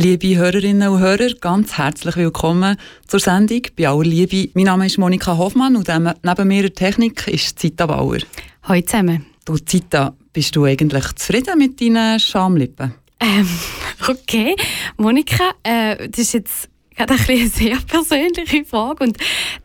Liebe 0.00 0.36
Hörerinnen 0.36 0.90
und 0.90 1.00
Hörer, 1.00 1.34
ganz 1.40 1.76
herzlich 1.76 2.14
willkommen 2.14 2.76
zur 3.08 3.18
Sendung 3.18 3.62
«Bei 3.76 3.88
aller 3.88 4.04
Liebe». 4.04 4.48
Mein 4.54 4.66
Name 4.66 4.86
ist 4.86 4.96
Monika 4.96 5.36
Hoffmann 5.36 5.74
und 5.74 5.88
neben 5.88 6.46
mir 6.46 6.58
in 6.58 6.62
der 6.62 6.72
Technik 6.72 7.26
ist 7.26 7.58
Zita 7.58 7.84
Bauer. 7.84 8.18
Hallo 8.62 8.80
zusammen. 8.82 9.26
Du 9.44 9.56
Zita, 9.56 10.14
bist 10.32 10.54
du 10.54 10.66
eigentlich 10.66 11.04
zufrieden 11.16 11.58
mit 11.58 11.80
deinen 11.80 12.20
Schamlippen? 12.20 12.94
Ähm, 13.18 13.48
okay. 14.08 14.54
Monika, 14.98 15.50
äh, 15.64 16.08
das 16.08 16.20
ist 16.20 16.34
jetzt 16.34 16.68
gerade 16.94 17.14
ein 17.14 17.28
eine 17.28 17.48
sehr 17.48 17.78
persönliche 17.84 18.64
Frage 18.66 19.02
und 19.02 19.16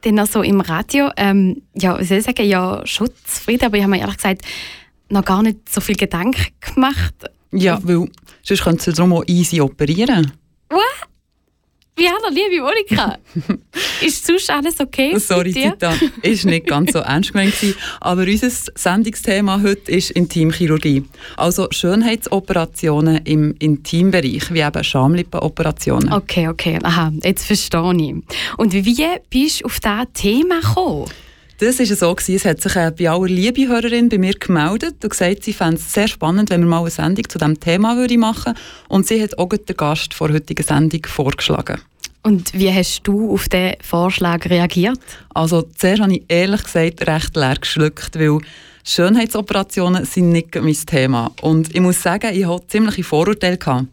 dann 0.02 0.16
noch 0.16 0.26
so 0.26 0.42
im 0.42 0.62
Radio, 0.62 1.12
ähm, 1.16 1.62
ja, 1.76 2.00
wie 2.00 2.06
soll 2.06 2.18
ich 2.18 2.24
sagen, 2.24 2.48
ja, 2.48 2.82
schon 2.86 3.12
zufrieden, 3.24 3.66
aber 3.66 3.78
ich 3.78 3.84
habe 3.84 3.92
mir 3.92 4.00
ehrlich 4.00 4.18
gesagt 4.18 4.42
noch 5.10 5.26
gar 5.26 5.44
nicht 5.44 5.70
so 5.70 5.80
viel 5.80 5.96
Gedanken 5.96 6.48
gemacht. 6.60 7.14
Ja, 7.52 7.80
weil 7.84 8.08
sonst 8.44 8.64
könntest 8.64 8.88
du 8.88 8.92
darum 8.92 9.14
auch 9.14 9.24
easy 9.28 9.60
operieren. 9.60 10.32
What? 10.70 11.10
Wie 11.96 12.08
hallo, 12.08 12.34
liebe 12.34 12.64
Monika. 12.64 13.20
ist 14.02 14.26
sonst 14.26 14.50
alles 14.50 14.80
okay? 14.80 15.16
Sorry, 15.20 15.54
Zita, 15.54 15.94
ist 16.24 16.44
nicht 16.44 16.66
ganz 16.66 16.92
so 16.92 17.00
ernst 17.00 17.34
gemeint 17.34 17.54
aber 18.00 18.24
unser 18.24 18.50
Sendungsthema 18.50 19.62
heute 19.62 19.92
ist 19.92 20.10
Intimchirurgie. 20.10 21.04
Also 21.38 21.68
Schönheitsoperationen 21.70 23.18
im 23.26 23.56
Intimbereich, 23.60 24.52
wie 24.52 24.62
eben 24.62 24.84
Schamlippenoperationen. 24.84 26.12
Okay, 26.12 26.48
okay, 26.48 26.80
aha, 26.82 27.14
jetzt 27.24 27.46
verstehe 27.46 27.94
ich. 27.96 28.16
Und 28.58 28.74
wie 28.74 29.08
bist 29.30 29.62
du 29.62 29.66
auf 29.66 29.80
dieses 29.80 30.06
Thema 30.14 30.62
gekommen? 30.62 31.12
Das 31.66 31.80
war 31.80 31.86
so, 31.86 32.14
gewesen. 32.14 32.36
es 32.36 32.44
hat 32.44 32.62
sich 32.62 32.76
eine 32.76 32.92
bei 32.92 33.10
aller 33.10 33.28
liebe 33.28 33.70
Hörerin 33.70 34.10
bei 34.10 34.18
mir 34.18 34.34
gemeldet 34.34 34.96
und 35.02 35.10
gesagt, 35.10 35.46
sie 35.46 35.54
fände 35.54 35.78
es 35.78 35.94
sehr 35.94 36.10
spannend, 36.10 36.50
wenn 36.50 36.60
wir 36.60 36.68
mal 36.68 36.82
eine 36.82 36.90
Sendung 36.90 37.30
zu 37.30 37.38
diesem 37.38 37.58
Thema 37.58 37.96
würde 37.96 38.18
machen 38.18 38.54
Und 38.90 39.08
sie 39.08 39.24
hat 39.24 39.38
auch 39.38 39.48
den 39.48 39.78
Gast 39.78 40.14
vor 40.14 40.30
heutigen 40.30 40.62
Sendung 40.62 41.06
vorgeschlagen. 41.06 41.80
Und 42.22 42.54
wie 42.54 42.70
hast 42.70 43.04
du 43.04 43.32
auf 43.34 43.48
diesen 43.48 43.76
Vorschlag 43.82 44.46
reagiert? 44.50 45.00
Also 45.34 45.62
zuerst 45.62 46.02
habe 46.02 46.16
ich 46.16 46.24
ehrlich 46.28 46.64
gesagt 46.64 47.08
recht 47.08 47.36
leer 47.38 47.56
geschluckt, 47.56 48.20
weil 48.20 48.40
Schönheitsoperationen 48.84 50.04
sind 50.04 50.32
nicht 50.32 50.56
mein 50.56 50.74
Thema. 50.74 51.32
Und 51.42 51.74
ich 51.74 51.80
muss 51.80 52.04
sagen, 52.04 52.32
ich 52.34 52.46
hatte 52.46 52.68
ziemliche 52.68 53.06
Vorurteile. 53.06 53.58
Gehabt. 53.58 53.86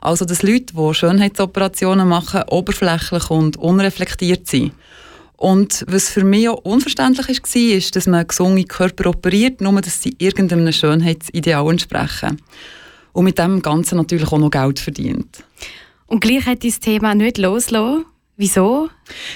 Also, 0.00 0.24
dass 0.24 0.44
Leute, 0.44 0.74
die 0.74 0.94
Schönheitsoperationen 0.94 2.06
machen, 2.06 2.44
oberflächlich 2.48 3.30
und 3.30 3.56
unreflektiert 3.56 4.46
sind. 4.46 4.70
Und 5.36 5.84
was 5.88 6.08
für 6.08 6.24
mich 6.24 6.48
auch 6.48 6.64
unverständlich 6.64 7.28
war, 7.28 7.76
ist, 7.76 7.94
dass 7.94 8.06
man 8.06 8.26
gesunde 8.26 8.64
Körper 8.64 9.10
operiert, 9.10 9.60
nur 9.60 9.80
dass 9.80 10.02
sie 10.02 10.14
irgendeinem 10.18 10.72
Schönheitsideal 10.72 11.70
entsprechen. 11.70 12.40
Und 13.12 13.24
mit 13.24 13.38
dem 13.38 13.62
Ganzen 13.62 13.96
natürlich 13.96 14.30
auch 14.30 14.38
noch 14.38 14.50
Geld 14.50 14.78
verdient. 14.78 15.44
Und 16.06 16.20
gleich 16.20 16.46
hat 16.46 16.62
dieses 16.62 16.80
Thema 16.80 17.14
nicht 17.14 17.38
losgelassen. 17.38 18.06
Wieso? 18.38 18.90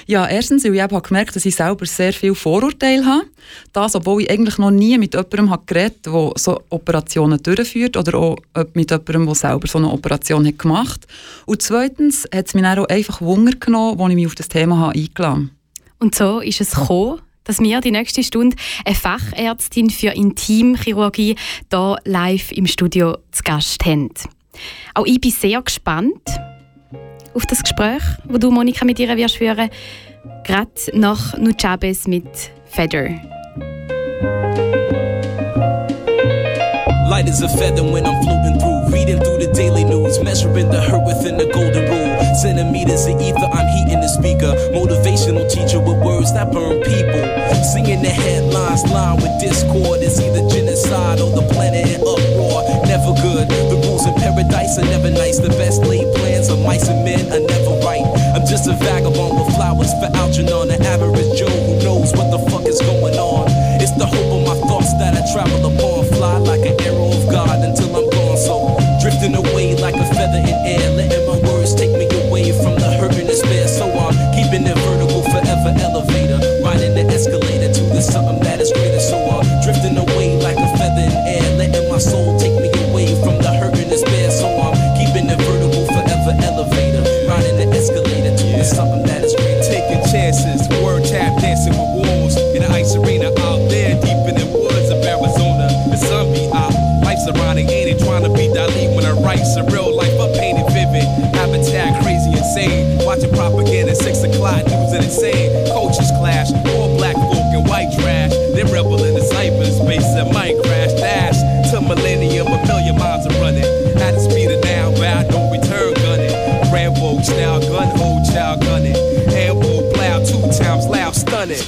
Ja, 0.05 0.27
erstens, 0.27 0.63
weil 0.63 0.75
ich 0.75 0.83
eben 0.83 1.01
gemerkt 1.01 1.35
dass 1.35 1.45
ich 1.45 1.55
selber 1.55 1.87
sehr 1.87 2.13
viel 2.13 2.35
Vorurteile 2.35 3.03
habe. 3.03 3.25
Das, 3.73 3.95
obwohl 3.95 4.21
ich 4.21 4.29
eigentlich 4.29 4.59
noch 4.59 4.69
nie 4.69 4.95
mit 4.99 5.15
jemandem 5.15 5.49
habe 5.49 5.63
geredet 5.65 6.05
habe, 6.05 6.29
der 6.29 6.39
so 6.39 6.61
Operationen 6.69 7.41
durchführt 7.41 7.97
oder 7.97 8.15
auch 8.15 8.37
mit 8.75 8.91
jemandem, 8.91 9.25
der 9.25 9.35
selber 9.35 9.67
so 9.67 9.79
eine 9.79 9.91
Operation 9.91 10.45
hat 10.45 10.59
gemacht 10.59 11.07
Und 11.47 11.63
zweitens 11.63 12.27
hat 12.31 12.47
es 12.47 12.53
mich 12.53 12.63
auch 12.63 12.85
einfach 12.85 13.21
Wunder 13.21 13.53
genommen, 13.53 13.99
als 13.99 14.09
ich 14.11 14.15
mich 14.15 14.27
auf 14.27 14.35
das 14.35 14.49
Thema 14.49 14.77
habe 14.77 14.99
eingeladen 14.99 15.49
habe. 15.49 15.60
Und 16.01 16.15
so 16.15 16.39
ist 16.39 16.59
es 16.59 16.71
gekommen, 16.71 17.21
dass 17.43 17.59
wir 17.59 17.79
die 17.79 17.91
nächste 17.91 18.23
Stunde 18.23 18.57
eine 18.85 18.95
Fachärztin 18.95 19.91
für 19.91 20.09
Intimchirurgie 20.09 21.35
hier 21.69 21.97
live 22.05 22.51
im 22.51 22.65
Studio 22.65 23.17
zu 23.31 23.43
Gast 23.43 23.85
haben. 23.85 24.09
Auch 24.95 25.05
ich 25.05 25.21
bin 25.21 25.29
sehr 25.29 25.61
gespannt 25.61 26.23
auf 27.35 27.45
das 27.45 27.61
Gespräch, 27.61 28.01
das 28.25 28.39
du, 28.39 28.49
Monika, 28.49 28.83
mit 28.83 28.99
ihr 28.99 29.15
wirst 29.15 29.37
führen 29.37 29.69
gerade 30.43 30.71
nach 30.93 31.37
Nujabes 31.37 32.07
mit 32.07 32.25
Feather. 32.65 33.09
Light 37.09 37.29
as 37.29 37.43
a 37.43 37.47
feather 37.47 37.83
when 37.83 38.05
I'm 38.05 38.70
reading 39.11 39.25
through 39.25 39.45
the 39.45 39.51
daily 39.53 39.83
news, 39.83 40.19
measuring 40.23 40.69
the 40.69 40.81
hurt 40.81 41.03
within 41.05 41.37
the 41.37 41.45
golden 41.51 41.83
rule. 41.91 42.15
Centimeters 42.35 43.05
of 43.07 43.19
ether, 43.19 43.49
I'm 43.51 43.67
heating 43.75 43.99
the 43.99 44.07
speaker. 44.07 44.55
Motivational 44.71 45.49
teacher 45.51 45.79
with 45.79 45.99
words 45.99 46.31
that 46.33 46.51
burn 46.51 46.79
people. 46.81 47.23
Singing 47.75 48.01
the 48.01 48.09
headlines, 48.09 48.83
line 48.91 49.17
with 49.19 49.33
discord. 49.39 49.99
It's 49.99 50.19
either 50.19 50.47
genocide 50.47 51.19
or 51.19 51.31
the 51.31 51.43
planet 51.51 51.87
in 51.91 52.01
uproar. 52.01 52.63
Never 52.87 53.11
good. 53.19 53.51
The 53.51 53.77
rules 53.83 54.07
in 54.07 54.15
paradise 54.15 54.79
are 54.79 54.87
never 54.87 55.11
nice. 55.11 55.39
The 55.39 55.51
best 55.59 55.83
laid 55.83 56.07
plans 56.15 56.49
of 56.49 56.59
mice 56.63 56.87
and 56.87 57.03
men 57.03 57.27
are 57.35 57.43
never 57.43 57.75
right. 57.83 58.05
I'm 58.31 58.47
just 58.47 58.67
a 58.67 58.73
vagabond 58.79 59.35
with 59.35 59.51
flowers 59.55 59.91
for 59.99 60.07
Algernon, 60.15 60.71
an 60.71 60.81
average 60.83 61.35
Joe 61.35 61.51
who 61.51 61.83
knows 61.83 62.15
what 62.15 62.31
the 62.31 62.39
fuck 62.47 62.63
is 62.65 62.79
going 62.79 63.19
on. 63.19 63.45
It's 63.81 63.91
the 63.99 64.07
hope 64.07 64.31
of 64.31 64.41
my 64.47 64.55
thoughts 64.67 64.93
that 65.03 65.19
I 65.19 65.23
travel 65.35 65.59
upon. 65.67 66.05
Fly 66.15 66.37
like 66.37 66.63
an 66.63 66.79
arrow 66.87 67.11
of 67.11 67.27
God 67.27 67.59
until 67.59 67.91
I'm 67.91 68.09
gone. 68.09 68.20
Drifting 69.11 69.35
away 69.35 69.75
like 69.75 69.95
a 69.95 70.05
feather 70.15 70.39
in 70.39 70.55
air, 70.65 70.89
letting 70.91 71.25
my 71.27 71.37
words 71.51 71.75
take 71.75 71.91
me 71.91 72.07
away 72.23 72.53
from 72.53 72.75
the 72.75 72.95
hurt 72.97 73.13
and 73.13 73.27
despair. 73.27 73.67
So 73.67 73.90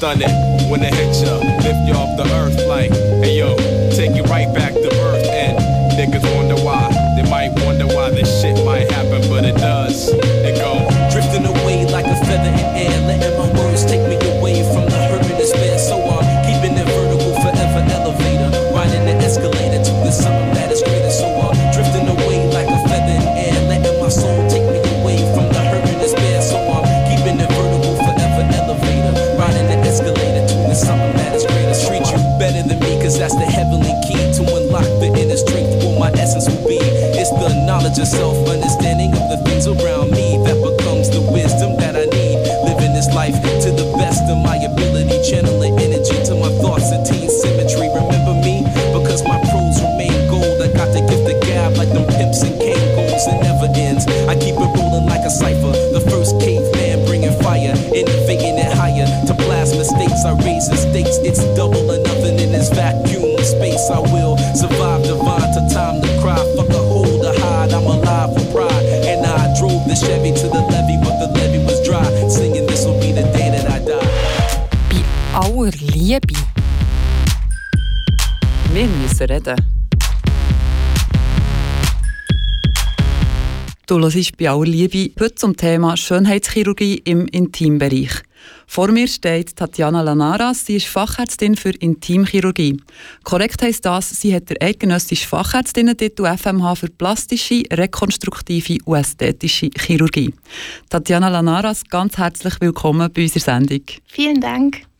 stunning. 0.03 0.27
When 0.69 0.81
they 0.81 0.89
hit 0.89 1.15
ya, 1.23 1.37
lift 1.63 1.87
you 1.87 1.93
off 1.93 2.17
the 2.17 2.25
earth 2.35 2.59
like, 2.67 2.91
hey 3.23 3.37
yo, 3.37 3.55
I 60.25 60.31
raise 60.45 60.69
the 60.69 60.77
stakes. 60.77 61.17
It's 61.19 61.43
double 61.55 61.91
or 61.91 61.99
nothing 61.99 62.39
in 62.39 62.51
this 62.51 62.69
vacuum 62.69 63.37
space. 63.43 63.89
I 63.89 63.99
will 63.99 64.37
survive 64.55 65.03
divine 65.03 65.51
to 65.55 65.61
time 65.73 66.01
to 66.01 66.07
cry. 66.21 66.39
Fuck 66.55 66.69
a 66.69 66.79
hold 66.79 67.23
to 67.23 67.33
hide. 67.41 67.73
I'm 67.73 67.83
alive 67.83 68.31
for 68.31 68.45
pride. 68.55 68.85
And 69.03 69.25
I 69.25 69.53
drove 69.59 69.83
the 69.87 69.95
Chevy 69.95 70.31
to 70.31 70.47
the 70.47 70.61
levee, 70.71 70.97
but 71.03 71.19
the 71.19 71.27
levee 71.37 71.63
was 71.65 71.81
dry. 71.85 72.05
Singing 72.29 72.65
this 72.67 72.85
will 72.85 72.99
be 73.01 73.11
the 73.11 73.23
day 73.35 73.49
that 73.51 73.67
I 73.69 73.79
die. 73.83 73.99
Bei 74.89 75.03
aller 75.33 75.71
Liebe. 75.93 76.39
Wir 78.71 78.87
müssen 78.87 79.27
reden. 79.27 79.57
Du 83.87 83.99
hörst 83.99 84.37
bei 84.37 84.49
aller 84.49 84.65
Liebe 84.65 85.11
heute 85.19 85.35
zum 85.35 85.57
Thema 85.57 85.97
Schönheitschirurgie 85.97 87.01
im 87.03 87.27
Intimbereich. 87.27 88.23
Vor 88.67 88.91
mir 88.91 89.07
steht 89.07 89.55
Tatjana 89.55 90.01
Lanaras, 90.01 90.65
sie 90.65 90.77
ist 90.77 90.87
Fachärztin 90.87 91.55
für 91.55 91.71
Intimchirurgie. 91.71 92.77
Korrekt 93.23 93.61
heisst 93.61 93.85
das, 93.85 94.09
sie 94.09 94.35
hat 94.35 94.49
den 94.49 94.61
eidgenössischen 94.61 95.27
Fachärztinnen-Titel 95.27 96.25
FMH 96.37 96.75
für 96.75 96.89
plastische, 96.89 97.63
rekonstruktive 97.71 98.77
und 98.85 98.97
ästhetische 98.97 99.69
Chirurgie. 99.77 100.33
Tatjana 100.89 101.29
Lanaras, 101.29 101.83
ganz 101.89 102.17
herzlich 102.17 102.59
willkommen 102.59 103.11
bei 103.13 103.23
unserer 103.23 103.39
Sendung. 103.39 103.83
Vielen 104.07 104.41
Dank. 104.41 104.92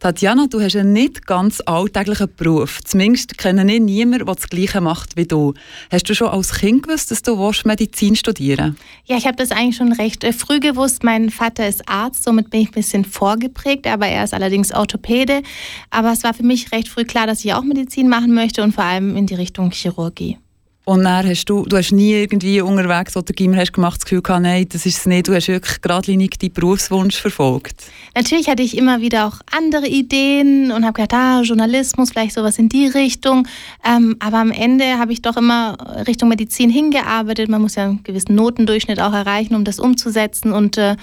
Tatjana, 0.00 0.46
du 0.46 0.62
hast 0.62 0.76
einen 0.76 0.94
nicht 0.94 1.26
ganz 1.26 1.60
alltäglichen 1.66 2.34
Beruf. 2.34 2.82
Zumindest 2.84 3.36
kenne 3.36 3.70
ich 3.70 3.80
niemanden, 3.82 4.24
der 4.24 4.34
das 4.34 4.48
Gleiche 4.48 4.80
macht 4.80 5.14
wie 5.18 5.26
du. 5.26 5.52
Hast 5.92 6.08
du 6.08 6.14
schon 6.14 6.28
als 6.28 6.54
Kind 6.54 6.84
gewusst, 6.84 7.10
dass 7.10 7.20
du 7.20 7.52
Medizin 7.66 8.16
studieren 8.16 8.78
Ja, 9.04 9.18
ich 9.18 9.26
habe 9.26 9.36
das 9.36 9.50
eigentlich 9.50 9.76
schon 9.76 9.92
recht 9.92 10.24
äh, 10.24 10.32
früh 10.32 10.58
gewusst. 10.58 11.04
Mein 11.04 11.28
Vater 11.28 11.68
ist 11.68 11.86
Arzt, 11.86 12.24
somit 12.24 12.48
bin 12.48 12.62
ich 12.62 12.68
ein 12.68 12.72
bisschen 12.72 13.04
vorgeprägt, 13.04 13.86
aber 13.86 14.06
er 14.06 14.24
ist 14.24 14.32
allerdings 14.32 14.72
Orthopäde. 14.72 15.42
Aber 15.90 16.12
es 16.12 16.24
war 16.24 16.32
für 16.32 16.44
mich 16.44 16.72
recht 16.72 16.88
früh 16.88 17.04
klar, 17.04 17.26
dass 17.26 17.44
ich 17.44 17.52
auch 17.52 17.62
Medizin 17.62 18.08
machen 18.08 18.32
möchte 18.32 18.62
und 18.62 18.72
vor 18.72 18.84
allem 18.84 19.18
in 19.18 19.26
die 19.26 19.34
Richtung 19.34 19.70
Chirurgie. 19.70 20.38
Und 20.84 21.04
dann 21.04 21.28
hast 21.28 21.44
du, 21.44 21.66
du 21.66 21.76
hast 21.76 21.92
nie 21.92 22.12
irgendwie 22.12 22.60
unterwegs 22.60 23.16
oder 23.16 23.32
Gimmer 23.32 23.58
hast 23.58 23.72
gemacht, 23.72 23.98
das 23.98 24.04
Gefühl 24.06 24.22
gehabt, 24.22 24.42
nein, 24.42 24.66
das 24.68 24.86
ist 24.86 24.98
es 24.98 25.06
nicht. 25.06 25.28
Du 25.28 25.34
hast 25.34 25.46
wirklich 25.46 25.80
geradlinig 25.82 26.38
deinen 26.38 26.52
Berufswunsch 26.52 27.16
verfolgt. 27.16 27.84
Natürlich 28.16 28.48
hatte 28.48 28.62
ich 28.62 28.76
immer 28.76 29.00
wieder 29.00 29.26
auch 29.26 29.40
andere 29.56 29.86
Ideen 29.86 30.72
und 30.72 30.84
habe 30.84 30.94
gedacht, 30.94 31.14
ah, 31.14 31.42
Journalismus, 31.42 32.10
vielleicht 32.10 32.34
sowas 32.34 32.58
in 32.58 32.68
die 32.68 32.86
Richtung. 32.86 33.46
Ähm, 33.84 34.16
aber 34.20 34.38
am 34.38 34.50
Ende 34.50 34.98
habe 34.98 35.12
ich 35.12 35.22
doch 35.22 35.36
immer 35.36 35.76
Richtung 36.08 36.30
Medizin 36.30 36.70
hingearbeitet. 36.70 37.50
Man 37.50 37.60
muss 37.60 37.74
ja 37.74 37.84
einen 37.84 38.02
gewissen 38.02 38.34
Notendurchschnitt 38.34 39.00
auch 39.00 39.12
erreichen, 39.12 39.54
um 39.54 39.64
das 39.64 39.78
umzusetzen 39.78 40.52
und 40.52 40.78
äh, 40.78 40.96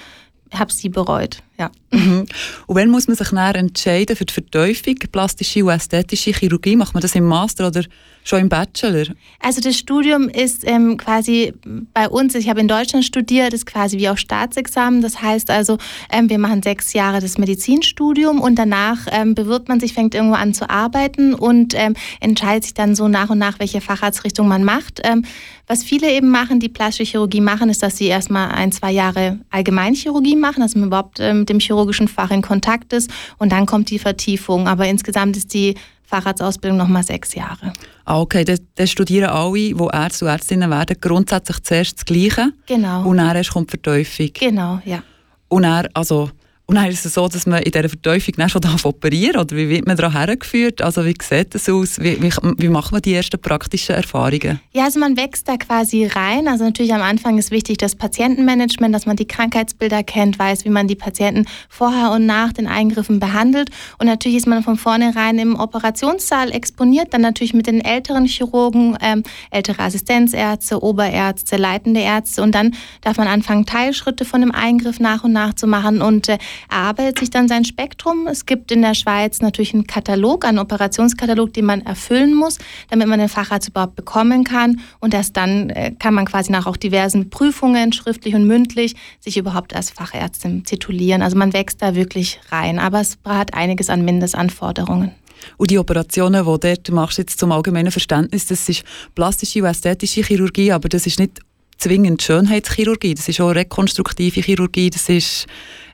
habe 0.54 0.74
sie 0.74 0.90
bereut. 0.90 1.44
Ja. 1.60 1.72
Mhm. 1.92 2.26
Und 2.68 2.76
wann 2.76 2.90
muss 2.90 3.08
man 3.08 3.18
sich 3.18 3.32
näher 3.32 3.56
entscheiden 3.56 4.16
für 4.16 4.26
die 4.26 4.34
Verteufung, 4.34 4.96
plastische 5.12 5.66
und 5.66 5.72
ästhetische 5.72 6.32
Chirurgie? 6.32 6.76
Macht 6.76 6.94
man 6.94 7.02
das 7.02 7.16
im 7.16 7.26
Master 7.26 7.68
oder 7.68 7.84
schon 8.24 8.42
im 8.42 8.50
Bachelor? 8.50 9.08
Also 9.40 9.62
das 9.62 9.78
Studium 9.78 10.30
ist 10.30 10.68
ähm, 10.68 10.98
quasi 10.98 11.54
bei 11.94 12.10
uns, 12.10 12.36
ich 12.36 12.50
habe 12.50 12.60
in 12.60 12.68
Deutschland 12.68 13.06
studiert, 13.06 13.54
ist 13.54 13.66
quasi 13.66 13.98
wie 13.98 14.10
auch 14.10 14.18
Staatsexamen. 14.18 15.02
Das 15.02 15.22
heißt 15.22 15.50
also, 15.50 15.78
ähm, 16.12 16.30
wir 16.30 16.38
machen 16.38 16.62
sechs 16.62 16.94
Jahre 16.94 17.22
das 17.22 17.38
Medizinstudium 17.40 18.40
und 18.40 18.56
danach 18.56 19.08
ähm, 19.12 19.34
bewirbt 19.34 19.70
man 19.70 19.80
sich, 19.80 19.94
fängt 19.94 20.14
irgendwo 20.14 20.36
an 20.36 20.54
zu 20.54 20.70
arbeiten 20.70 21.34
und 21.34 21.74
ähm, 21.76 21.96
entscheidet 22.20 22.66
sich 22.66 22.74
dann 22.76 22.96
so 22.96 23.08
nach 23.08 23.30
und 23.30 23.40
nach, 23.40 23.60
welche 23.60 23.82
Facharztrichtung 23.82 24.48
man 24.48 24.64
macht. 24.64 25.02
Ähm, 25.04 25.24
was 25.70 25.84
viele 25.84 26.10
eben 26.12 26.30
machen, 26.30 26.62
die 26.62 26.70
plastische 26.70 27.12
Chirurgie 27.12 27.42
machen, 27.42 27.70
ist, 27.70 27.84
dass 27.84 27.98
sie 27.98 28.06
erstmal 28.06 28.52
ein, 28.52 28.72
zwei 28.72 28.92
Jahre 28.92 29.40
Allgemeinchirurgie 29.50 30.38
machen, 30.38 30.62
dass 30.62 30.76
man 30.76 30.86
überhaupt 30.86 31.20
ähm, 31.20 31.46
mit 31.48 31.50
dem 31.50 31.60
chirurgischen 31.60 32.08
Fach 32.08 32.32
in 32.32 32.42
Kontakt 32.42 32.94
ist 32.94 33.10
und 33.38 33.52
dann 33.52 33.66
kommt 33.66 33.90
die 33.90 34.00
Vertiefung. 34.00 34.68
Aber 34.68 34.86
insgesamt 34.86 35.38
ist 35.38 35.54
die 35.54 35.76
Facharztausbildung 36.04 36.78
nochmal 36.78 37.04
sechs 37.04 37.34
Jahre. 37.34 37.74
Ah, 38.06 38.20
okay. 38.20 38.44
Dann, 38.44 38.60
dann 38.76 38.88
studieren 38.88 39.30
alle, 39.30 39.54
die 39.54 39.76
Ärzte 39.94 40.26
und 40.26 40.32
Ärztinnen 40.32 40.70
werden, 40.70 40.98
grundsätzlich 41.00 41.64
zuerst 41.64 41.98
das 41.98 42.06
Gleiche. 42.06 42.52
Genau. 42.66 43.06
Und 43.06 43.18
dann 43.18 43.44
kommt 43.44 43.68
die 43.68 43.72
Verteufung. 43.72 44.30
Genau, 44.34 44.80
ja. 44.86 45.04
Und 45.50 45.64
dann, 45.64 45.88
also 45.94 46.30
und 46.70 46.76
dann 46.76 46.88
ist 46.88 47.06
es 47.06 47.14
so, 47.14 47.30
dass 47.30 47.46
man 47.46 47.64
in 47.64 47.72
dieser 47.72 47.88
Verteufung 47.88 48.34
dann 48.36 48.50
schon 48.50 48.62
operieren 48.84 49.40
Oder 49.40 49.56
wie 49.56 49.70
wird 49.70 49.88
man 49.88 49.96
daran 49.96 50.12
hergeführt? 50.12 50.82
Also 50.82 51.06
wie 51.06 51.16
sieht 51.22 51.56
das 51.56 51.70
aus? 51.70 51.98
Wie, 51.98 52.22
wie, 52.22 52.30
wie, 52.58 52.68
macht 52.68 52.92
man 52.92 53.02
die 53.02 53.14
ersten 53.14 53.40
praktischen 53.40 53.96
Erfahrungen? 53.96 54.60
Ja, 54.74 54.84
also 54.84 55.00
man 55.00 55.16
wächst 55.16 55.48
da 55.48 55.56
quasi 55.56 56.06
rein. 56.08 56.50
Also 56.50 56.66
natürlich 56.66 56.94
am 56.94 57.02
Anfang 57.02 57.38
ist 57.38 57.52
wichtig 57.52 57.78
das 57.78 57.96
Patientenmanagement, 57.96 58.94
dass 58.94 59.06
man 59.06 59.16
die 59.16 59.26
Krankheitsbilder 59.26 60.04
kennt, 60.04 60.40
weiß, 60.40 60.66
wie 60.66 60.70
man 60.70 60.90
die 60.90 60.96
Patienten 60.96 61.46
vorher 61.70 62.12
und 62.12 62.26
nach 62.26 62.52
den 62.52 62.68
Eingriffen 62.68 63.22
behandelt. 63.22 63.70
Und 63.98 64.08
natürlich 64.08 64.40
ist 64.40 64.48
man 64.48 64.62
von 64.62 64.76
vornherein 64.76 65.40
im 65.40 65.58
Operationssaal 65.58 66.52
exponiert, 66.52 67.14
dann 67.14 67.22
natürlich 67.22 67.54
mit 67.54 67.68
den 67.68 67.80
älteren 67.80 68.26
Chirurgen, 68.26 68.98
ähm, 69.02 69.24
ältere 69.52 69.84
Assistenzärzte, 69.84 70.84
Oberärzte, 70.84 71.56
leitende 71.56 72.02
Ärzte. 72.02 72.42
Und 72.42 72.54
dann 72.54 72.76
darf 73.00 73.16
man 73.16 73.30
anfangen, 73.30 73.66
Teilschritte 73.66 74.26
von 74.26 74.42
dem 74.42 74.52
Eingriff 74.52 75.00
nach 75.00 75.24
und 75.24 75.32
nach 75.32 75.54
zu 75.54 75.66
machen. 75.66 76.02
Und 76.02 76.28
äh, 76.28 76.38
erarbeitet 76.70 77.20
sich 77.20 77.30
dann 77.30 77.48
sein 77.48 77.66
Spektrum. 77.66 78.28
Es 78.28 78.46
gibt 78.46 78.72
in 78.72 78.82
der 78.82 78.94
Schweiz 78.94 79.42
natürlich 79.42 79.74
einen 79.74 79.88
Katalog, 79.88 80.46
einen 80.46 80.60
Operationskatalog, 80.60 81.54
den 81.54 81.66
man 81.66 81.82
erfüllen 81.82 82.34
muss, 82.34 82.58
damit 82.90 83.08
man 83.08 83.20
den 83.20 83.30
Facharzt 83.30 83.70
überhaupt 83.70 83.96
bekommen 83.96 84.44
kann. 84.44 84.80
Und 85.00 85.14
erst 85.14 85.38
dann 85.38 85.70
äh, 85.70 85.92
kann 85.98 86.14
man 86.14 86.26
quasi 86.26 86.52
nach 86.52 86.66
auch 86.66 86.78
diversen 86.78 87.30
Prüfungen, 87.30 87.94
schriftlich 87.94 88.36
und 88.36 88.46
mündlich, 88.46 88.96
sich 89.20 89.38
überhaupt 89.38 89.76
als 89.76 89.90
Fachärztin 89.90 90.64
titulieren. 90.64 91.22
Also 91.22 91.38
man 91.38 91.54
wächst 91.54 91.82
da 91.82 91.96
wirklich 91.96 92.40
rein. 92.50 92.80
Aber 92.80 93.02
es 93.02 93.18
hat 93.26 93.54
einiges 93.54 93.90
an 93.90 94.04
Mindestanforderungen. 94.06 95.12
Und 95.58 95.72
die 95.72 95.78
Operationen, 95.78 96.46
die 96.60 96.84
du 96.84 96.94
machst, 96.94 97.18
jetzt 97.18 97.40
zum 97.40 97.52
allgemeinen 97.52 97.92
Verständnis, 97.92 98.48
das 98.48 98.68
ist 98.70 98.84
plastische 99.16 99.62
und 99.62 99.70
ästhetische 99.70 100.24
Chirurgie, 100.24 100.72
aber 100.72 100.90
das 100.90 101.06
ist 101.06 101.20
nicht 101.20 101.40
zwingend 101.78 102.22
Schönheitschirurgie, 102.22 103.14
das 103.14 103.30
ist 103.30 103.40
auch 103.40 103.52
rekonstruktive 103.52 104.42
Chirurgie, 104.42 104.90
das 104.90 105.10
ist 105.10 105.46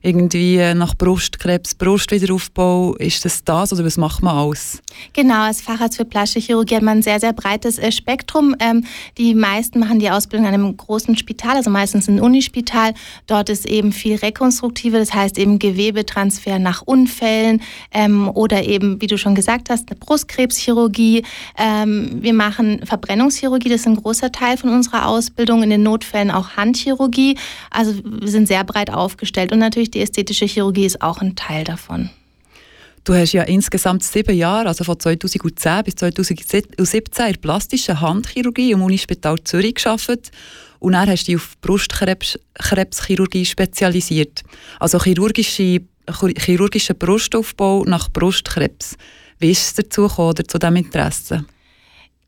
irgendwie 0.04 0.58
nach 0.76 0.96
Brustkrebs, 0.96 1.76
Brustwiederaufbau, 1.76 2.96
ist 2.96 3.24
das 3.24 3.44
das 3.44 3.72
oder 3.72 3.86
was 3.86 3.98
macht 3.98 4.22
man 4.22 4.36
alles? 4.36 4.82
Genau, 5.14 5.44
als 5.44 5.62
Facharzt 5.62 5.98
für 5.98 6.06
plastische 6.06 6.58
hat 6.58 6.82
man 6.82 7.00
ein 7.00 7.02
sehr, 7.02 7.20
sehr 7.22 7.32
breites 7.32 7.80
äh, 7.80 7.92
Spektrum. 7.92 8.56
Ähm, 8.60 8.86
die 9.18 9.34
meisten 9.34 9.80
machen 9.80 10.00
die 10.00 10.10
Ausbildung 10.10 10.46
an 10.46 10.54
einem 10.54 10.76
großen 10.76 11.16
Spital, 11.16 11.56
also 11.56 11.70
meistens 11.70 12.10
ein 12.10 12.20
Unispital. 12.20 12.94
Dort 13.28 13.50
ist 13.50 13.66
eben 13.66 13.94
viel 13.94 14.18
Rekonstruktive, 14.18 15.00
das 15.00 15.14
heißt 15.14 15.38
eben 15.38 15.58
Gewebetransfer 15.58 16.60
nach 16.60 16.82
Unfällen 16.82 17.62
ähm, 17.94 18.30
oder 18.30 18.64
eben, 18.66 19.02
wie 19.02 19.08
du 19.08 19.18
schon 19.18 19.36
gesagt 19.36 19.70
hast, 19.70 19.90
eine 19.90 20.00
Brustkrebschirurgie. 20.00 21.24
Ähm, 21.58 22.18
wir 22.22 22.34
machen 22.34 22.86
Verbrennungschirurgie, 22.86 23.70
das 23.70 23.82
ist 23.82 23.88
ein 23.88 23.96
großer 23.96 24.34
Teil 24.34 24.58
von 24.58 24.70
unserer 24.70 25.08
Ausbildung. 25.08 25.64
In 25.64 25.70
den 25.70 25.84
Notfällen 25.84 26.30
auch 26.30 26.58
Handchirurgie. 26.58 27.38
Also 27.70 27.94
wir 28.04 28.28
sind 28.28 28.48
sehr 28.48 28.64
breit 28.66 28.92
aufgestellt 28.92 29.52
und 29.54 29.60
natürlich 29.60 29.93
die 29.94 30.02
ästhetische 30.02 30.46
Chirurgie 30.46 30.86
ist 30.86 31.02
auch 31.02 31.22
ein 31.22 31.36
Teil 31.36 31.64
davon. 31.64 32.10
Du 33.04 33.14
hast 33.14 33.34
ja 33.34 33.44
insgesamt 33.44 34.04
sieben 34.04 34.36
Jahre, 34.36 34.70
also 34.70 34.86
von 34.86 34.98
2010 34.98 35.84
bis 35.84 35.96
2017, 35.96 36.64
in 36.78 36.86
der 37.18 37.34
plastischen 37.34 38.00
Handchirurgie 38.00 38.72
im 38.72 38.82
Unispital 38.82 39.38
Zürich 39.44 39.76
gearbeitet 39.76 40.32
und 40.80 40.94
dann 40.94 41.10
hast 41.10 41.24
du 41.24 41.34
dich 41.34 41.36
auf 41.36 41.56
Brustkrebschirurgie 41.62 43.46
spezialisiert. 43.46 44.44
Also 44.80 45.00
chirurgische, 45.00 45.82
chirurgischer 46.38 46.94
Brustaufbau 46.94 47.84
nach 47.84 48.10
Brustkrebs. 48.10 48.96
Wie 49.40 49.52
ist 49.52 49.64
es 49.64 49.74
dazu 49.74 50.08
gekommen, 50.08 50.48
zu 50.48 50.58
diesem 50.58 50.76
Interesse? 50.78 51.46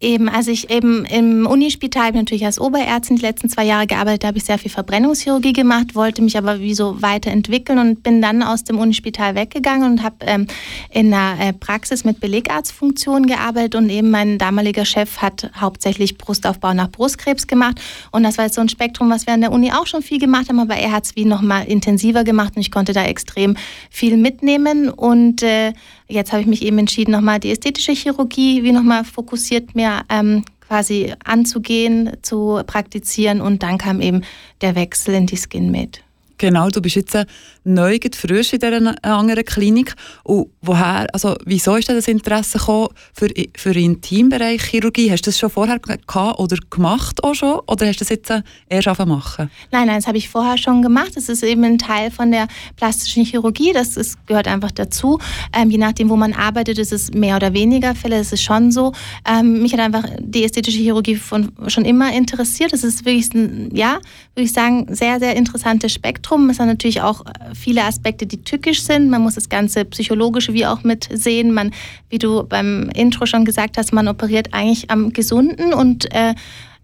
Eben, 0.02 0.28
also 0.28 0.52
ich 0.52 0.70
eben 0.70 1.06
im 1.06 1.48
Unispital 1.48 2.08
habe 2.08 2.18
natürlich 2.18 2.46
als 2.46 2.60
Oberärztin 2.60 3.16
die 3.16 3.22
letzten 3.22 3.48
zwei 3.48 3.64
Jahre 3.64 3.88
gearbeitet, 3.88 4.24
da 4.24 4.28
habe 4.28 4.38
ich 4.38 4.44
sehr 4.44 4.58
viel 4.58 4.70
Verbrennungschirurgie 4.70 5.54
gemacht, 5.54 5.96
wollte 5.96 6.22
mich 6.22 6.38
aber 6.38 6.60
wie 6.60 6.74
so 6.74 7.02
weiterentwickeln 7.02 7.80
und 7.80 8.04
bin 8.04 8.22
dann 8.22 8.44
aus 8.44 8.66
dem 8.66 8.78
Unispital 8.78 9.36
weggegangen 9.36 9.90
und 9.90 10.04
habe 10.04 10.18
ähm, 10.25 10.48
in 10.92 11.14
einer 11.14 11.40
äh, 11.40 11.54
Praxis 11.54 12.04
mit 12.04 12.20
Belegarztfunktion 12.20 13.25
gearbeitet 13.25 13.75
und 13.75 13.90
eben 13.90 14.12
mein 14.12 14.38
damaliger 14.38 14.84
Chef 14.84 15.20
hat 15.20 15.50
hauptsächlich 15.56 16.18
Brustaufbau 16.18 16.74
nach 16.74 16.92
Brustkrebs 16.92 17.48
gemacht 17.48 17.80
und 18.12 18.24
das 18.24 18.38
war 18.38 18.46
jetzt 18.46 18.56
so 18.56 18.62
ein 18.62 18.70
Spektrum, 18.70 19.10
was 19.10 19.25
wir 19.28 19.34
an 19.34 19.42
der 19.42 19.54
Uni 19.54 19.72
auch 19.72 19.88
schon 19.88 20.02
viel 20.02 20.20
gemacht 20.20 20.50
haben, 20.50 20.60
aber 20.60 20.75
er 20.75 20.92
hat 20.92 21.06
es 21.06 21.16
wie 21.16 21.24
nochmal 21.24 21.68
intensiver 21.68 22.25
gemacht 22.25 22.58
und 22.58 22.62
ich 22.62 22.72
konnte 22.72 22.92
da 22.92 23.06
extrem 23.06 23.56
viel 23.90 24.18
mitnehmen 24.18 24.90
und 24.90 25.42
äh, 25.42 25.72
Jetzt 26.07 26.31
habe 26.31 26.41
ich 26.41 26.47
mich 26.47 26.62
eben 26.62 26.77
entschieden, 26.77 27.12
nochmal 27.12 27.39
die 27.39 27.51
ästhetische 27.51 27.93
Chirurgie 27.93 28.63
wie 28.63 28.71
nochmal 28.71 29.03
fokussiert 29.03 29.75
mehr 29.75 30.03
ähm, 30.09 30.43
quasi 30.67 31.13
anzugehen, 31.24 32.12
zu 32.21 32.62
praktizieren 32.65 33.41
und 33.41 33.63
dann 33.63 33.77
kam 33.77 34.01
eben 34.01 34.21
der 34.62 34.75
Wechsel 34.75 35.15
in 35.15 35.25
die 35.25 35.38
Skin 35.38 35.71
Med. 35.71 36.04
Genau, 36.38 36.70
du 36.70 36.82
bist 36.82 36.96
jetzt 36.96 37.18
neu, 37.63 37.98
frisch 38.13 38.54
in 38.54 38.60
dieser 38.60 38.96
anderen 39.04 39.46
Klinik. 39.46 39.96
Und 40.24 40.50
woher, 40.62 41.08
also 41.13 41.36
wieso 41.46 41.75
ist 41.75 41.89
das 41.89 42.08
Interesse 42.08 42.58
gekommen 42.58 42.89
für, 43.13 43.30
für 43.56 43.74
den 43.74 43.86
Intimbereich 43.86 44.62
Chirurgie? 44.62 45.12
Hast 45.12 45.25
du 45.25 45.30
das 45.30 45.39
schon 45.39 45.50
vorher 45.50 45.80
gehabt 45.80 46.39
oder 46.39 46.58
gemacht 46.70 47.24
auch 47.24 47.34
schon? 47.34 47.60
Oder 47.68 47.88
hast 47.88 48.01
du 48.01 48.06
das 48.06 48.10
jetzt 48.10 48.30
erst 48.70 48.88
angefangen 48.88 49.12
machen? 49.12 49.50
Nein, 49.72 49.88
nein, 49.88 49.98
das 49.98 50.08
habe 50.08 50.18
ich 50.18 50.30
vorher 50.30 50.58
schon 50.58 50.82
gemacht. 50.82 51.12
Das 51.15 51.30
ist 51.30 51.44
eben 51.44 51.63
ein 51.63 51.77
Teil 51.77 52.12
von 52.12 52.32
der 52.32 52.48
plastischen 52.75 53.24
Chirurgie. 53.24 53.72
Das 53.74 53.96
ist, 53.96 54.25
gehört 54.27 54.48
einfach 54.48 54.72
dazu. 54.72 55.20
Ähm, 55.54 55.70
je 55.70 55.77
nachdem, 55.77 56.10
wo 56.10 56.18
man 56.18 56.34
arbeitet, 56.34 56.77
ist 56.80 56.92
es 56.92 57.12
mehr 57.12 57.38
oder 57.38 57.54
weniger 57.54 57.96
Fälle. 57.96 58.18
Das 58.18 58.34
ist 58.34 58.44
schon 58.44 58.72
so. 58.72 58.92
Ähm, 59.27 59.62
mich 59.62 59.74
hat 59.74 59.80
einfach 59.80 60.04
die 60.20 60.44
ästhetische 60.44 60.80
Chirurgie 60.80 61.15
von, 61.15 61.51
schon 61.68 61.86
immer 61.86 62.13
interessiert. 62.13 62.74
Das 62.74 62.84
ist 62.84 63.06
wirklich, 63.06 63.34
ein, 63.34 63.74
ja, 63.74 64.00
würde 64.34 64.46
ich 64.46 64.54
sagen, 64.54 64.94
sehr, 64.94 65.20
sehr 65.20 65.36
interessantes 65.36 65.94
Spektrum. 65.94 66.25
Spektrum. 66.25 66.50
Es 66.50 66.60
hat 66.60 66.67
natürlich 66.67 67.01
auch 67.01 67.22
äh, 67.25 67.53
viele 67.53 67.84
Aspekte, 67.84 68.25
die 68.25 68.41
tückisch 68.44 68.82
sind. 68.82 69.10
Man 69.10 69.22
muss 69.22 69.36
das 69.36 69.50
Ganze 69.50 69.86
psychologische 69.86 70.53
wie 70.53 70.65
auch 70.65 70.84
mit 70.84 71.08
sehen. 71.12 71.53
Man, 71.53 71.72
wie 72.10 72.17
du 72.17 72.44
beim 72.44 72.89
Intro 72.96 73.25
schon 73.25 73.46
gesagt 73.46 73.77
hast, 73.77 73.94
man 73.94 74.08
operiert 74.08 74.50
eigentlich 74.51 74.89
am 74.89 75.13
Gesunden 75.13 75.74
und 75.74 76.12
äh, 76.13 76.34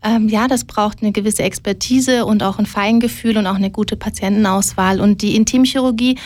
ähm, 0.03 0.29
ja, 0.29 0.48
das 0.48 0.65
braucht 0.65 1.01
eine 1.01 1.12
gewisse 1.12 1.43
Expertise 1.43 2.25
und 2.25 2.43
auch 2.43 2.60
ein 2.60 2.65
Feingefühl 2.65 3.38
und 3.38 3.48
auch 3.48 3.55
eine 3.55 3.69
gute 3.69 3.95
Patientenauswahl. 3.95 5.00
Und 5.00 5.21
die 5.21 5.36
Intimchirurgie 5.36 6.17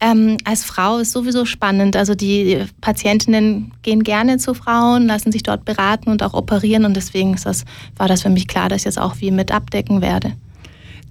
ähm, 0.00 0.36
als 0.44 0.64
Frau 0.64 0.98
ist 0.98 1.12
sowieso 1.12 1.44
spannend. 1.44 1.96
Also 1.96 2.14
die 2.14 2.64
Patientinnen 2.80 3.72
gehen 3.82 4.02
gerne 4.04 4.38
zu 4.38 4.54
Frauen, 4.54 5.06
lassen 5.06 5.32
sich 5.32 5.42
dort 5.42 5.64
beraten 5.64 6.10
und 6.10 6.22
auch 6.22 6.34
operieren. 6.34 6.84
Und 6.84 6.96
deswegen 6.96 7.36
das, 7.42 7.64
war 7.96 8.08
das 8.08 8.22
für 8.22 8.30
mich 8.30 8.46
klar, 8.46 8.68
dass 8.68 8.78
ich 8.78 8.84
das 8.84 8.98
auch 8.98 9.16
wie 9.20 9.30
mit 9.30 9.52
abdecken 9.52 10.02
werde. 10.02 10.32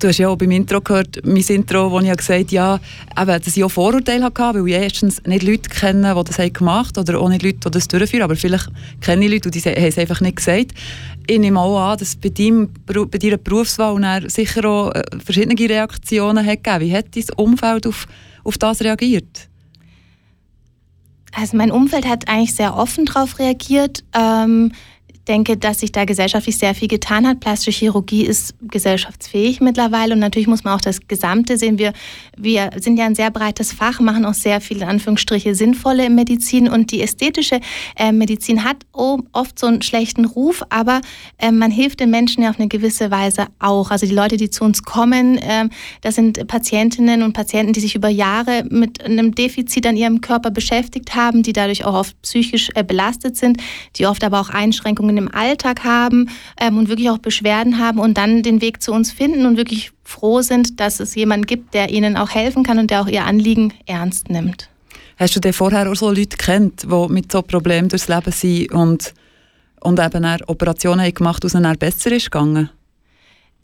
Du 0.04 0.10
hast 0.10 0.18
ja 0.18 0.28
auch 0.28 0.36
beim 0.36 0.52
Intro 0.52 0.82
gehört, 0.82 1.26
mein 1.26 1.38
Intro, 1.38 1.90
wo 1.90 1.98
ich 2.02 2.12
gesagt 2.12 2.52
habe, 2.52 2.82
ja, 3.16 3.26
dass 3.26 3.56
ich 3.56 3.64
auch 3.64 3.70
Vorurteile 3.70 4.26
hatte, 4.26 4.42
weil 4.42 4.68
ich 4.68 4.74
erstens 4.74 5.24
nicht 5.26 5.44
Leute 5.44 5.70
kenne, 5.70 6.14
die 6.14 6.24
das 6.26 6.52
gemacht 6.52 6.98
haben 6.98 7.08
oder 7.08 7.22
auch 7.22 7.30
nicht 7.30 7.42
Leute, 7.42 7.60
die 7.60 7.72
das 7.72 7.88
durchführen, 7.88 8.24
aber 8.24 8.36
vielleicht 8.36 8.68
kenne 9.00 9.24
ich 9.24 9.32
Leute, 9.32 9.50
die 9.50 9.62
haben 9.62 9.76
es 9.78 9.98
einfach 9.98 10.20
nicht 10.20 10.36
gesagt. 10.36 10.74
Ich 11.26 11.40
nehme 11.40 11.58
auch 11.58 11.80
an, 11.80 12.00
dass 12.00 12.18
bei, 12.18 12.28
deinem, 12.28 12.70
bei 12.86 13.18
deiner 13.18 13.38
Berufswahl 13.38 14.30
sicher 14.30 14.66
auch 14.66 14.92
äh, 14.92 15.04
verschiedene 15.24 15.58
Reaktionen 15.58 16.46
hat 16.46 16.66
gegeben. 16.66 16.82
Wie 16.82 16.98
hat 16.98 17.16
dein 17.16 17.24
Umfeld 17.38 17.88
auf, 17.88 18.06
auf 18.44 18.58
das 18.58 18.82
reagiert? 18.82 19.48
Also 21.32 21.56
mein 21.56 21.72
Umfeld 21.72 22.06
hat 22.06 22.28
eigentlich 22.28 22.56
sehr 22.56 22.76
offen 22.76 23.06
darauf 23.06 23.40
reagiert. 23.40 24.04
Ähm, 24.14 24.74
denke, 25.28 25.58
dass 25.58 25.80
sich 25.80 25.92
da 25.92 26.06
gesellschaftlich 26.06 26.58
sehr 26.58 26.76
viel 26.76 26.88
getan 26.88 27.26
hat. 27.28 27.40
Plastische 27.40 27.72
Chirurgie 27.72 28.26
ist 28.26 28.56
gesellschaftsfähig 28.62 29.62
mittlerweile 29.62 30.14
und 30.14 30.20
natürlich 30.20 30.48
muss 30.48 30.64
man 30.64 30.76
auch 30.76 30.82
das 30.82 31.08
Gesamte 31.08 31.58
sehen. 31.58 31.78
Wir, 31.80 31.94
wir 32.38 32.72
sind 32.78 32.98
ja 32.98 33.06
ein 33.06 33.16
sehr 33.16 33.32
breites 33.32 33.72
Fach, 33.72 34.00
machen 34.00 34.26
auch 34.26 34.34
sehr 34.34 34.60
viele 34.62 34.88
Anführungsstriche 34.88 35.56
sinnvolle 35.56 36.10
Medizin 36.10 36.68
und 36.68 36.92
die 36.92 37.02
ästhetische 37.02 37.60
äh, 37.96 38.12
Medizin 38.12 38.64
hat 38.64 38.78
oft 38.92 39.58
so 39.58 39.68
einen 39.68 39.82
schlechten 39.82 40.26
Ruf, 40.26 40.64
aber 40.70 41.02
äh, 41.38 41.52
man 41.52 41.72
hilft 41.72 42.02
den 42.02 42.10
Menschen 42.10 42.44
ja 42.44 42.50
auf 42.50 42.60
eine 42.60 42.68
gewisse 42.68 43.12
Weise 43.12 43.48
auch. 43.60 43.92
Also 43.92 44.06
die 44.06 44.14
Leute, 44.14 44.38
die 44.38 44.50
zu 44.50 44.64
uns 44.64 44.84
kommen, 44.84 45.38
äh, 45.38 45.70
das 46.02 46.16
sind 46.16 46.46
Patientinnen 46.48 47.24
und 47.24 47.34
Patienten, 47.34 47.74
die 47.74 47.80
sich 47.80 47.96
über 47.96 48.10
Jahre 48.10 48.66
mit 48.70 49.04
einem 49.04 49.34
Defizit 49.34 49.88
an 49.88 49.96
ihrem 49.96 50.22
Körper 50.22 50.52
beschäftigt 50.52 51.16
haben, 51.16 51.44
die 51.44 51.54
dadurch 51.54 51.86
auch 51.86 51.94
oft 51.94 52.22
psychisch 52.24 52.70
äh, 52.76 52.84
belastet 52.84 53.38
sind, 53.38 53.62
die 53.96 54.06
oft 54.06 54.24
aber 54.24 54.42
auch 54.42 54.50
Einschränkungen 54.50 55.13
Einschränkungen 55.14 55.18
im 55.18 55.34
Alltag 55.34 55.84
haben 55.84 56.30
ähm, 56.60 56.78
und 56.78 56.90
wirklich 56.90 57.10
auch 57.10 57.18
Beschwerden 57.18 57.80
haben 57.80 58.00
und 58.00 58.18
dann 58.18 58.44
den 58.44 58.62
Weg 58.62 58.82
zu 58.82 58.92
uns 58.92 59.12
finden 59.12 59.46
und 59.46 59.58
wirklich 59.58 59.92
froh 60.04 60.42
sind, 60.42 60.80
dass 60.80 61.00
es 61.00 61.16
jemanden 61.16 61.46
gibt, 61.46 61.74
der 61.74 61.90
ihnen 61.90 62.18
auch 62.18 62.30
helfen 62.30 62.64
kann 62.64 62.80
und 62.80 62.92
der 62.92 63.02
auch 63.02 63.08
ihr 63.08 63.26
Anliegen 63.26 63.74
ernst 63.86 64.30
nimmt. 64.30 64.70
Hast 65.18 65.36
du 65.36 65.40
denn 65.40 65.54
vorher 65.54 65.90
auch 65.90 65.96
so 65.96 66.10
Leute 66.10 66.38
kennt, 66.38 66.84
die 66.84 67.08
mit 67.10 67.32
so 67.32 67.42
Problemen 67.42 67.88
durchs 67.88 68.08
Leben 68.08 68.32
sind 68.32 68.72
und, 68.72 69.14
und 69.80 70.00
eben 70.00 70.26
Operationen 70.48 71.02
haben 71.02 71.14
gemacht, 71.14 71.46
aus 71.46 71.54
ihnen 71.54 71.78
besser 71.78 72.12
ist 72.12 72.32
gegangen? 72.32 72.70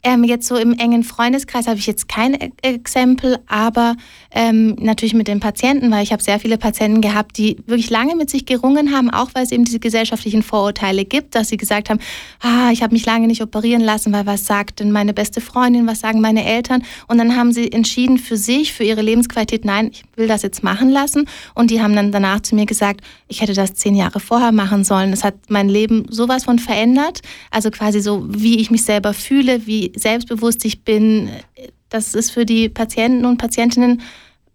Ähm, 0.02 0.24
jetzt 0.24 0.48
so 0.48 0.56
im 0.56 0.72
engen 0.72 1.04
Freundeskreis 1.04 1.66
habe 1.66 1.78
ich 1.78 1.86
jetzt 1.86 2.08
kein 2.08 2.32
e 2.34 2.50
Exempel, 2.62 3.38
aber 3.46 3.96
ähm, 4.30 4.76
natürlich 4.78 5.12
mit 5.12 5.28
den 5.28 5.40
Patienten, 5.40 5.90
weil 5.90 6.02
ich 6.02 6.12
habe 6.12 6.22
sehr 6.22 6.38
viele 6.40 6.56
Patienten 6.56 7.02
gehabt, 7.02 7.36
die 7.36 7.58
wirklich 7.66 7.90
lange 7.90 8.16
mit 8.16 8.30
sich 8.30 8.46
gerungen 8.46 8.92
haben, 8.94 9.10
auch 9.10 9.30
weil 9.34 9.44
es 9.44 9.52
eben 9.52 9.64
diese 9.64 9.78
gesellschaftlichen 9.78 10.42
Vorurteile 10.42 11.04
gibt, 11.04 11.34
dass 11.34 11.48
sie 11.48 11.58
gesagt 11.58 11.90
haben, 11.90 12.00
ah, 12.40 12.70
ich 12.72 12.82
habe 12.82 12.94
mich 12.94 13.04
lange 13.04 13.26
nicht 13.26 13.42
operieren 13.42 13.82
lassen, 13.82 14.12
weil 14.12 14.24
was 14.24 14.46
sagt 14.46 14.80
denn 14.80 14.90
meine 14.90 15.12
beste 15.12 15.42
Freundin, 15.42 15.86
was 15.86 16.00
sagen 16.00 16.22
meine 16.22 16.46
Eltern? 16.46 16.82
Und 17.06 17.18
dann 17.18 17.36
haben 17.36 17.52
sie 17.52 17.70
entschieden 17.70 18.18
für 18.18 18.38
sich, 18.38 18.72
für 18.72 18.84
ihre 18.84 19.02
Lebensqualität, 19.02 19.66
nein, 19.66 19.90
ich 19.92 20.04
will 20.16 20.28
das 20.28 20.42
jetzt 20.42 20.62
machen 20.62 20.90
lassen. 20.90 21.26
Und 21.54 21.70
die 21.70 21.82
haben 21.82 21.94
dann 21.94 22.10
danach 22.10 22.40
zu 22.40 22.54
mir 22.54 22.64
gesagt, 22.64 23.02
ich 23.28 23.42
hätte 23.42 23.52
das 23.52 23.74
zehn 23.74 23.94
Jahre 23.94 24.20
vorher 24.20 24.52
machen 24.52 24.84
sollen. 24.84 25.10
Das 25.10 25.24
hat 25.24 25.34
mein 25.48 25.68
Leben 25.68 26.06
sowas 26.08 26.44
von 26.44 26.58
verändert. 26.58 27.20
Also 27.50 27.70
quasi 27.70 28.00
so, 28.00 28.24
wie 28.28 28.60
ich 28.60 28.70
mich 28.70 28.84
selber 28.84 29.12
fühle, 29.12 29.66
wie 29.66 29.89
selbstbewusst 29.96 30.64
ich 30.64 30.82
bin, 30.82 31.30
das 31.88 32.14
ist 32.14 32.30
für 32.30 32.46
die 32.46 32.68
Patienten 32.68 33.24
und 33.24 33.38
Patientinnen 33.38 34.00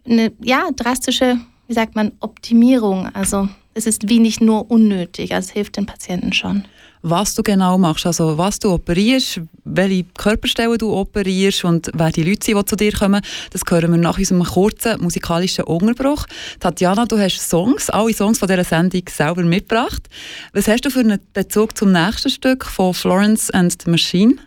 eine 0.06 0.32
ja, 0.42 0.70
drastische, 0.76 1.40
wie 1.68 1.74
sagt 1.74 1.96
man, 1.96 2.12
Optimierung. 2.20 3.08
Also 3.14 3.50
es 3.74 3.86
ist 3.86 4.10
wie 4.10 4.20
nicht 4.20 4.42
nur 4.42 4.72
unnötig, 4.72 5.34
also 5.34 5.48
es 5.48 5.54
hilft 5.54 5.78
den 5.78 5.86
Patienten 5.86 6.34
schon. 6.34 6.66
Was 7.08 7.36
du 7.36 7.44
genau 7.44 7.78
machst, 7.78 8.08
also 8.08 8.36
was 8.36 8.58
du 8.58 8.72
operierst, 8.72 9.42
welche 9.64 10.06
Körperstellen 10.18 10.78
du 10.80 10.92
operierst 10.92 11.64
und 11.64 11.92
wer 11.94 12.10
die 12.10 12.24
Leute 12.24 12.44
sind, 12.44 12.58
die 12.58 12.66
zu 12.66 12.76
dir 12.76 12.94
kommen, 12.94 13.22
das 13.52 13.62
hören 13.70 13.92
wir 13.92 14.00
nach 14.00 14.18
unserem 14.18 14.44
kurzen 14.44 15.00
musikalischen 15.02 15.66
Unterbruch. 15.66 16.26
Tatjana, 16.60 17.06
du 17.06 17.20
hast 17.20 17.40
Songs, 17.48 17.92
alle 17.92 18.12
Songs 18.12 18.40
von 18.40 18.48
dieser 18.48 18.64
Sendung 18.64 19.04
selber 19.08 19.44
mitgebracht. 19.44 20.10
Was 20.54 20.68
hast 20.68 20.86
du 20.86 20.90
für 20.90 21.02
einen 21.02 21.20
Bezug 21.34 21.78
zum 21.78 21.92
nächsten 21.92 22.32
Stück 22.32 22.66
von 22.66 22.96
Florence 22.96 23.52
and 23.52 23.80
the 23.84 23.92
Machine? 23.92 24.38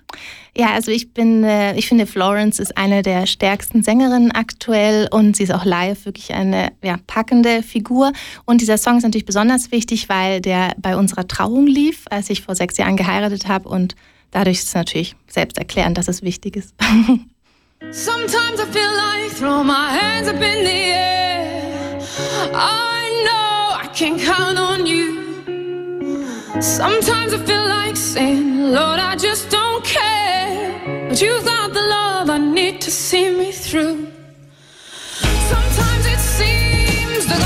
Ja, 0.57 0.73
also 0.73 0.91
ich 0.91 1.13
bin, 1.15 1.45
äh, 1.45 1.77
ich 1.77 1.87
finde 1.87 2.07
Florence 2.07 2.59
ist 2.59 2.77
eine 2.77 3.03
der 3.03 3.27
stärksten 3.27 3.83
Sängerinnen 3.83 4.33
aktuell 4.33 5.09
und 5.11 5.37
sie 5.37 5.45
ist 5.45 5.53
auch 5.53 5.65
live 5.65 6.05
wirklich 6.05 6.35
eine 6.35 6.73
ja, 6.83 6.97
packende 7.07 7.63
Figur. 7.63 8.13
Und 8.45 8.61
dieser 8.61 8.79
Song 8.79 8.99
ist 8.99 9.05
natürlich 9.05 9.27
besonders 9.27 9.71
wichtig, 9.71 10.09
weil 10.09 10.41
der 10.41 10.75
bei 10.79 10.97
unserer 10.97 11.29
Trauung 11.29 11.67
lief, 11.67 12.05
als 12.11 12.31
ich 12.31 12.43
vor 12.43 12.55
sechs 12.55 12.77
Jahren 12.77 12.97
geheiratet 12.97 13.47
habe 13.47 13.69
und 13.69 13.95
dadurch 14.31 14.59
ist 14.59 14.69
es 14.69 14.75
natürlich 14.75 15.15
selbst 15.29 15.59
erklärend, 15.59 15.97
dass 15.97 16.09
es 16.09 16.23
wichtig 16.23 16.57
ist. 16.57 16.75
Sometimes 17.93 18.61
I 18.61 18.67
feel 18.73 18.91
like 18.97 19.37
throw 19.37 19.63
my 19.63 19.97
hands 19.97 20.29
up 20.29 20.35
in 20.35 20.65
the 20.65 20.93
air. 20.93 22.01
I 22.53 23.25
know 23.25 23.77
I 23.81 23.89
can 23.95 24.19
count 24.19 24.59
on 24.59 24.85
you. 24.85 25.28
Sometimes 26.61 27.33
I 27.33 27.39
feel 27.39 27.69
like 27.69 27.97
saying, 27.97 28.73
Lord, 28.73 28.99
I 28.99 29.15
just 29.15 29.49
don't 29.49 29.85
care. 29.85 31.09
But 31.09 31.23
you've 31.23 31.45
got 31.45 31.73
the 31.73 31.81
love 31.81 32.31
I 32.31 32.39
need 32.39 32.81
to 32.81 32.91
see 32.91 33.31
me 33.31 33.53
through. 33.53 34.11
Sometimes 35.53 36.05
it 36.07 36.19
seems 36.19 37.27
the 37.27 37.39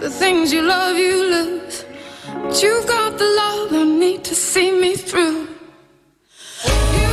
the 0.00 0.08
things 0.08 0.50
you 0.50 0.62
love, 0.62 0.96
you 0.96 1.16
lose. 1.30 1.84
But 2.24 2.62
you've 2.62 2.86
got 2.86 3.18
the 3.18 3.24
love 3.42 3.72
I 3.72 3.84
need 3.84 4.24
to 4.24 4.34
see 4.34 4.72
me 4.72 4.94
through. 4.96 5.46
You 6.98 7.09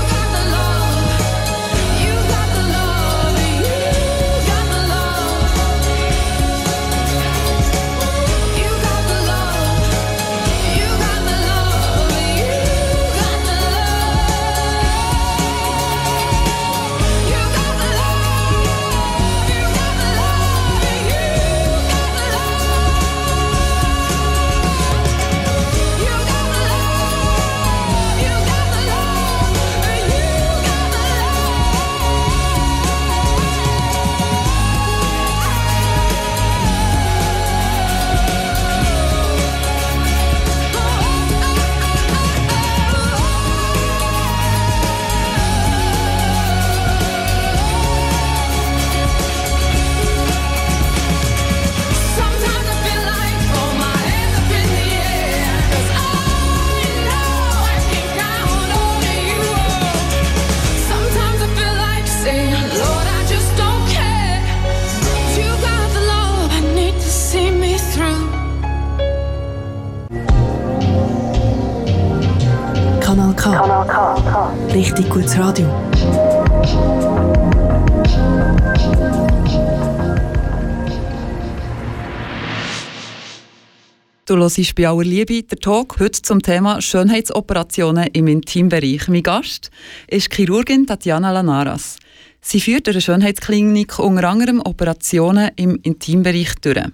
Du 84.47 84.53
hörst 84.55 84.75
bei 84.75 84.87
aller 84.87 85.03
Liebe 85.03 85.43
der 85.43 85.59
Talk 85.59 85.99
heute 85.99 86.21
zum 86.21 86.41
Thema 86.41 86.81
Schönheitsoperationen 86.81 88.07
im 88.13 88.27
Intimbereich. 88.27 89.09
Mein 89.09 89.21
Gast 89.21 89.71
ist 90.07 90.33
Chirurgin 90.33 90.87
Tatjana 90.87 91.33
Lanaras. 91.33 91.97
Sie 92.39 92.61
führt 92.61 92.87
eine 92.87 93.01
Schönheitsklinik 93.01 93.99
unter 93.99 94.29
anderem 94.29 94.61
Operationen 94.61 95.51
im 95.57 95.77
Intimbereich 95.83 96.55
durch. 96.61 96.85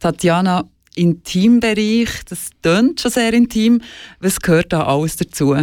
Tatjana, 0.00 0.64
Intimbereich, 0.96 2.08
das 2.28 2.50
tönt 2.60 3.00
schon 3.00 3.12
sehr 3.12 3.34
intim. 3.34 3.82
Was 4.18 4.40
gehört 4.40 4.72
da 4.72 4.84
alles 4.84 5.14
dazu? 5.14 5.54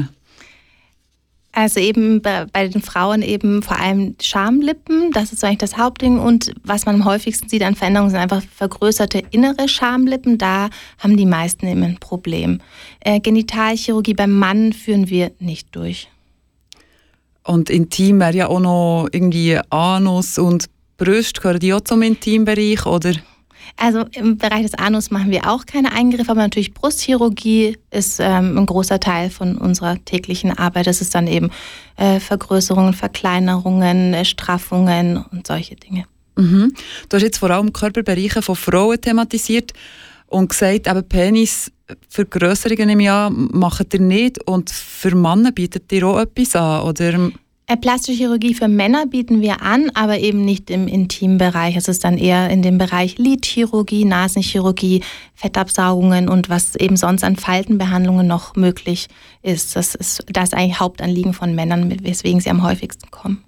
Also 1.52 1.80
eben 1.80 2.22
bei, 2.22 2.46
den 2.68 2.82
Frauen 2.84 3.24
eben 3.24 3.64
vor 3.64 3.80
allem 3.80 4.16
Schamlippen, 4.22 5.12
das 5.12 5.34
ist 5.34 5.44
eigentlich 5.44 5.58
das 5.58 5.78
Hauptding. 5.78 6.20
Und 6.20 6.54
was 6.64 6.86
man 6.86 6.96
am 6.96 7.06
häufigsten 7.06 7.50
sieht 7.50 7.64
an 7.64 7.76
Veränderungen 7.76 8.12
sind 8.12 8.20
einfach 8.20 8.44
vergrößerte 8.56 9.24
innere 9.32 9.68
Schamlippen. 9.68 10.38
Da 10.38 10.70
haben 11.00 11.18
die 11.18 11.26
meisten 11.26 11.68
eben 11.68 11.84
ein 11.84 11.98
Problem. 11.98 12.62
Äh, 13.00 13.20
Genitalchirurgie 13.20 14.14
beim 14.14 14.38
Mann 14.38 14.72
führen 14.72 15.10
wir 15.10 15.32
nicht 15.40 15.76
durch. 15.76 16.10
Und 17.44 17.70
intim 17.70 18.20
wäre 18.20 18.36
ja 18.36 18.48
auch 18.50 18.60
noch 18.60 19.08
irgendwie 19.12 19.58
Anus 19.70 20.38
und 20.38 20.66
Brust, 20.98 21.42
gehören 21.42 21.60
die 21.60 21.74
auch 21.74 21.82
zum 21.82 22.02
Intimbereich, 22.02 22.86
oder? 22.86 23.14
Also 23.76 24.06
im 24.14 24.38
Bereich 24.38 24.64
des 24.64 24.74
Anus 24.76 25.12
machen 25.12 25.32
wir 25.32 25.50
auch 25.50 25.66
keine 25.66 25.92
Eingriffe, 25.92 26.32
aber 26.32 26.42
natürlich 26.42 26.74
Brustchirurgie 26.74 27.78
ist 27.92 28.20
ähm, 28.20 28.58
ein 28.58 28.66
großer 28.66 29.00
Teil 29.00 29.30
von 29.30 29.58
unserer 29.58 30.04
täglichen 30.06 30.58
Arbeit. 30.58 30.88
Das 30.88 31.02
ist 31.02 31.14
dann 31.14 31.28
eben 31.28 31.52
äh, 31.98 32.20
Vergrößerungen, 32.20 32.94
Verkleinerungen, 32.94 34.14
äh, 34.14 34.26
Straffungen 34.26 35.24
und 35.32 35.48
solche 35.48 35.76
Dinge. 35.76 36.06
Mhm. 36.38 36.74
Du 37.10 37.16
hast 37.18 37.24
jetzt 37.24 37.40
vor 37.40 37.52
allem 37.52 37.74
Körperbereiche 37.74 38.42
von 38.42 38.56
Frauen 38.56 39.02
thematisiert 39.02 39.74
und 40.28 40.50
gesagt, 40.50 40.88
eben 40.88 41.04
Penisvergrößerungen 41.04 42.90
im 42.90 43.00
Jahr 43.00 43.30
macht 43.30 43.94
ihr 43.94 44.02
nicht 44.02 44.44
und 44.48 44.70
für 44.70 45.16
Männer 45.16 45.52
bietet 45.52 45.92
ihr 45.92 46.06
auch 46.06 46.20
etwas 46.20 46.56
an, 46.56 46.82
oder? 46.84 47.32
Äh, 47.70 47.76
plastische 47.76 48.18
Chirurgie 48.18 48.54
für 48.54 48.70
Männer 48.70 49.08
bieten 49.08 49.42
wir 49.42 49.62
an, 49.62 49.92
aber 49.94 50.20
eben 50.20 50.46
nicht 50.46 50.70
im 50.70 50.88
Intimbereich. 50.88 51.76
Es 51.76 51.90
ist 51.90 52.06
dann 52.06 52.18
eher 52.18 52.50
in 52.50 52.62
dem 52.62 52.78
Bereich 52.78 53.18
Lidchirurgie, 53.18 54.06
Nasenchirurgie, 54.06 55.04
Fettabsaugungen 55.36 56.30
und 56.30 56.48
was 56.48 56.78
eben 56.78 56.96
sonst 56.96 57.26
an 57.26 57.36
Faltenbehandlungen 57.36 58.26
noch 58.26 58.56
möglich 58.56 59.08
ist. 59.42 59.76
Das 59.76 59.96
ist 59.96 60.24
das 60.32 60.46
ist 60.46 60.54
eigentlich 60.54 60.80
Hauptanliegen 60.80 61.34
von 61.34 61.56
Männern, 61.56 61.94
weswegen 62.04 62.40
sie 62.40 62.50
am 62.50 62.64
häufigsten 62.64 63.12
kommen. 63.12 63.44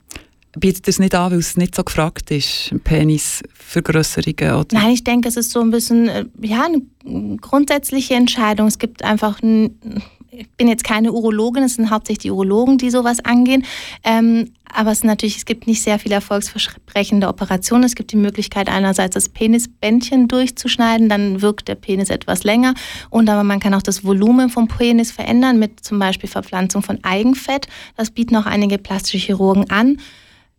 Bietet 0.58 0.90
es 0.90 1.00
nicht 1.00 1.16
an, 1.16 1.32
weil 1.32 1.40
es 1.40 1.56
nicht 1.56 1.74
so 1.74 1.86
gefragt 1.86 2.30
ist, 2.32 2.76
Penisvergrößerungen? 2.84 4.56
Oder? 4.56 4.68
Nein, 4.74 4.92
ich 4.92 5.06
denke, 5.06 5.30
es 5.30 5.38
ist 5.38 5.52
so 5.52 5.62
ein 5.62 5.72
bisschen 5.72 6.10
äh, 6.10 6.26
ja, 6.42 6.66
eine 6.66 7.38
grundsätzliche 7.38 8.16
Entscheidung. 8.16 8.68
Es 8.68 8.80
gibt 8.80 9.02
einfach 9.02 9.42
ein 9.42 10.02
ich 10.32 10.50
bin 10.52 10.68
jetzt 10.68 10.84
keine 10.84 11.12
Urologin, 11.12 11.64
es 11.64 11.76
sind 11.76 11.90
hauptsächlich 11.90 12.24
die 12.24 12.32
Urologen, 12.32 12.78
die 12.78 12.90
sowas 12.90 13.20
angehen. 13.24 13.66
Ähm, 14.04 14.52
aber 14.72 14.92
es, 14.92 15.04
natürlich, 15.04 15.38
es 15.38 15.46
gibt 15.46 15.66
nicht 15.66 15.82
sehr 15.82 15.98
viele 15.98 16.16
erfolgsversprechende 16.16 17.28
Operationen. 17.28 17.84
Es 17.84 17.96
gibt 17.96 18.12
die 18.12 18.18
Möglichkeit, 18.18 18.70
einerseits 18.70 19.16
das 19.16 19.30
Penisbändchen 19.30 20.28
durchzuschneiden, 20.28 21.10
dann 21.10 21.42
wirkt 21.42 21.68
der 21.68 21.76
Penis 21.76 22.10
etwas 22.10 22.44
länger. 22.44 22.76
Und 23.10 23.30
aber 23.30 23.44
man 23.44 23.60
kann 23.60 23.74
auch 23.74 23.82
das 23.82 24.04
Volumen 24.04 24.50
vom 24.50 24.68
Penis 24.68 25.12
verändern 25.12 25.58
mit 25.58 25.84
zum 25.84 25.98
Beispiel 25.98 26.30
Verpflanzung 26.30 26.84
von 26.84 27.04
Eigenfett. 27.04 27.68
Das 27.98 28.12
bieten 28.12 28.36
auch 28.36 28.46
einige 28.46 28.78
plastische 28.78 29.18
Chirurgen 29.18 29.70
an. 29.70 29.98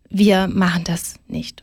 Wir 0.09 0.49
machen 0.49 0.83
das 0.85 1.15
nicht. 1.29 1.63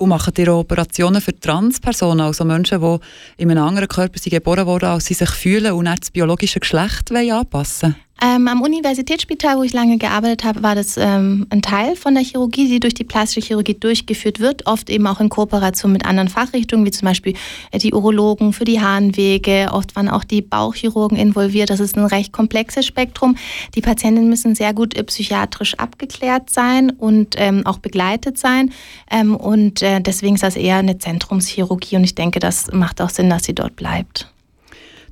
Und 0.00 0.08
machen 0.08 0.32
ihr 0.38 0.54
Operationen 0.54 1.20
für 1.20 1.38
Transpersonen, 1.38 2.24
also 2.24 2.42
Menschen, 2.46 2.80
die 2.80 3.42
in 3.42 3.50
einem 3.50 3.64
anderen 3.64 3.86
Körper 3.86 4.18
geboren 4.18 4.64
wurden, 4.64 4.86
als 4.86 5.04
sie 5.04 5.12
sich 5.12 5.28
fühlen 5.28 5.74
und 5.74 5.84
nicht 5.84 6.04
das 6.04 6.10
biologische 6.10 6.58
Geschlecht 6.58 7.12
anpassen 7.12 7.94
wollen? 7.94 8.09
Ähm, 8.22 8.48
am 8.48 8.60
Universitätsspital, 8.60 9.56
wo 9.56 9.62
ich 9.62 9.72
lange 9.72 9.96
gearbeitet 9.96 10.44
habe, 10.44 10.62
war 10.62 10.74
das 10.74 10.98
ähm, 10.98 11.46
ein 11.48 11.62
Teil 11.62 11.96
von 11.96 12.12
der 12.12 12.22
Chirurgie, 12.22 12.68
die 12.68 12.78
durch 12.78 12.92
die 12.92 13.04
plastische 13.04 13.46
Chirurgie 13.46 13.72
durchgeführt 13.72 14.40
wird, 14.40 14.66
oft 14.66 14.90
eben 14.90 15.06
auch 15.06 15.20
in 15.20 15.30
Kooperation 15.30 15.90
mit 15.90 16.04
anderen 16.04 16.28
Fachrichtungen, 16.28 16.84
wie 16.84 16.90
zum 16.90 17.06
Beispiel 17.06 17.32
äh, 17.70 17.78
die 17.78 17.94
Urologen 17.94 18.52
für 18.52 18.66
die 18.66 18.80
Harnwege, 18.80 19.70
oft 19.72 19.96
waren 19.96 20.10
auch 20.10 20.24
die 20.24 20.42
Bauchchirurgen 20.42 21.16
involviert. 21.16 21.70
Das 21.70 21.80
ist 21.80 21.96
ein 21.96 22.04
recht 22.04 22.30
komplexes 22.30 22.84
Spektrum. 22.84 23.36
Die 23.74 23.80
Patientinnen 23.80 24.28
müssen 24.28 24.54
sehr 24.54 24.74
gut 24.74 24.94
äh, 24.94 25.02
psychiatrisch 25.02 25.74
abgeklärt 25.74 26.50
sein 26.50 26.90
und 26.90 27.36
ähm, 27.38 27.64
auch 27.64 27.78
begleitet 27.78 28.36
sein. 28.36 28.70
Ähm, 29.10 29.34
und 29.34 29.80
äh, 29.80 30.00
deswegen 30.00 30.34
ist 30.34 30.42
das 30.42 30.56
eher 30.56 30.76
eine 30.76 30.98
Zentrumschirurgie 30.98 31.96
und 31.96 32.04
ich 32.04 32.16
denke, 32.16 32.38
das 32.38 32.70
macht 32.70 33.00
auch 33.00 33.10
Sinn, 33.10 33.30
dass 33.30 33.44
sie 33.44 33.54
dort 33.54 33.76
bleibt. 33.76 34.30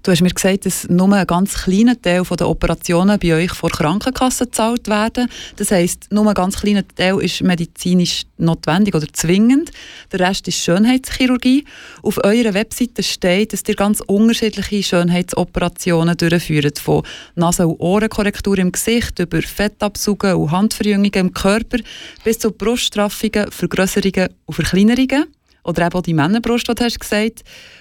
Du 0.08 0.12
hast 0.12 0.22
mir 0.22 0.30
gesagt, 0.30 0.64
dass 0.64 0.88
nur 0.88 1.12
ein 1.12 1.26
ganz 1.26 1.52
kleiner 1.52 2.00
Teil 2.00 2.22
der 2.22 2.48
Operationen 2.48 3.18
bei 3.18 3.34
euch 3.34 3.52
vor 3.52 3.68
Krankenkassen 3.68 4.46
gezahlt 4.46 4.88
werden. 4.88 5.28
Das 5.56 5.70
heisst, 5.70 6.10
nur 6.10 6.26
ein 6.26 6.32
ganz 6.32 6.56
kleiner 6.56 6.82
Teil 6.96 7.20
ist 7.20 7.42
medizinisch 7.42 8.22
notwendig 8.38 8.94
oder 8.94 9.06
zwingend. 9.12 9.70
Der 10.10 10.20
Rest 10.20 10.48
ist 10.48 10.64
Schönheitschirurgie. 10.64 11.66
Auf 12.02 12.24
eurer 12.24 12.54
Webseite 12.54 13.02
steht, 13.02 13.52
dass 13.52 13.64
ihr 13.68 13.74
ganz 13.74 14.00
unterschiedliche 14.00 14.82
Schönheitsoperationen 14.82 16.16
durchführt. 16.16 16.78
Von 16.78 17.02
Nase- 17.34 17.66
und 17.66 17.78
Ohrenkorrektur 17.78 18.56
im 18.56 18.72
Gesicht 18.72 19.18
über 19.18 19.42
Fettabsaugen 19.42 20.36
und 20.36 20.50
Handverjüngungen 20.50 21.12
im 21.12 21.34
Körper 21.34 21.80
bis 22.24 22.38
zu 22.38 22.50
Bruststraffungen, 22.50 23.50
Vergrößerungen 23.50 24.30
und 24.46 24.54
Verkleinerungen. 24.54 25.26
Oder 25.64 25.84
eben 25.84 25.94
auch 25.94 26.00
die 26.00 26.14
Männerbrust, 26.14 26.66
die 26.66 26.74
du 26.74 26.82
hast 26.82 26.98
gesagt 26.98 27.42
hast. 27.44 27.77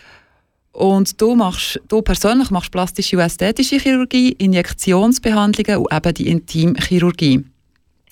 Und 0.78 1.20
du, 1.20 1.34
machst, 1.34 1.82
du 1.88 2.04
persönlich 2.04 2.52
machst 2.52 2.70
plastische 2.70 3.18
und 3.18 3.24
ästhetische 3.24 3.80
Chirurgie, 3.80 4.34
Injektionsbehandlungen 4.34 5.78
und 5.78 5.92
eben 5.92 6.14
die 6.14 6.28
Intimchirurgie. 6.28 7.44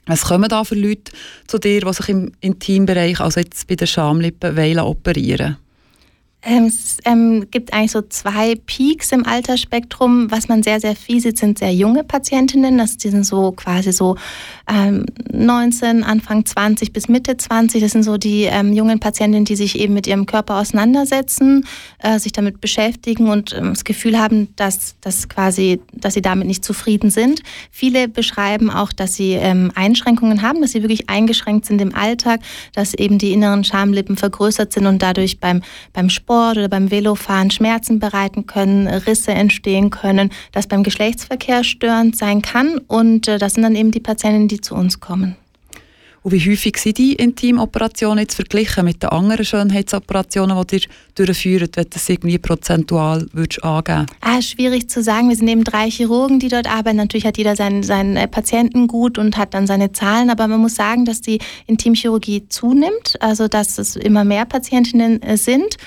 Was 0.08 0.24
kommen 0.24 0.50
da 0.50 0.64
für 0.64 0.74
Leute 0.74 1.12
zu 1.46 1.60
dir, 1.60 1.82
die 1.82 1.94
sich 1.94 2.10
im 2.10 2.32
Intimbereich, 2.42 3.20
also 3.20 3.40
jetzt 3.40 3.68
bei 3.68 3.76
den 3.76 3.86
Schamlippen, 3.86 4.80
operieren 4.80 5.58
ähm, 6.48 6.66
es 6.66 6.98
ähm, 7.06 7.48
gibt 7.50 7.74
eigentlich 7.74 7.92
so 7.92 8.04
zwei 8.04 8.56
Peaks 8.56 9.12
im 9.12 9.26
Altersspektrum. 9.26 10.30
Was 10.30 10.48
man 10.48 10.62
sehr, 10.62 10.80
sehr 10.80 10.96
viel 10.96 11.20
sieht, 11.20 11.40
sind 11.40 11.58
sehr 11.58 11.74
junge 11.74 12.04
Patientinnen. 12.04 12.78
Das, 12.78 12.98
die 12.98 13.10
sind 13.10 13.26
so 13.26 13.52
quasi 13.52 13.92
so 13.92 14.16
ähm, 14.68 15.06
19, 15.32 16.04
Anfang 16.04 16.46
20 16.46 16.92
bis 16.94 17.08
Mitte 17.08 17.38
20. 17.38 17.82
Das 17.82 17.92
sind 17.92 18.04
so 18.04 18.18
die 18.18 18.44
ähm, 18.44 18.74
jungen 18.74 19.00
Patientinnen, 19.00 19.46
die 19.46 19.56
sich 19.56 19.80
eben 19.80 19.94
mit 19.94 20.08
ihrem 20.08 20.26
Körper 20.26 20.60
auseinandersetzen, 20.60 21.66
äh, 22.00 22.20
sich 22.20 22.32
damit 22.32 22.62
beschäftigen 22.62 23.30
und 23.30 23.54
ähm, 23.54 23.70
das 23.70 23.84
Gefühl 23.84 24.18
haben, 24.18 24.50
dass, 24.56 24.96
dass, 25.02 25.30
quasi, 25.30 25.82
dass 25.92 26.14
sie 26.14 26.22
damit 26.22 26.48
nicht 26.48 26.64
zufrieden 26.66 27.12
sind. 27.12 27.42
Viele 27.70 28.08
beschreiben 28.08 28.70
auch, 28.70 28.92
dass 28.92 29.16
sie 29.16 29.34
ähm, 29.34 29.72
Einschränkungen 29.76 30.42
haben, 30.42 30.62
dass 30.62 30.72
sie 30.72 30.82
wirklich 30.82 31.10
eingeschränkt 31.10 31.66
sind 31.66 31.82
im 31.82 31.94
Alltag, 31.94 32.40
dass 32.74 32.94
eben 32.94 33.18
die 33.18 33.34
inneren 33.34 33.64
Schamlippen 33.64 34.18
vergrößert 34.18 34.74
sind 34.74 34.88
und 34.88 35.02
dadurch 35.02 35.40
beim, 35.40 35.62
beim 35.94 36.10
Sport 36.10 36.58
oder 36.58 36.70
beim 36.70 36.90
Velofahren 36.90 37.52
Schmerzen 37.52 38.00
bereiten 38.00 38.48
können, 38.48 38.88
Risse 38.88 39.32
entstehen 39.32 39.90
können, 39.90 40.32
das 40.52 40.68
beim 40.68 40.84
Geschlechtsverkehr 40.84 41.64
störend 41.64 42.16
sein 42.16 42.42
kann. 42.42 42.80
Und 42.88 43.28
äh, 43.28 43.38
das 43.38 43.54
sind 43.54 43.64
dann 43.64 43.76
eben 43.76 43.92
die 43.92 44.00
Patienten, 44.00 44.48
die 44.48 44.55
zu 44.62 44.76
uns 44.76 45.00
kommen. 45.00 45.36
Und 46.26 46.32
wie 46.32 46.50
häufig 46.50 46.78
sind 46.78 46.98
die 46.98 47.14
Intimoperationen 47.14 48.18
jetzt 48.18 48.34
verglichen 48.34 48.84
mit 48.84 49.04
den 49.04 49.12
anderen 49.12 49.46
Schönheitsoperationen, 49.46 50.60
die 50.66 50.78
ihr 50.78 50.82
durchführt, 51.14 51.78
wenn 51.78 51.84
du 51.84 51.90
das 51.92 52.10
irgendwie 52.10 52.40
prozentual 52.40 53.28
würdest 53.32 53.64
angeben 53.64 54.08
ah, 54.22 54.42
Schwierig 54.42 54.90
zu 54.90 55.04
sagen. 55.04 55.30
Wir 55.30 55.36
sind 55.36 55.48
eben 55.50 55.64
drei 55.64 55.88
Chirurgen, 55.88 56.40
die 56.40 56.48
dort 56.48 56.66
arbeiten. 56.66 56.98
Natürlich 56.98 57.28
hat 57.28 57.38
jeder 57.38 57.56
seinen, 57.56 57.84
seinen 57.84 58.18
äh, 58.18 58.28
Patienten 58.28 58.88
gut 58.88 59.20
und 59.20 59.38
hat 59.38 59.54
dann 59.54 59.68
seine 59.68 59.92
Zahlen, 59.92 60.32
aber 60.32 60.48
man 60.48 60.62
muss 60.62 60.74
sagen, 60.74 61.06
dass 61.06 61.22
die 61.22 61.38
Intimchirurgie 61.68 62.50
zunimmt, 62.50 63.22
also 63.22 63.48
dass 63.48 63.78
es 63.78 63.96
immer 63.96 64.24
mehr 64.24 64.46
Patientinnen 64.46 65.22
äh, 65.22 65.38
sind. 65.38 65.78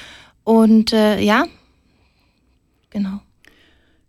Und 0.44 0.92
äh, 0.92 1.18
ja, 1.18 1.46
genau. 2.90 3.22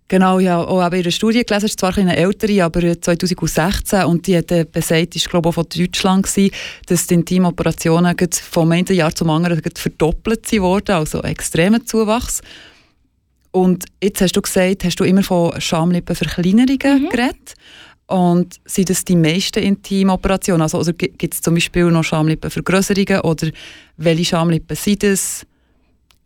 Genau, 0.10 0.40
ja, 0.40 0.58
auch 0.60 0.92
in 0.92 1.00
ihrer 1.00 1.12
Studie 1.12 1.46
gelesen, 1.46 1.68
ist 1.68 1.80
zwar 1.80 1.96
eine 1.96 2.18
ältere, 2.18 2.64
aber 2.64 3.00
2016 3.00 4.06
und 4.06 4.26
die 4.26 4.38
hat 4.38 4.48
besagt, 4.72 5.16
ist 5.16 5.30
glaube 5.30 5.48
ich 5.48 5.52
auch 5.52 5.54
von 5.54 5.66
Deutschland 5.70 6.26
gewesen, 6.26 6.52
dass 6.88 7.06
die 7.06 7.14
Intimoperationen 7.14 8.16
vom 8.32 8.72
einen 8.72 8.88
Jahr 8.88 9.14
zum 9.14 9.30
anderen 9.30 9.62
verdoppelt 9.76 10.52
wurden, 10.54 10.96
also 10.96 11.22
extremer 11.22 11.86
Zuwachs. 11.86 12.42
Und 13.52 13.86
jetzt 14.04 14.22
hast 14.22 14.36
du 14.36 14.42
gesagt, 14.42 14.84
hast 14.84 15.00
du 15.00 15.04
immer 15.04 15.22
von 15.22 15.62
Schamlippenverkleinerungen 15.62 17.04
mhm. 17.04 17.10
geredet. 17.10 17.54
Und 18.08 18.56
sind 18.66 18.90
das 18.90 19.06
die 19.06 19.16
meisten 19.16 19.60
Intimoperationen? 19.60 20.64
Also, 20.64 20.80
also 20.80 20.92
gibt 20.94 21.36
es 21.36 21.42
zum 21.42 21.54
Beispiel 21.54 21.86
noch 21.92 22.04
Schamlippenvergrößerungen 22.04 23.22
oder 23.22 23.50
welche 23.98 24.26
Schamlippen 24.26 24.76
sind 24.76 25.04
das? 25.04 25.46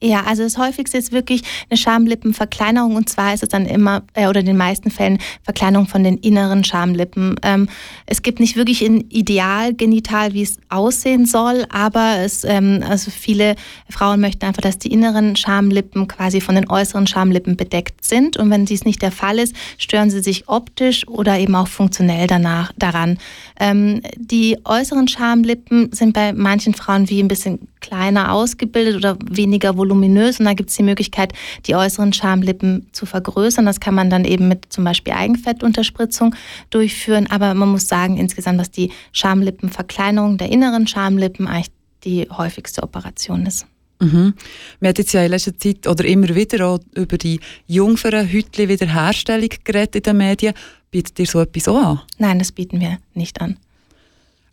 Ja, 0.04 0.26
also 0.26 0.44
das 0.44 0.58
häufigste 0.58 0.98
ist 0.98 1.14
wirklich 1.14 1.44
eine 1.70 1.78
Schamlippenverkleinerung 1.78 2.98
und 2.98 3.08
zwar 3.08 3.34
ist 3.34 3.42
es 3.42 3.48
dann 3.48 3.66
immer 3.66 4.04
äh, 4.16 4.28
oder 4.28 4.42
in 4.42 4.46
den 4.46 4.58
meisten 4.58 4.92
Fällen 4.92 5.18
Verkleinerung 5.44 5.88
von 5.88 6.04
den 6.04 6.18
inneren 6.18 6.66
Schamlippen. 6.66 7.38
Ähm, 7.42 7.70
es 8.06 8.22
gibt 8.22 8.42
nicht 8.42 8.58
wirklich 8.58 8.82
ein 8.82 9.06
Ideal 9.10 9.74
genital, 9.74 10.34
wie 10.34 10.42
es 10.42 10.58
aussehen 10.68 11.26
soll, 11.26 11.66
aber 11.70 12.18
es, 12.18 12.44
ähm, 12.44 12.84
also 12.86 13.12
viele 13.12 13.56
Frauen 13.90 14.20
möchten 14.20 14.46
einfach, 14.46 14.62
dass 14.62 14.78
die 14.78 14.92
inneren 14.92 15.38
Schamlippen 15.38 16.10
quasi 16.10 16.42
von 16.42 16.56
den 16.56 16.70
äußeren 16.70 17.08
Schamlippen 17.08 17.56
bedeckt 17.56 18.04
sind 18.04 18.36
und 18.36 18.50
wenn 18.50 18.66
dies 18.66 18.84
nicht 18.84 19.02
der 19.02 19.12
Fall 19.14 19.40
ist, 19.40 19.56
stören 19.78 20.10
sie 20.10 20.22
sich 20.22 20.50
optisch 20.50 21.08
oder 21.08 21.40
eben 21.40 21.56
auch 21.56 21.70
funktionell 21.70 22.28
danach 22.28 22.74
daran. 22.78 23.20
Ähm, 23.58 24.02
die 24.18 24.58
äußeren 24.66 25.08
Schamlippen 25.08 25.94
sind 25.94 26.12
bei 26.12 26.34
manchen 26.34 26.74
Frauen 26.74 27.10
wie 27.10 27.24
ein 27.24 27.30
bisschen 27.30 27.70
kleiner 27.80 28.34
ausgebildet 28.34 28.96
oder 28.96 29.18
weniger 29.30 29.78
voluminös 29.78 29.93
voluminös 29.94 30.40
und 30.40 30.46
da 30.46 30.54
gibt 30.54 30.70
es 30.70 30.76
die 30.76 30.84
Möglichkeit, 30.84 31.34
die 31.66 31.76
äußeren 31.76 32.14
Schamlippen 32.14 32.88
zu 32.92 33.06
vergrößern. 33.06 33.66
Das 33.66 33.80
kann 33.80 33.96
man 33.96 34.10
dann 34.10 34.26
eben 34.26 34.48
mit 34.48 34.66
zum 34.70 34.84
Beispiel 34.84 35.14
Eigenfettunterspritzung 35.14 36.36
durchführen. 36.70 37.28
Aber 37.30 37.54
man 37.54 37.70
muss 37.70 37.88
sagen 37.88 38.18
insgesamt, 38.18 38.60
dass 38.60 38.72
die 38.72 38.92
Schamlippenverkleinerung 39.12 40.38
der 40.38 40.52
inneren 40.52 40.88
Schamlippen 40.88 41.48
eigentlich 41.48 41.72
die 42.04 42.28
häufigste 42.30 42.84
Operation 42.84 43.46
ist. 43.46 43.66
Mhm. 44.00 44.34
Wir 44.80 44.90
haben 44.90 44.96
jetzt 44.98 45.14
ja 45.14 45.24
in 45.24 45.32
letzter 45.32 45.58
Zeit 45.58 45.88
oder 45.88 46.04
immer 46.04 46.36
wieder 46.36 46.68
auch 46.68 46.80
über 46.94 47.18
die 47.18 47.40
Jungfernhütli-Wiederherstellung 47.68 49.50
geredet 49.64 49.96
in 49.96 50.04
den 50.04 50.18
Medien. 50.18 50.54
Bietet 50.92 51.20
ihr 51.20 51.26
so 51.26 51.40
etwas 51.40 51.68
auch 51.68 51.78
an? 51.78 52.02
Nein, 52.18 52.40
das 52.40 52.52
bieten 52.52 52.82
wir 52.82 52.98
nicht 53.14 53.40
an. 53.40 53.58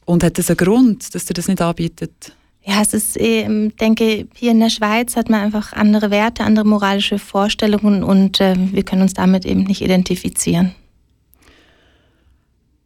Und 0.05 0.23
hat 0.25 0.39
das 0.39 0.51
einen 0.51 0.57
Grund, 0.57 1.15
dass 1.15 1.29
ihr 1.31 1.35
das 1.35 1.49
nicht 1.49 1.61
anbietet? 1.61 2.33
Ja, 2.63 2.83
es 2.83 2.93
ist, 2.93 3.17
ich 3.17 3.45
ähm, 3.45 3.75
denke, 3.77 4.29
hier 4.35 4.51
in 4.51 4.61
der 4.61 4.71
Schweiz 4.71 5.17
hat 5.17 5.31
man 5.31 5.41
einfach 5.41 5.73
andere 5.73 6.11
Werte, 6.11 6.45
andere 6.45 6.67
moralische 6.67 7.19
Vorstellungen 7.19 8.05
und 8.05 8.41
äh, 8.41 8.55
wir 8.57 8.83
können 8.83 9.03
uns 9.03 9.15
damit 9.15 9.47
eben 9.47 9.65
nicht 9.65 9.81
identifizieren. 9.81 10.75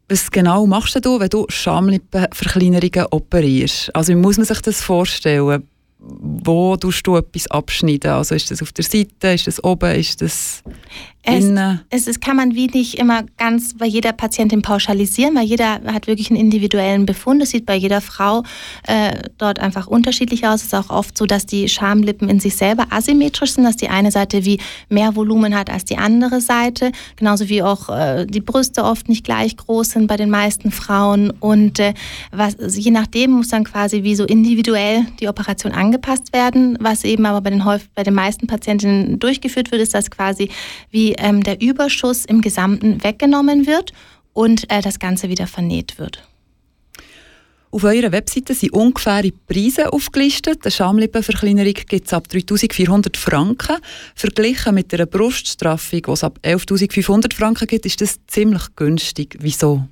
Was 0.09 0.31
genau 0.31 0.67
machst 0.67 1.05
du, 1.05 1.19
wenn 1.19 1.29
du 1.29 1.47
Schamlippenverkleinerungen 1.49 3.07
operierst? 3.11 3.95
Also 3.97 4.13
wie 4.13 4.17
muss 4.17 4.37
man 4.37 4.47
sich 4.47 4.61
das 4.61 4.81
vorstellen? 4.81 5.67
Wo 6.07 6.77
tust 6.77 7.07
du 7.07 7.17
etwas 7.17 7.47
abschneiden? 7.49 8.11
Also 8.11 8.35
ist 8.35 8.51
das 8.51 8.63
auf 8.63 8.73
der 8.73 8.85
Seite, 8.85 9.29
ist 9.29 9.47
das 9.47 9.63
oben, 9.63 9.95
ist 9.95 10.21
das 10.21 10.63
es, 11.27 11.51
es, 11.89 12.07
es, 12.07 12.21
kann 12.21 12.37
man 12.37 12.55
wie 12.55 12.67
nicht 12.67 12.99
immer 12.99 13.23
ganz 13.39 13.75
bei 13.79 13.87
jeder 13.87 14.13
Patientin 14.13 14.61
pauschalisieren, 14.61 15.35
weil 15.35 15.45
jeder 15.45 15.81
hat 15.87 16.07
wirklich 16.07 16.31
einen 16.31 16.39
individuellen 16.39 17.07
Befund. 17.07 17.43
Es 17.43 17.51
sieht 17.51 17.65
bei 17.65 17.77
jeder 17.77 18.03
Frau 18.03 18.43
äh, 18.87 19.23
dort 19.39 19.59
einfach 19.59 19.87
unterschiedlich 19.87 20.47
aus. 20.47 20.61
Es 20.61 20.67
ist 20.67 20.75
auch 20.75 20.91
oft 20.91 21.17
so, 21.17 21.25
dass 21.25 21.47
die 21.47 21.69
Schamlippen 21.69 22.29
in 22.29 22.41
sich 22.41 22.57
selber 22.57 22.89
asymmetrisch 22.91 23.53
sind, 23.53 23.65
dass 23.65 23.77
die 23.77 23.89
eine 23.89 24.11
Seite 24.11 24.45
wie 24.45 24.61
mehr 24.91 25.17
Volumen 25.17 25.57
hat 25.57 25.71
als 25.71 25.87
die 25.87 25.97
andere 25.97 26.43
Seite. 26.43 26.93
Genauso 27.17 27.49
wie 27.49 27.63
auch 27.63 27.89
äh, 27.89 28.27
die 28.27 28.43
Brüste 28.43 28.85
oft 28.85 29.09
nicht 29.09 29.25
gleich 29.25 29.57
groß 29.57 29.91
sind 29.93 30.07
bei 30.09 30.19
den 30.19 30.29
meisten 30.29 30.71
Frauen. 30.71 31.31
Und 31.31 31.79
äh, 31.79 31.95
was, 32.33 32.59
also 32.59 32.79
je 32.79 32.91
nachdem 32.91 33.31
muss 33.31 33.49
dann 33.49 33.65
quasi 33.65 34.03
wie 34.03 34.15
so 34.15 34.25
individuell 34.25 35.07
die 35.21 35.29
Operation 35.29 35.73
angepasst 35.95 36.33
werden. 36.33 36.77
Was 36.81 37.05
eben 37.05 37.27
aber 37.27 37.41
bei 37.41 37.51
den, 37.51 37.63
bei 37.95 38.03
den 38.03 38.15
meisten 38.15 38.47
Patientinnen 38.47 39.19
durchgeführt 39.19 39.71
wird, 39.71 39.83
ist 39.83 39.95
das 39.95 40.11
quasi 40.11 40.51
wie 40.91 41.13
ähm, 41.13 41.43
der 41.43 41.61
Überschuss 41.61 42.25
im 42.25 42.41
Gesamten 42.41 43.03
weggenommen 43.03 43.67
wird 43.67 43.93
und 44.33 44.71
äh, 44.71 44.83
das 44.83 44.99
Ganze 44.99 45.29
wieder 45.29 45.47
vernäht 45.47 45.99
wird. 45.99 46.23
Auf 47.71 47.83
eurer 47.83 48.13
Webseite 48.13 48.55
sind 48.55 48.73
ungefähre 48.73 49.33
Preise 49.49 49.93
aufgelistet. 49.93 50.61
Eine 50.63 50.71
Schamlippenverkleinerung 50.71 51.75
gibt 51.75 52.07
es 52.07 52.13
ab 52.13 52.29
3400 52.29 53.17
Franken. 53.17 53.79
Verglichen 54.15 54.77
mit 54.77 54.95
einer 54.95 55.07
Bruststraffung, 55.07 56.03
die 56.03 56.11
es 56.13 56.23
ab 56.23 56.39
11.500 56.45 57.35
Franken 57.35 57.67
gibt, 57.67 57.85
ist 57.85 58.01
das 58.01 58.21
ziemlich 58.29 58.63
günstig. 58.77 59.37
Wieso? 59.41 59.89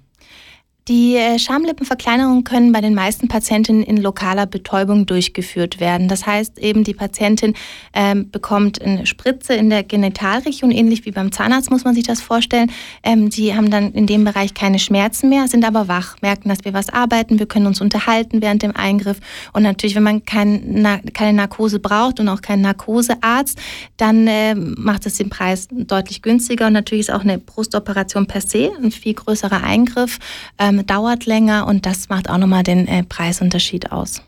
Die 0.88 1.14
äh, 1.14 1.38
Schamlippenverkleinerungen 1.38 2.42
können 2.42 2.72
bei 2.72 2.80
den 2.80 2.94
meisten 2.94 3.28
Patientinnen 3.28 3.84
in 3.84 3.98
lokaler 3.98 4.46
Betäubung 4.46 5.06
durchgeführt 5.06 5.78
werden. 5.78 6.08
Das 6.08 6.26
heißt 6.26 6.58
eben, 6.58 6.82
die 6.82 6.92
Patientin 6.92 7.54
ähm, 7.94 8.32
bekommt 8.32 8.82
eine 8.82 9.06
Spritze 9.06 9.54
in 9.54 9.70
der 9.70 9.84
Genitalregion, 9.84 10.72
ähnlich 10.72 11.04
wie 11.04 11.12
beim 11.12 11.30
Zahnarzt 11.30 11.70
muss 11.70 11.84
man 11.84 11.94
sich 11.94 12.02
das 12.02 12.20
vorstellen. 12.20 12.72
Ähm, 13.04 13.30
die 13.30 13.54
haben 13.54 13.70
dann 13.70 13.92
in 13.92 14.08
dem 14.08 14.24
Bereich 14.24 14.54
keine 14.54 14.80
Schmerzen 14.80 15.28
mehr, 15.28 15.46
sind 15.46 15.64
aber 15.64 15.86
wach, 15.86 16.16
merken, 16.20 16.48
dass 16.48 16.64
wir 16.64 16.72
was 16.72 16.88
arbeiten, 16.88 17.38
wir 17.38 17.46
können 17.46 17.66
uns 17.66 17.80
unterhalten 17.80 18.42
während 18.42 18.64
dem 18.64 18.74
Eingriff. 18.74 19.18
Und 19.52 19.62
natürlich, 19.62 19.94
wenn 19.94 20.02
man 20.02 20.24
kein, 20.24 20.64
na, 20.66 20.98
keine 21.14 21.36
Narkose 21.36 21.78
braucht 21.78 22.18
und 22.18 22.28
auch 22.28 22.42
keinen 22.42 22.62
Narkosearzt, 22.62 23.56
dann 23.98 24.26
äh, 24.26 24.56
macht 24.56 25.06
es 25.06 25.14
den 25.14 25.30
Preis 25.30 25.68
deutlich 25.70 26.22
günstiger. 26.22 26.66
Und 26.66 26.72
natürlich 26.72 27.08
ist 27.08 27.14
auch 27.14 27.22
eine 27.22 27.38
Brustoperation 27.38 28.26
per 28.26 28.40
se 28.40 28.72
ein 28.82 28.90
viel 28.90 29.14
größerer 29.14 29.62
Eingriff. 29.62 30.18
Ähm, 30.58 30.71
ähm, 30.78 30.86
dauert 30.86 31.26
länger 31.26 31.66
und 31.66 31.86
das 31.86 32.08
macht 32.08 32.28
auch 32.28 32.38
nochmal 32.38 32.62
den 32.62 32.86
äh, 32.86 33.02
Preisunterschied 33.02 33.92
aus. 33.92 34.22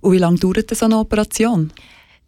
Und 0.00 0.12
wie 0.12 0.18
lange 0.18 0.38
dauert 0.38 0.74
so 0.74 0.86
eine 0.86 0.98
Operation? 0.98 1.72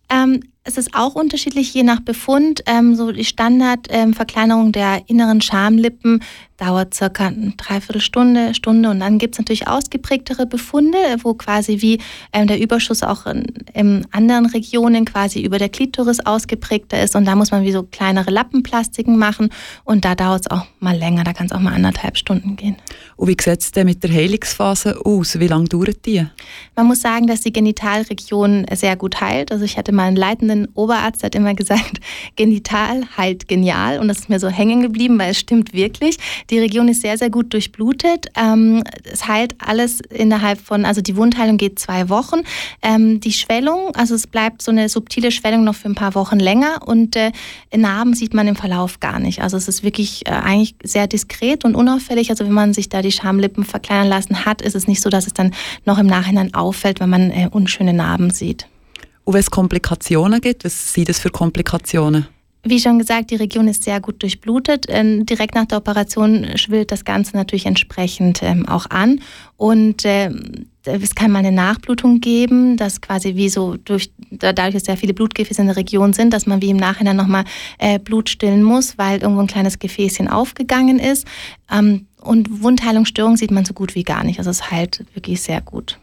Ähm, 0.08 0.42
es 0.62 0.76
ist 0.76 0.94
auch 0.94 1.14
unterschiedlich 1.14 1.72
je 1.72 1.82
nach 1.82 2.00
Befund. 2.00 2.62
Ähm, 2.66 2.94
so 2.94 3.12
die 3.12 3.24
Standardverkleinerung 3.24 4.66
ähm, 4.66 4.72
der 4.72 5.02
inneren 5.08 5.40
Schamlippen 5.40 6.22
dauert 6.58 6.92
circa 6.92 7.28
eine 7.28 7.54
Dreiviertelstunde, 7.56 8.54
Stunde 8.54 8.90
und 8.90 9.00
dann 9.00 9.18
gibt 9.18 9.34
es 9.34 9.38
natürlich 9.38 9.66
ausgeprägtere 9.66 10.44
Befunde, 10.46 10.98
wo 11.22 11.32
quasi 11.32 11.80
wie 11.80 11.98
ähm, 12.34 12.46
der 12.46 12.60
Überschuss 12.60 13.02
auch 13.02 13.24
in, 13.24 13.46
in, 13.72 14.06
anderen 14.10 14.44
Regionen 14.44 15.06
quasi 15.06 15.40
über 15.42 15.56
der 15.56 15.70
Klitoris 15.70 16.20
ausgeprägter 16.20 17.02
ist 17.02 17.16
und 17.16 17.24
da 17.24 17.34
muss 17.34 17.50
man 17.50 17.64
wie 17.64 17.72
so 17.72 17.82
kleinere 17.82 18.30
Lappenplastiken 18.30 19.16
machen 19.16 19.48
und 19.84 20.04
da 20.04 20.14
dauert 20.14 20.42
es 20.42 20.50
auch 20.50 20.66
mal 20.80 20.96
länger, 20.96 21.24
da 21.24 21.32
kann 21.32 21.46
es 21.46 21.52
auch 21.52 21.60
mal 21.60 21.72
anderthalb 21.72 22.18
Stunden 22.18 22.56
gehen. 22.56 22.76
Und 23.16 23.28
wie 23.28 23.36
sieht 23.40 23.60
es 23.60 23.72
denn 23.72 23.86
mit 23.86 24.02
der 24.02 24.12
Heilungsphase 24.12 25.00
aus? 25.04 25.40
Wie 25.40 25.46
lange 25.46 25.64
dauert 25.64 26.04
die? 26.04 26.26
Man 26.76 26.86
muss 26.86 27.00
sagen, 27.00 27.26
dass 27.26 27.40
die 27.40 27.52
Genitalregion 27.52 28.66
sehr 28.74 28.96
gut 28.96 29.20
heilt. 29.22 29.50
Also 29.50 29.64
ich 29.64 29.78
hatte 29.78 29.92
mal 29.92 30.04
einen 30.04 30.16
leitenden 30.16 30.49
Oberarzt, 30.74 31.22
der 31.22 31.26
hat 31.26 31.34
immer 31.34 31.54
gesagt, 31.54 32.00
genital 32.36 33.02
heilt 33.16 33.48
genial 33.48 33.98
und 33.98 34.08
das 34.08 34.20
ist 34.20 34.28
mir 34.28 34.40
so 34.40 34.48
hängen 34.48 34.82
geblieben, 34.82 35.18
weil 35.18 35.30
es 35.30 35.38
stimmt 35.38 35.72
wirklich. 35.72 36.16
Die 36.50 36.58
Region 36.58 36.88
ist 36.88 37.02
sehr, 37.02 37.18
sehr 37.18 37.30
gut 37.30 37.52
durchblutet. 37.52 38.26
Ähm, 38.36 38.82
es 39.04 39.26
heilt 39.26 39.54
alles 39.58 40.00
innerhalb 40.00 40.60
von, 40.60 40.84
also 40.84 41.00
die 41.00 41.16
Wundheilung 41.16 41.56
geht 41.56 41.78
zwei 41.78 42.08
Wochen. 42.08 42.40
Ähm, 42.82 43.20
die 43.20 43.32
Schwellung, 43.32 43.94
also 43.94 44.14
es 44.14 44.26
bleibt 44.26 44.62
so 44.62 44.70
eine 44.70 44.88
subtile 44.88 45.30
Schwellung 45.30 45.64
noch 45.64 45.74
für 45.74 45.88
ein 45.88 45.94
paar 45.94 46.14
Wochen 46.14 46.38
länger 46.38 46.80
und 46.86 47.16
äh, 47.16 47.32
Narben 47.74 48.14
sieht 48.14 48.34
man 48.34 48.48
im 48.48 48.56
Verlauf 48.56 49.00
gar 49.00 49.18
nicht. 49.18 49.42
Also 49.42 49.56
es 49.56 49.68
ist 49.68 49.82
wirklich 49.82 50.26
äh, 50.26 50.30
eigentlich 50.30 50.74
sehr 50.82 51.06
diskret 51.06 51.64
und 51.64 51.74
unauffällig. 51.74 52.30
Also 52.30 52.44
wenn 52.44 52.52
man 52.52 52.74
sich 52.74 52.88
da 52.88 53.02
die 53.02 53.12
Schamlippen 53.12 53.64
verkleinern 53.64 54.08
lassen 54.08 54.44
hat, 54.44 54.62
ist 54.62 54.74
es 54.74 54.86
nicht 54.86 55.02
so, 55.02 55.10
dass 55.10 55.26
es 55.26 55.34
dann 55.34 55.52
noch 55.84 55.98
im 55.98 56.06
Nachhinein 56.06 56.54
auffällt, 56.54 57.00
wenn 57.00 57.10
man 57.10 57.30
äh, 57.30 57.48
unschöne 57.50 57.92
Narben 57.92 58.30
sieht. 58.30 58.66
Und 59.30 59.34
wenn 59.34 59.40
es 59.42 59.50
Komplikationen 59.52 60.40
gibt, 60.40 60.64
was 60.64 60.92
sind 60.92 61.08
das 61.08 61.20
für 61.20 61.30
Komplikationen? 61.30 62.26
Wie 62.64 62.80
schon 62.80 62.98
gesagt, 62.98 63.30
die 63.30 63.36
Region 63.36 63.68
ist 63.68 63.84
sehr 63.84 64.00
gut 64.00 64.20
durchblutet. 64.24 64.86
Ähm, 64.88 65.24
direkt 65.24 65.54
nach 65.54 65.66
der 65.66 65.78
Operation 65.78 66.48
schwillt 66.56 66.90
das 66.90 67.04
Ganze 67.04 67.36
natürlich 67.36 67.64
entsprechend 67.64 68.42
ähm, 68.42 68.66
auch 68.66 68.86
an. 68.90 69.20
Und 69.56 70.02
ähm, 70.04 70.66
es 70.84 71.14
kann 71.14 71.30
mal 71.30 71.38
eine 71.38 71.52
Nachblutung 71.52 72.20
geben, 72.20 72.76
dass 72.76 73.00
quasi 73.00 73.36
wie 73.36 73.48
so 73.48 73.76
durch, 73.76 74.10
dadurch, 74.32 74.74
dass 74.74 74.86
sehr 74.86 74.96
viele 74.96 75.14
Blutgefäße 75.14 75.60
in 75.60 75.68
der 75.68 75.76
Region 75.76 76.12
sind, 76.12 76.32
dass 76.32 76.46
man 76.46 76.60
wie 76.60 76.70
im 76.70 76.76
Nachhinein 76.76 77.14
nochmal 77.14 77.44
äh, 77.78 78.00
Blut 78.00 78.30
stillen 78.30 78.64
muss, 78.64 78.98
weil 78.98 79.20
irgendwo 79.20 79.42
ein 79.42 79.46
kleines 79.46 79.78
Gefäßchen 79.78 80.26
aufgegangen 80.26 80.98
ist. 80.98 81.24
Und 82.20 82.62
Wundheilungsstörungen 82.62 83.36
sieht 83.36 83.52
man 83.52 83.64
so 83.64 83.74
gut 83.74 83.94
wie 83.94 84.02
gar 84.02 84.24
nicht. 84.24 84.40
Also 84.40 84.50
es 84.50 84.72
heilt 84.72 85.04
wirklich 85.14 85.40
sehr 85.40 85.60
gut. 85.60 86.00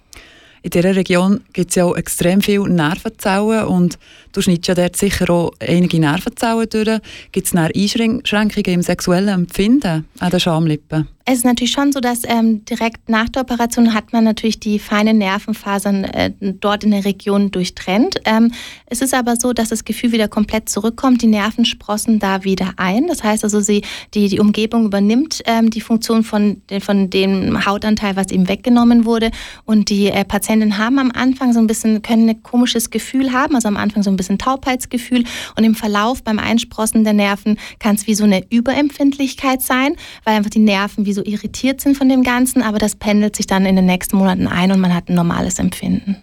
In 0.67 0.71
dieser 0.71 0.97
Region 0.97 1.39
gibt 1.53 1.69
es 1.69 1.75
ja 1.77 1.86
auch 1.86 1.95
extrem 1.95 2.41
viele 2.41 2.67
Nervenzellen 2.67 3.67
und 3.67 3.97
du 4.34 4.41
schneidest 4.41 4.67
ja 4.67 4.75
dort 4.75 4.97
sicher 4.97 5.30
auch 5.30 5.53
einige 5.62 5.97
Nervenzellen 5.97 6.67
durch. 6.69 6.99
Gibt 7.32 7.47
es 7.47 7.56
Einschränkungen 7.56 8.73
im 8.73 8.82
sexuellen 8.82 9.30
Empfinden 9.30 10.06
an 10.19 10.30
den 10.30 10.39
Schamlippen? 10.41 11.08
Es 11.30 11.40
ist 11.40 11.44
natürlich 11.44 11.74
schon 11.74 11.92
so, 11.92 12.00
dass 12.00 12.22
ähm, 12.24 12.63
direkt 12.63 13.10
nach 13.10 13.28
der 13.28 13.42
Operation 13.42 13.94
hat 13.94 14.13
man 14.13 14.24
natürlich 14.24 14.62
die 14.62 14.80
feinen 14.80 15.18
Nervenfasern 15.18 16.06
äh, 16.06 16.32
dort 16.40 16.86
in 16.86 16.92
der 16.92 17.04
Region 17.04 17.52
durchtrennt. 17.52 18.22
Ähm, 18.24 18.54
es 18.86 19.02
ist 19.02 19.13
aber 19.13 19.36
so, 19.36 19.52
dass 19.52 19.68
das 19.68 19.84
Gefühl 19.84 20.13
wieder 20.13 20.30
komplett 20.30 20.70
zurückkommt. 20.70 21.22
Die 21.22 21.28
Nerven 21.28 21.66
sprossen 21.66 22.20
da 22.20 22.46
wieder 22.46 22.76
ein. 22.78 23.08
Das 23.08 23.26
heißt 23.26 23.44
also, 23.44 23.60
sie, 23.60 23.82
die, 24.13 24.30
die 24.30 24.40
Umgebung 24.40 24.86
übernimmt 24.86 25.42
ähm, 25.48 25.70
die 25.70 25.82
Funktion 25.82 26.24
von, 26.24 26.62
von 26.80 27.10
dem 27.10 27.66
Hautanteil, 27.66 28.16
was 28.16 28.32
ihm 28.32 28.48
weggenommen 28.48 29.04
wurde. 29.04 29.32
Und 29.66 29.90
die 29.90 30.08
äh, 30.08 30.24
Patienten 30.24 30.78
haben 30.78 30.98
am 30.98 31.12
Anfang 31.12 31.52
so 31.52 31.60
ein 31.60 31.68
bisschen, 31.68 32.04
können 32.04 32.30
ein 32.30 32.42
komisches 32.42 32.90
Gefühl 32.90 33.34
haben, 33.34 33.54
also 33.54 33.68
am 33.68 33.76
Anfang 33.76 34.02
so 34.02 34.10
ein 34.10 34.16
bisschen 34.16 34.38
Taubheitsgefühl. 34.38 35.26
Und 35.58 35.66
im 35.66 35.76
Verlauf 35.76 36.24
beim 36.24 36.40
Einsprossen 36.40 37.04
der 37.04 37.12
Nerven 37.12 37.60
kann 37.80 37.96
es 37.96 38.08
wie 38.08 38.16
so 38.16 38.24
eine 38.24 38.46
Überempfindlichkeit 38.50 39.62
sein, 39.62 39.98
weil 40.24 40.38
einfach 40.38 40.52
die 40.52 40.60
Nerven 40.60 41.06
wie 41.06 41.16
so 41.17 41.25
irritiert 41.25 41.82
sind 41.82 41.97
von 41.97 42.08
dem 42.08 42.23
Ganzen, 42.23 42.62
aber 42.62 42.77
das 42.77 42.95
pendelt 42.95 43.36
sich 43.36 43.47
dann 43.47 43.65
in 43.65 43.75
den 43.75 43.86
nächsten 43.86 44.17
Monaten 44.17 44.47
ein 44.47 44.71
und 44.71 44.80
man 44.80 44.93
hat 44.93 45.10
ein 45.10 45.15
normales 45.15 45.60
Empfinden. 45.60 46.17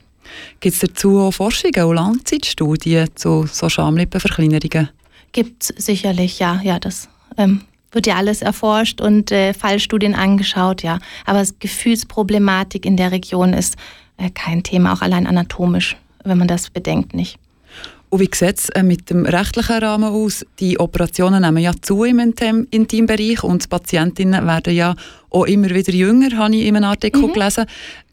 Gibt 0.61 0.75
es 0.75 0.81
dazu 0.81 1.19
auch 1.19 1.33
Forschungen 1.33 1.85
und 1.85 1.97
Langzeitstudien 1.97 3.09
zu 3.15 3.47
so 3.47 3.69
Schamlippenverkleinerungen? 3.69 4.89
Gibt 5.33 5.65
es 5.65 5.85
sicherlich, 5.85 6.39
ja. 6.39 6.61
ja 6.63 6.79
das 6.79 7.09
ähm, 7.37 7.63
wird 7.93 8.07
ja 8.07 8.15
alles 8.15 8.41
erforscht 8.41 9.01
und 9.01 9.33
äh, 9.33 9.53
Fallstudien 9.53 10.15
angeschaut, 10.15 10.83
ja. 10.83 10.99
Aber 11.27 11.45
Gefühlsproblematik 11.59 12.87
in 12.87 12.97
der 12.97 13.13
Region 13.13 13.53
ist 13.53 13.77
äh, 14.17 14.31
kein 14.31 14.63
Thema, 14.63 14.93
auch 14.93 15.03
allein 15.03 15.27
anatomisch, 15.27 15.97
wenn 16.25 16.39
man 16.39 16.49
das 16.49 16.71
bedenkt, 16.71 17.15
nicht. 17.15 17.39
Und 18.15 18.21
wie 18.21 18.31
sieht 18.33 18.59
es 18.61 18.69
äh, 18.69 18.85
mit 18.85 19.11
dem 19.11 19.27
rechtlichen 19.27 19.83
Rahmen 19.83 20.05
aus? 20.09 20.47
Die 20.61 20.79
Operationen 20.79 21.43
nehmen 21.43 21.59
ja 21.59 21.73
zu 21.83 22.05
im 22.05 22.33
Intimbereich 22.71 23.43
und 23.43 23.65
die 23.65 23.67
Patientinnen 23.67 24.47
werden 24.47 24.73
ja 24.73 24.95
auch 25.31 25.47
immer 25.47 25.69
wieder 25.71 25.93
jünger, 25.93 26.31
habe 26.37 26.55
ich 26.55 26.65
in 26.65 26.77
einem 26.77 26.85
Artikel 26.85 27.23
mhm. 27.23 27.33
gelesen. 27.33 27.67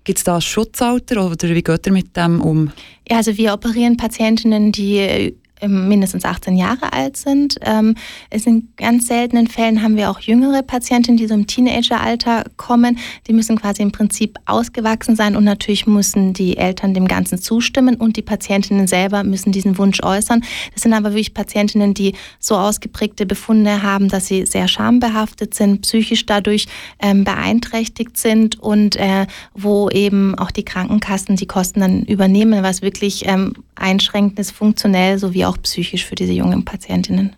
Gibt 0.03 0.17
es 0.17 0.23
da 0.23 0.37
ein 0.37 0.41
Schutzalter 0.41 1.23
oder 1.23 1.49
wie 1.49 1.61
geht 1.61 1.85
ihr 1.85 1.93
mit 1.93 2.17
dem 2.17 2.41
um? 2.41 2.71
Ja, 3.07 3.17
also 3.17 3.37
wir 3.37 3.53
operieren 3.53 3.95
Patientinnen, 3.95 4.71
die 4.71 4.97
ähm, 4.97 5.35
mindestens 5.67 6.25
18 6.25 6.55
Jahre 6.55 6.93
alt 6.93 7.17
sind. 7.17 7.57
Ähm, 7.61 7.95
in 8.29 8.69
ganz 8.77 9.07
seltenen 9.07 9.47
Fällen 9.47 9.81
haben 9.81 9.97
wir 9.97 10.09
auch 10.09 10.19
jüngere 10.19 10.61
Patientinnen, 10.61 11.17
die 11.17 11.27
so 11.27 11.33
im 11.33 11.47
Teenageralter 11.47 12.45
kommen. 12.57 12.97
Die 13.27 13.33
müssen 13.33 13.59
quasi 13.59 13.81
im 13.81 13.91
Prinzip 13.91 14.37
ausgewachsen 14.45 15.15
sein 15.15 15.35
und 15.35 15.43
natürlich 15.43 15.87
müssen 15.87 16.33
die 16.33 16.57
Eltern 16.57 16.93
dem 16.93 17.07
Ganzen 17.07 17.37
zustimmen 17.37 17.95
und 17.95 18.17
die 18.17 18.21
Patientinnen 18.21 18.87
selber 18.87 19.23
müssen 19.23 19.51
diesen 19.51 19.77
Wunsch 19.77 20.01
äußern. 20.03 20.43
Das 20.73 20.83
sind 20.83 20.93
aber 20.93 21.09
wirklich 21.09 21.33
Patientinnen, 21.33 21.93
die 21.93 22.13
so 22.39 22.55
ausgeprägte 22.55 23.25
Befunde 23.25 23.83
haben, 23.83 24.07
dass 24.07 24.27
sie 24.27 24.45
sehr 24.45 24.67
schambehaftet 24.67 25.53
sind, 25.53 25.81
psychisch 25.81 26.25
dadurch 26.25 26.67
ähm, 26.99 27.23
beeinträchtigt 27.23 28.17
sind 28.17 28.59
und 28.59 28.95
äh, 28.95 29.27
wo 29.53 29.89
eben 29.89 30.35
auch 30.37 30.51
die 30.51 30.65
Krankenkassen 30.65 31.35
die 31.35 31.47
Kosten 31.47 31.81
dann 31.81 32.03
übernehmen, 32.03 32.63
was 32.63 32.81
wirklich 32.81 33.27
ähm, 33.27 33.53
einschränkend 33.75 34.39
ist, 34.39 34.51
funktionell 34.51 35.17
sowie 35.17 35.45
auch 35.45 35.50
psychisch 35.57 36.05
für 36.05 36.15
diese 36.15 36.33
jungen 36.33 36.65
Patientinnen. 36.65 37.35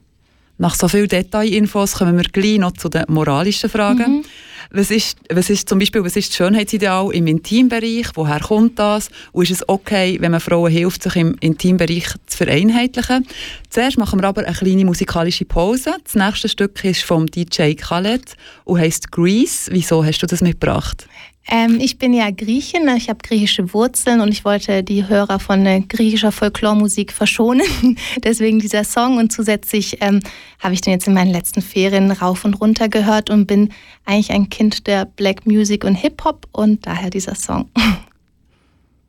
Nach 0.57 0.75
so 0.75 0.87
vielen 0.87 1.07
Detailinfos 1.07 1.93
kommen 1.93 2.15
wir 2.15 2.23
gleich 2.23 2.59
noch 2.59 2.73
zu 2.73 2.87
den 2.87 3.05
moralischen 3.07 3.69
Fragen. 3.69 4.17
Mhm. 4.17 4.23
Was, 4.71 4.91
ist, 4.91 5.17
was 5.29 5.49
ist 5.49 5.67
zum 5.67 5.79
Beispiel 5.79 6.03
was 6.03 6.15
ist 6.15 6.29
das 6.29 6.37
Schönheitsideal 6.37 7.13
im 7.13 7.27
Intimbereich? 7.27 8.07
Woher 8.13 8.39
kommt 8.39 8.79
das? 8.79 9.09
Und 9.31 9.43
ist 9.43 9.51
es 9.51 9.69
okay, 9.69 10.17
wenn 10.21 10.31
man 10.31 10.39
Frauen 10.39 10.71
hilft, 10.71 11.03
sich 11.03 11.15
im 11.15 11.35
Intimbereich 11.41 12.07
zu 12.27 12.37
vereinheitlichen? 12.37 13.27
Zuerst 13.69 13.97
machen 13.97 14.21
wir 14.21 14.27
aber 14.27 14.45
eine 14.45 14.55
kleine 14.55 14.85
musikalische 14.85 15.45
Pause. 15.45 15.95
Das 16.03 16.15
nächste 16.15 16.49
Stück 16.49 16.83
ist 16.85 17.03
vom 17.03 17.27
DJ 17.27 17.73
Khaled 17.73 18.35
und 18.63 18.79
heißt 18.79 19.11
Grease. 19.11 19.71
Wieso 19.71 20.05
hast 20.05 20.19
du 20.19 20.27
das 20.27 20.41
mitgebracht? 20.41 21.07
Ähm, 21.47 21.79
ich 21.81 21.97
bin 21.97 22.13
ja 22.13 22.31
Griechin, 22.31 22.87
ich 22.95 23.09
habe 23.09 23.19
griechische 23.21 23.73
Wurzeln 23.73 24.21
und 24.21 24.29
ich 24.29 24.45
wollte 24.45 24.83
die 24.83 25.07
Hörer 25.07 25.39
von 25.39 25.65
äh, 25.65 25.81
griechischer 25.81 26.31
Folklormusik 26.31 27.11
verschonen. 27.11 27.65
Deswegen 28.23 28.59
dieser 28.59 28.83
Song 28.83 29.17
und 29.17 29.31
zusätzlich 29.31 29.97
ähm, 30.01 30.21
habe 30.59 30.73
ich 30.73 30.81
den 30.81 30.93
jetzt 30.93 31.07
in 31.07 31.13
meinen 31.13 31.31
letzten 31.31 31.61
Ferien 31.61 32.11
rauf 32.11 32.45
und 32.45 32.53
runter 32.55 32.87
gehört 32.87 33.29
und 33.29 33.45
bin 33.45 33.73
eigentlich 34.05 34.31
ein 34.31 34.49
Kind 34.49 34.87
der 34.87 35.05
Black 35.05 35.45
Music 35.45 35.83
und 35.83 35.95
Hip-Hop 35.95 36.47
und 36.53 36.85
daher 36.85 37.09
dieser 37.09 37.35
Song. 37.35 37.69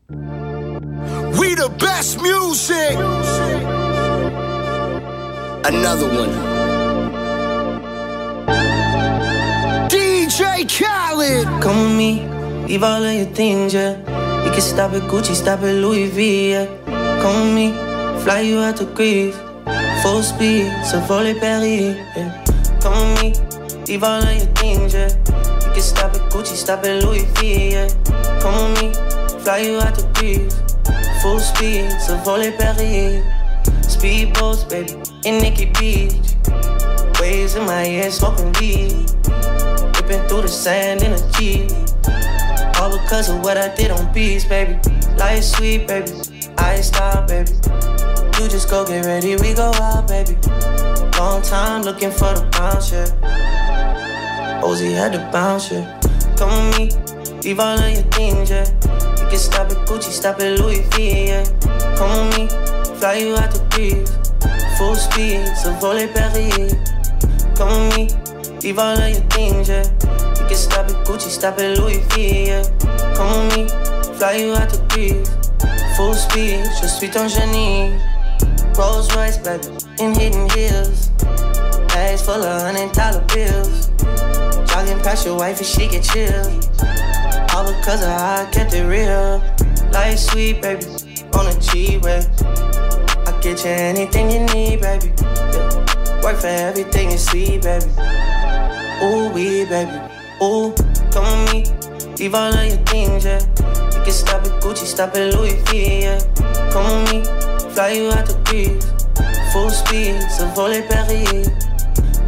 We 0.08 1.56
the 1.56 1.70
best 1.78 2.20
music. 2.20 2.96
Another 5.66 6.06
one. 6.06 6.63
Khaled. 10.66 11.46
Come 11.62 11.78
with 11.78 11.96
me, 11.96 12.26
leave 12.66 12.82
all 12.82 13.02
of 13.02 13.12
your 13.12 13.26
things, 13.26 13.74
yeah. 13.74 13.98
You 14.44 14.50
can 14.50 14.60
stop 14.60 14.92
at 14.92 15.02
Gucci, 15.02 15.34
stop 15.34 15.60
at 15.60 15.74
Louis 15.74 16.08
V, 16.08 16.50
yeah. 16.50 16.66
Come 17.22 17.46
with 17.46 17.54
me, 17.54 17.72
fly 18.22 18.40
you 18.40 18.58
out 18.58 18.76
to 18.78 18.84
Greece. 18.84 19.36
Full 20.02 20.22
speed, 20.22 20.70
so 20.84 21.00
volley 21.00 21.34
Paris, 21.34 21.96
yeah. 22.16 22.44
Come 22.80 23.14
with 23.14 23.22
me, 23.22 23.84
leave 23.86 24.04
all 24.04 24.22
of 24.22 24.36
your 24.36 24.46
things, 24.54 24.94
yeah. 24.94 25.08
You 25.66 25.72
can 25.72 25.82
stop 25.82 26.14
at 26.14 26.30
Gucci, 26.30 26.56
stop 26.56 26.84
at 26.84 27.02
Louis 27.02 27.24
V, 27.36 27.72
yeah. 27.72 27.88
Come 28.40 28.72
with 28.72 28.82
me, 28.82 29.40
fly 29.40 29.58
you 29.58 29.78
out 29.80 29.94
to 29.96 30.06
Greece. 30.14 30.60
Full 31.22 31.40
speed, 31.40 31.90
so 32.00 32.16
volley 32.18 32.52
Paris. 32.52 33.24
Speedboats, 33.86 34.68
baby, 34.68 34.92
in 35.24 35.40
Nikki 35.40 35.66
Beach. 35.78 36.12
Waves 37.20 37.54
in 37.54 37.64
my 37.64 37.84
head, 37.84 38.12
smoking 38.12 38.52
weed. 38.60 39.10
Ripping 40.06 40.28
through 40.28 40.42
the 40.42 40.48
sand 40.48 41.02
in 41.02 41.12
a 41.12 41.32
Jeep. 41.32 41.70
All 42.78 42.92
because 42.92 43.30
of 43.30 43.40
what 43.40 43.56
I 43.56 43.74
did 43.74 43.90
on 43.90 44.12
beats, 44.12 44.44
baby. 44.44 44.78
Life 45.16 45.44
sweet, 45.44 45.88
baby. 45.88 46.12
I 46.58 46.82
stop, 46.82 47.26
baby. 47.26 47.50
You 48.36 48.48
just 48.48 48.68
go 48.68 48.84
get 48.84 49.06
ready, 49.06 49.36
we 49.36 49.54
go 49.54 49.72
out, 49.80 50.06
baby. 50.06 50.36
Long 51.16 51.40
time 51.40 51.84
looking 51.84 52.10
for 52.10 52.34
the 52.34 52.46
bounce, 52.52 52.92
yeah. 52.92 54.60
Ozzy 54.62 54.92
had 54.92 55.12
to 55.12 55.20
bounce, 55.32 55.72
yeah. 55.72 55.88
Come 56.36 56.68
with 56.78 56.78
me, 56.78 57.40
leave 57.40 57.58
all 57.58 57.78
of 57.78 57.90
your 57.90 58.02
things, 58.12 58.50
yeah. 58.50 58.68
You 59.22 59.28
can 59.30 59.38
stop 59.38 59.70
at 59.70 59.88
Gucci, 59.88 60.10
stop 60.12 60.38
at 60.40 60.58
Louis 60.58 60.82
V, 60.90 61.28
yeah. 61.28 61.44
Come 61.96 62.28
with 62.28 62.36
me, 62.36 62.96
fly 62.98 63.14
you 63.14 63.36
out 63.36 63.50
the 63.54 63.64
breeze. 63.70 64.12
Full 64.76 64.96
speed, 64.96 65.46
so 65.56 65.72
volley 65.80 66.08
Paris. 66.08 66.74
Come 67.56 67.88
with 67.88 68.12
me. 68.12 68.23
Leave 68.64 68.78
all 68.78 68.96
of 68.96 69.10
your 69.10 69.20
things, 69.28 69.68
yeah. 69.68 69.84
You 70.40 70.48
can 70.48 70.56
stop 70.56 70.86
at 70.88 71.06
Gucci, 71.06 71.28
stop 71.28 71.58
at 71.58 71.76
Louis 71.78 71.98
V, 72.14 72.46
yeah. 72.46 72.64
Come 73.14 73.48
with 73.48 73.56
me, 73.56 73.68
fly 74.16 74.36
you 74.36 74.54
out 74.54 74.70
to 74.70 74.80
Greece. 74.88 75.28
Full 75.98 76.14
speed, 76.14 76.64
je 76.80 76.88
suis 76.88 77.10
ton 77.10 77.28
génie. 77.28 77.92
Rolls 78.78 79.14
Royce, 79.14 79.36
baby, 79.36 79.68
in 80.00 80.14
hidden 80.14 80.48
hills. 80.48 81.08
Bags 81.92 82.22
full 82.22 82.42
of 82.42 82.62
hundred 82.62 82.90
dollar 82.92 83.20
bills. 83.34 83.88
Jogging 84.70 84.98
past 85.04 85.26
your 85.26 85.36
wife 85.36 85.58
and 85.58 85.66
she 85.66 85.86
get 85.86 86.02
chill. 86.02 86.46
All 87.52 87.70
because 87.70 88.00
of 88.00 88.08
how 88.08 88.46
I 88.46 88.50
kept 88.50 88.72
it 88.72 88.84
real. 88.84 89.44
Life 89.92 90.18
sweet, 90.18 90.62
baby, 90.62 90.86
on 91.34 91.48
a 91.48 91.60
G-Way. 91.60 92.24
I 93.26 93.38
get 93.42 93.62
you 93.62 93.70
anything 93.70 94.30
you 94.30 94.40
need, 94.54 94.80
baby. 94.80 95.12
Yeah. 95.20 96.22
Work 96.22 96.40
for 96.40 96.46
everything 96.46 97.10
you 97.10 97.18
see, 97.18 97.58
baby. 97.58 97.84
Ooh, 99.02 99.28
we, 99.30 99.64
baby. 99.64 99.98
Ooh, 100.42 100.74
come 101.12 101.44
with 101.44 101.52
me. 101.52 102.14
Leave 102.18 102.34
all 102.34 102.54
of 102.54 102.66
your 102.66 102.76
things, 102.86 103.24
yeah. 103.24 103.40
You 103.92 104.02
can 104.04 104.12
stop 104.12 104.44
at 104.44 104.62
Gucci, 104.62 104.86
stop 104.86 105.14
at 105.16 105.34
Louis 105.34 105.54
V, 105.66 106.02
yeah. 106.02 106.18
Come 106.70 107.04
with 107.04 107.12
me. 107.12 107.70
Fly 107.74 107.90
you 107.92 108.10
out 108.10 108.26
the 108.26 108.36
breeze. 108.44 108.84
Full 109.52 109.70
speed, 109.70 110.20
so 110.30 110.46
volley 110.54 110.82
Paris. 110.82 111.48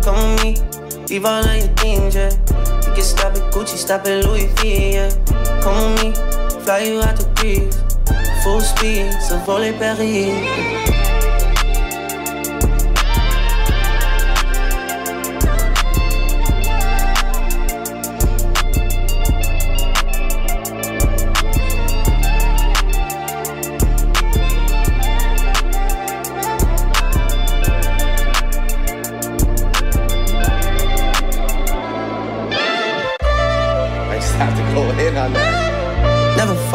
Come 0.03 0.35
with 0.37 0.45
me. 0.45 1.07
Leave 1.09 1.25
all 1.25 1.45
of 1.45 1.57
your 1.57 1.69
things, 1.77 2.15
yeah. 2.15 2.31
You 2.87 2.95
can 2.95 3.03
stop 3.03 3.35
at 3.35 3.53
Gucci, 3.53 3.77
stop 3.77 4.07
at 4.07 4.25
Louis 4.25 4.47
V, 4.57 4.93
yeah. 4.95 5.11
Come 5.63 5.95
with 5.95 6.03
me. 6.03 6.61
Fly 6.65 6.79
you 6.81 7.01
out 7.01 7.17
the 7.17 7.27
breeze. 7.37 7.77
Full 8.43 8.61
speed, 8.61 9.13
so 9.23 9.39
volley 9.39 9.73
Paris. 9.73 11.06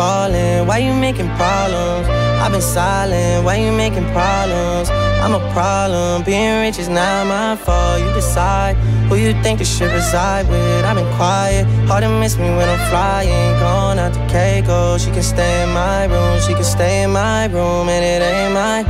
Why 0.02 0.78
you 0.78 0.94
making 0.94 1.28
problems? 1.36 2.08
I've 2.42 2.52
been 2.52 2.62
silent, 2.62 3.46
why 3.46 3.58
you 3.58 3.72
making 3.72 4.06
problems? 4.12 4.90
I'm 5.22 5.34
a 5.34 5.52
problem, 5.52 6.24
being 6.24 6.62
rich 6.62 6.80
is 6.80 6.88
not 6.88 7.28
my 7.28 7.56
fault. 7.56 8.00
You 8.02 8.12
decide 8.14 8.78
who 9.10 9.16
you 9.16 9.34
think 9.44 9.60
the 9.60 9.66
ship 9.66 9.92
reside 9.92 10.48
with. 10.50 10.86
I've 10.86 10.96
been 10.96 11.14
quiet, 11.18 11.66
hard 11.88 12.04
to 12.04 12.10
miss 12.10 12.38
me 12.38 12.50
when 12.58 12.68
I'm 12.68 12.90
flying. 12.90 13.60
Gone 13.60 14.00
out 14.00 14.14
to 14.14 14.20
Keiko, 14.32 14.98
she 14.98 15.12
can 15.12 15.22
stay 15.22 15.64
in 15.64 15.70
my 15.70 16.06
room, 16.06 16.40
she 16.40 16.54
can 16.54 16.64
stay 16.64 17.04
in 17.04 17.12
my 17.12 17.46
room, 17.48 17.90
and 17.90 18.04
it 18.04 18.22
ain't 18.26 18.54
mine. 18.54 18.86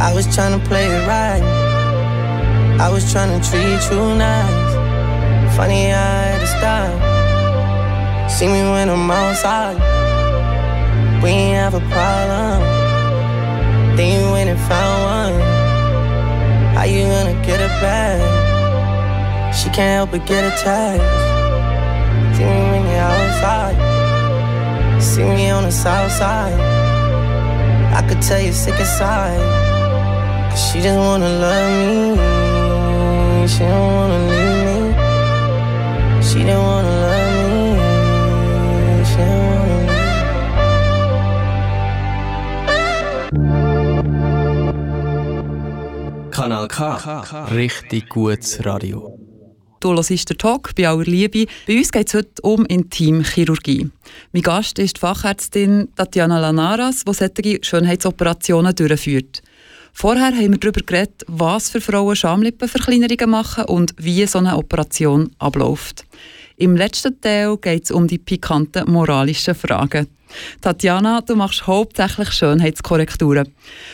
I 0.00 0.12
was 0.14 0.32
trying 0.34 0.60
to 0.60 0.64
play 0.68 0.86
it 0.86 1.08
right, 1.08 1.42
I 2.80 2.90
was 2.90 3.10
trying 3.10 3.32
to 3.34 3.40
treat 3.48 3.82
you 3.90 4.14
nice. 4.14 5.56
Funny, 5.56 5.92
I 5.92 6.26
had 6.30 6.40
to 6.40 6.46
stop. 6.46 7.13
See 8.36 8.46
me 8.46 8.62
when 8.74 8.88
I'm 8.88 9.10
outside 9.10 10.04
we 11.24 11.30
ain't 11.30 11.56
have 11.56 11.72
a 11.72 11.80
problem. 11.88 12.60
Then 13.96 14.08
you 14.12 14.30
went 14.32 14.50
and 14.50 14.60
found 14.68 14.98
one. 15.16 15.40
How 16.76 16.84
you 16.84 17.04
gonna 17.04 17.32
get 17.46 17.60
it 17.66 17.74
back? 17.80 18.20
She 19.54 19.70
can't 19.70 19.96
help 19.96 20.10
but 20.10 20.26
get 20.26 20.44
attached. 20.44 21.02
See 22.36 22.44
me 22.44 22.60
when 22.72 22.82
you're 22.90 23.08
outside. 23.14 23.76
see 25.02 25.24
me 25.24 25.48
on 25.48 25.62
the 25.62 25.72
south 25.72 26.12
side. 26.12 26.60
I 27.98 28.06
could 28.06 28.20
tell 28.20 28.40
you're 28.42 28.52
sick 28.52 28.78
inside. 28.78 29.40
Cause 30.50 30.62
she 30.68 30.82
just 30.82 30.98
wanna 30.98 31.30
love 31.44 31.70
me. 31.80 33.48
She 33.48 33.60
don't 33.60 33.92
wanna 33.98 34.20
leave 34.30 34.60
me. 34.68 34.78
She 36.28 36.38
don't 36.48 36.64
wanna 36.70 36.93
Kanal 46.44 46.68
K. 46.68 47.46
Richtig 47.54 48.10
gutes 48.10 48.62
Radio. 48.66 49.18
Du 49.80 49.94
hörst 49.94 50.10
den 50.10 50.36
Talk 50.36 50.74
bei 50.74 50.86
aller 50.86 51.04
Liebe. 51.04 51.46
Bei 51.66 51.78
uns 51.78 51.90
geht 51.90 52.08
es 52.08 52.12
heute 52.12 52.42
um 52.42 52.66
Intimchirurgie. 52.66 53.88
Mein 54.34 54.42
Gast 54.42 54.78
ist 54.78 54.98
die 54.98 55.00
Fachärztin 55.00 55.88
Tatjana 55.96 56.38
Lanaras, 56.38 57.02
die 57.06 57.14
solche 57.14 57.64
Schönheitsoperationen 57.64 58.74
durchführt. 58.74 59.42
Vorher 59.94 60.36
haben 60.36 60.50
wir 60.50 60.58
darüber 60.58 60.82
geredet, 60.82 61.24
was 61.28 61.70
für 61.70 61.80
Frauen 61.80 62.14
Schamlippenverkleinerungen 62.14 63.30
machen 63.30 63.64
und 63.64 63.94
wie 63.96 64.26
so 64.26 64.38
eine 64.38 64.58
Operation 64.58 65.30
abläuft. 65.38 66.04
Im 66.56 66.76
letzten 66.76 67.20
Teil 67.20 67.56
geht 67.56 67.84
es 67.84 67.90
um 67.90 68.06
die 68.06 68.18
pikanten 68.18 68.90
moralischen 68.90 69.54
Fragen. 69.54 70.06
Tatjana, 70.60 71.20
du 71.20 71.36
machst 71.36 71.66
hauptsächlich 71.66 72.30
Schönheitskorrekturen. 72.30 73.48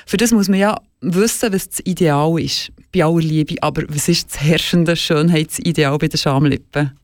Für 0.06 0.16
das 0.16 0.32
muss 0.32 0.48
man 0.48 0.58
ja 0.58 0.80
wissen, 1.00 1.52
was 1.52 1.68
das 1.68 1.80
Ideal 1.84 2.38
ist. 2.38 2.72
Bei 2.92 3.04
aller 3.04 3.20
Liebe, 3.20 3.56
aber 3.62 3.82
was 3.88 4.08
ist 4.08 4.30
das 4.30 4.40
herrschende 4.40 4.96
Schönheitsideal 4.96 5.96
bei 5.98 6.08
den 6.08 6.18
Schamlippen? 6.18 6.99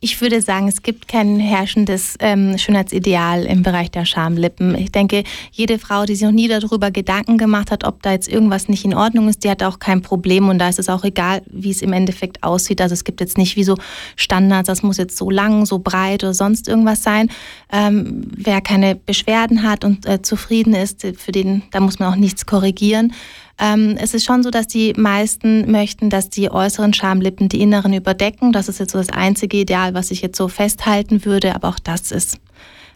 Ich 0.00 0.20
würde 0.20 0.40
sagen, 0.40 0.68
es 0.68 0.82
gibt 0.82 1.08
kein 1.08 1.40
herrschendes 1.40 2.14
ähm, 2.20 2.56
Schönheitsideal 2.56 3.44
im 3.44 3.64
Bereich 3.64 3.90
der 3.90 4.04
Schamlippen. 4.04 4.76
Ich 4.76 4.92
denke, 4.92 5.24
jede 5.50 5.80
Frau, 5.80 6.04
die 6.04 6.14
sich 6.14 6.24
noch 6.24 6.32
nie 6.32 6.46
darüber 6.46 6.92
Gedanken 6.92 7.36
gemacht 7.36 7.72
hat, 7.72 7.82
ob 7.82 8.00
da 8.02 8.12
jetzt 8.12 8.28
irgendwas 8.28 8.68
nicht 8.68 8.84
in 8.84 8.94
Ordnung 8.94 9.28
ist, 9.28 9.42
die 9.42 9.50
hat 9.50 9.64
auch 9.64 9.80
kein 9.80 10.00
Problem 10.00 10.48
und 10.48 10.60
da 10.60 10.68
ist 10.68 10.78
es 10.78 10.88
auch 10.88 11.02
egal, 11.02 11.42
wie 11.46 11.70
es 11.70 11.82
im 11.82 11.92
Endeffekt 11.92 12.44
aussieht. 12.44 12.80
Also 12.80 12.92
es 12.92 13.02
gibt 13.02 13.20
jetzt 13.20 13.36
nicht 13.36 13.56
wie 13.56 13.64
so 13.64 13.76
Standards, 14.14 14.68
das 14.68 14.84
muss 14.84 14.98
jetzt 14.98 15.16
so 15.16 15.30
lang, 15.30 15.66
so 15.66 15.80
breit 15.80 16.22
oder 16.22 16.34
sonst 16.34 16.68
irgendwas 16.68 17.02
sein. 17.02 17.28
Ähm, 17.72 18.30
wer 18.36 18.60
keine 18.60 18.94
Beschwerden 18.94 19.64
hat 19.64 19.84
und 19.84 20.06
äh, 20.06 20.22
zufrieden 20.22 20.74
ist, 20.74 21.04
für 21.16 21.32
den, 21.32 21.64
da 21.72 21.80
muss 21.80 21.98
man 21.98 22.12
auch 22.12 22.16
nichts 22.16 22.46
korrigieren. 22.46 23.12
Ähm, 23.60 23.96
es 23.98 24.14
ist 24.14 24.24
schon 24.24 24.42
so, 24.42 24.50
dass 24.50 24.68
die 24.68 24.92
meisten 24.96 25.70
möchten, 25.70 26.10
dass 26.10 26.30
die 26.30 26.50
äußeren 26.50 26.94
Schamlippen 26.94 27.48
die 27.48 27.60
inneren 27.60 27.92
überdecken. 27.92 28.52
Das 28.52 28.68
ist 28.68 28.78
jetzt 28.78 28.92
so 28.92 28.98
das 28.98 29.10
einzige 29.10 29.56
Ideal, 29.56 29.94
was 29.94 30.10
ich 30.10 30.22
jetzt 30.22 30.36
so 30.36 30.48
festhalten 30.48 31.24
würde. 31.24 31.54
Aber 31.54 31.68
auch 31.68 31.78
das 31.78 32.12
ist 32.12 32.38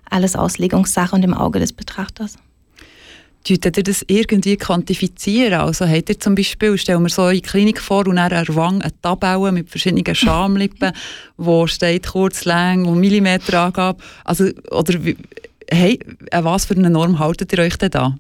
alles 0.08 0.36
Auslegungssache 0.36 1.16
und 1.16 1.24
im 1.24 1.34
Auge 1.34 1.58
des 1.58 1.72
Betrachters. 1.72 2.36
Könntet 3.44 3.76
ihr 3.76 3.82
das 3.82 4.04
irgendwie 4.06 4.56
quantifizieren? 4.56 5.54
Also 5.54 5.88
habt 5.88 6.10
ihr 6.10 6.20
zum 6.20 6.36
Beispiel, 6.36 6.78
stellen 6.78 7.02
wir 7.02 7.08
so 7.08 7.22
eine 7.22 7.40
Klinik 7.40 7.80
vor 7.80 8.06
und 8.06 8.14
dann 8.16 8.32
eine 8.32 8.54
Wange, 8.54 8.84
eine 8.84 9.00
Tabelle 9.02 9.50
mit 9.50 9.68
verschiedenen 9.68 10.14
Schamlippen, 10.14 10.92
wo 11.36 11.66
steht 11.66 12.06
kurz, 12.06 12.44
lang 12.44 12.84
und 12.84 13.00
Millimeterangabe. 13.00 14.00
Also, 14.24 14.44
oder 14.70 14.96
hey, 15.68 15.98
an 16.30 16.44
was 16.44 16.66
für 16.66 16.76
eine 16.76 16.88
Norm 16.88 17.18
haltet 17.18 17.52
ihr 17.52 17.58
euch 17.58 17.76
denn 17.78 17.90
da? 17.90 18.14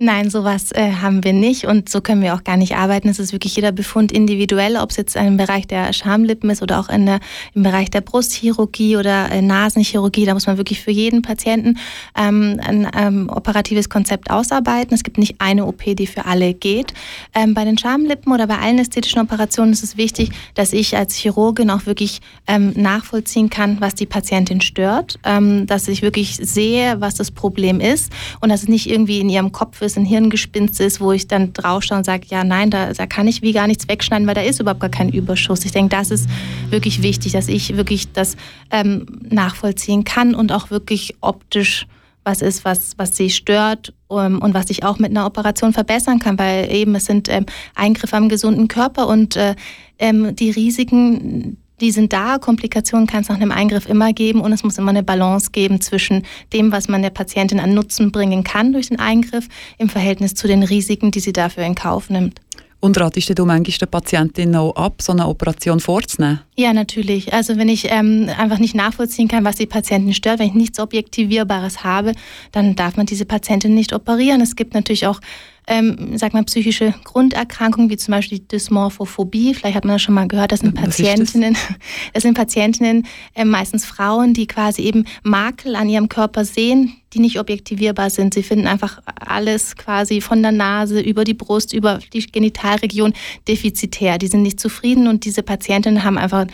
Nein, 0.00 0.30
sowas 0.30 0.70
äh, 0.70 0.92
haben 0.92 1.24
wir 1.24 1.32
nicht 1.32 1.64
und 1.64 1.88
so 1.88 2.00
können 2.00 2.22
wir 2.22 2.36
auch 2.36 2.44
gar 2.44 2.56
nicht 2.56 2.76
arbeiten. 2.76 3.08
Es 3.08 3.18
ist 3.18 3.32
wirklich 3.32 3.56
jeder 3.56 3.72
Befund 3.72 4.12
individuell, 4.12 4.76
ob 4.76 4.90
es 4.90 4.96
jetzt 4.96 5.16
im 5.16 5.36
Bereich 5.36 5.66
der 5.66 5.92
Schamlippen 5.92 6.50
ist 6.50 6.62
oder 6.62 6.78
auch 6.78 6.88
in 6.88 7.04
der, 7.04 7.18
im 7.52 7.64
Bereich 7.64 7.90
der 7.90 8.00
Brustchirurgie 8.00 8.96
oder 8.96 9.28
äh, 9.32 9.42
Nasenchirurgie. 9.42 10.24
Da 10.24 10.34
muss 10.34 10.46
man 10.46 10.56
wirklich 10.56 10.80
für 10.80 10.92
jeden 10.92 11.22
Patienten 11.22 11.78
ähm, 12.16 12.60
ein 12.64 12.88
ähm, 12.96 13.28
operatives 13.28 13.88
Konzept 13.88 14.30
ausarbeiten. 14.30 14.94
Es 14.94 15.02
gibt 15.02 15.18
nicht 15.18 15.40
eine 15.40 15.66
OP, 15.66 15.82
die 15.82 16.06
für 16.06 16.26
alle 16.26 16.54
geht. 16.54 16.94
Ähm, 17.34 17.54
bei 17.54 17.64
den 17.64 17.76
Schamlippen 17.76 18.32
oder 18.32 18.46
bei 18.46 18.58
allen 18.58 18.78
ästhetischen 18.78 19.20
Operationen 19.20 19.72
ist 19.72 19.82
es 19.82 19.96
wichtig, 19.96 20.30
dass 20.54 20.72
ich 20.72 20.96
als 20.96 21.16
Chirurgin 21.16 21.70
auch 21.72 21.86
wirklich 21.86 22.20
ähm, 22.46 22.72
nachvollziehen 22.76 23.50
kann, 23.50 23.80
was 23.80 23.96
die 23.96 24.06
Patientin 24.06 24.60
stört, 24.60 25.18
ähm, 25.24 25.66
dass 25.66 25.88
ich 25.88 26.02
wirklich 26.02 26.36
sehe, 26.36 27.00
was 27.00 27.16
das 27.16 27.32
Problem 27.32 27.80
ist 27.80 28.12
und 28.40 28.50
dass 28.50 28.62
es 28.62 28.68
nicht 28.68 28.88
irgendwie 28.88 29.18
in 29.18 29.28
ihrem 29.28 29.50
Kopf 29.50 29.82
ist, 29.82 29.87
ein 29.96 30.04
Hirngespinst 30.04 30.80
ist, 30.80 31.00
wo 31.00 31.12
ich 31.12 31.26
dann 31.26 31.52
draufschaue 31.52 31.98
und 31.98 32.04
sage, 32.04 32.26
ja, 32.28 32.44
nein, 32.44 32.70
da, 32.70 32.92
da 32.92 33.06
kann 33.06 33.26
ich 33.26 33.42
wie 33.42 33.52
gar 33.52 33.66
nichts 33.66 33.88
wegschneiden, 33.88 34.26
weil 34.26 34.34
da 34.34 34.42
ist 34.42 34.60
überhaupt 34.60 34.80
gar 34.80 34.90
kein 34.90 35.08
Überschuss. 35.08 35.64
Ich 35.64 35.72
denke, 35.72 35.96
das 35.96 36.10
ist 36.10 36.28
wirklich 36.70 37.02
wichtig, 37.02 37.32
dass 37.32 37.48
ich 37.48 37.76
wirklich 37.76 38.12
das 38.12 38.36
ähm, 38.70 39.06
nachvollziehen 39.28 40.04
kann 40.04 40.34
und 40.34 40.52
auch 40.52 40.70
wirklich 40.70 41.16
optisch 41.20 41.86
was 42.24 42.42
ist, 42.42 42.64
was, 42.64 42.92
was 42.98 43.16
sie 43.16 43.30
stört 43.30 43.94
um, 44.06 44.18
ähm, 44.18 44.42
und 44.42 44.52
was 44.52 44.68
ich 44.68 44.84
auch 44.84 44.98
mit 44.98 45.10
einer 45.10 45.24
Operation 45.24 45.72
verbessern 45.72 46.18
kann, 46.18 46.38
weil 46.38 46.70
eben 46.70 46.94
es 46.94 47.06
sind 47.06 47.28
ähm, 47.30 47.46
Eingriffe 47.74 48.16
am 48.16 48.28
gesunden 48.28 48.68
Körper 48.68 49.08
und 49.08 49.36
äh, 49.36 49.54
ähm, 49.98 50.36
die 50.36 50.50
Risiken, 50.50 51.56
die 51.80 51.90
sind 51.90 52.12
da. 52.12 52.38
Komplikationen 52.38 53.06
kann 53.06 53.22
es 53.22 53.28
nach 53.28 53.36
einem 53.36 53.52
Eingriff 53.52 53.88
immer 53.88 54.12
geben 54.12 54.40
und 54.40 54.52
es 54.52 54.64
muss 54.64 54.78
immer 54.78 54.90
eine 54.90 55.02
Balance 55.02 55.50
geben 55.50 55.80
zwischen 55.80 56.24
dem, 56.52 56.72
was 56.72 56.88
man 56.88 57.02
der 57.02 57.10
Patientin 57.10 57.60
an 57.60 57.74
Nutzen 57.74 58.12
bringen 58.12 58.44
kann 58.44 58.72
durch 58.72 58.88
den 58.88 58.98
Eingriff 58.98 59.48
im 59.78 59.88
Verhältnis 59.88 60.34
zu 60.34 60.46
den 60.46 60.62
Risiken, 60.62 61.10
die 61.10 61.20
sie 61.20 61.32
dafür 61.32 61.64
in 61.64 61.74
Kauf 61.74 62.10
nimmt. 62.10 62.40
Und 62.80 63.00
ratest 63.00 63.36
du 63.36 63.44
manchmal 63.44 63.76
der 63.78 63.86
Patientin 63.86 64.54
auch 64.54 64.76
ab, 64.76 65.02
so 65.02 65.10
eine 65.10 65.26
Operation 65.26 65.80
vorzunehmen? 65.80 66.40
Ja, 66.56 66.72
natürlich. 66.72 67.32
Also 67.32 67.56
wenn 67.56 67.68
ich 67.68 67.88
ähm, 67.90 68.30
einfach 68.38 68.58
nicht 68.58 68.76
nachvollziehen 68.76 69.26
kann, 69.26 69.44
was 69.44 69.56
die 69.56 69.66
Patientin 69.66 70.14
stört, 70.14 70.38
wenn 70.38 70.46
ich 70.46 70.54
nichts 70.54 70.78
Objektivierbares 70.78 71.82
habe, 71.82 72.12
dann 72.52 72.76
darf 72.76 72.96
man 72.96 73.06
diese 73.06 73.24
Patientin 73.24 73.74
nicht 73.74 73.92
operieren. 73.92 74.40
Es 74.40 74.54
gibt 74.54 74.74
natürlich 74.74 75.08
auch 75.08 75.20
ähm, 75.68 76.16
sag 76.16 76.32
mal, 76.32 76.42
psychische 76.44 76.94
Grunderkrankungen, 77.04 77.90
wie 77.90 77.96
zum 77.96 78.12
Beispiel 78.12 78.38
die 78.38 78.48
Dysmorphophobie. 78.48 79.54
Vielleicht 79.54 79.76
hat 79.76 79.84
man 79.84 79.96
das 79.96 80.02
schon 80.02 80.14
mal 80.14 80.26
gehört. 80.26 80.50
Das 80.50 80.60
sind 80.60 80.74
Patientinnen, 80.74 81.54
das? 81.54 81.62
das? 82.14 82.22
sind 82.22 82.34
Patientinnen, 82.34 83.06
äh, 83.34 83.44
meistens 83.44 83.84
Frauen, 83.84 84.32
die 84.32 84.46
quasi 84.46 84.82
eben 84.82 85.04
Makel 85.22 85.76
an 85.76 85.88
ihrem 85.88 86.08
Körper 86.08 86.46
sehen, 86.46 86.94
die 87.12 87.18
nicht 87.20 87.38
objektivierbar 87.38 88.08
sind. 88.08 88.32
Sie 88.34 88.42
finden 88.42 88.66
einfach 88.66 89.00
alles 89.14 89.76
quasi 89.76 90.20
von 90.22 90.42
der 90.42 90.52
Nase 90.52 91.00
über 91.00 91.24
die 91.24 91.34
Brust, 91.34 91.74
über 91.74 91.98
die 92.12 92.26
Genitalregion 92.26 93.12
defizitär. 93.46 94.18
Die 94.18 94.28
sind 94.28 94.42
nicht 94.42 94.60
zufrieden 94.60 95.06
und 95.06 95.26
diese 95.26 95.42
Patientinnen 95.42 96.02
haben 96.02 96.18
einfach 96.18 96.46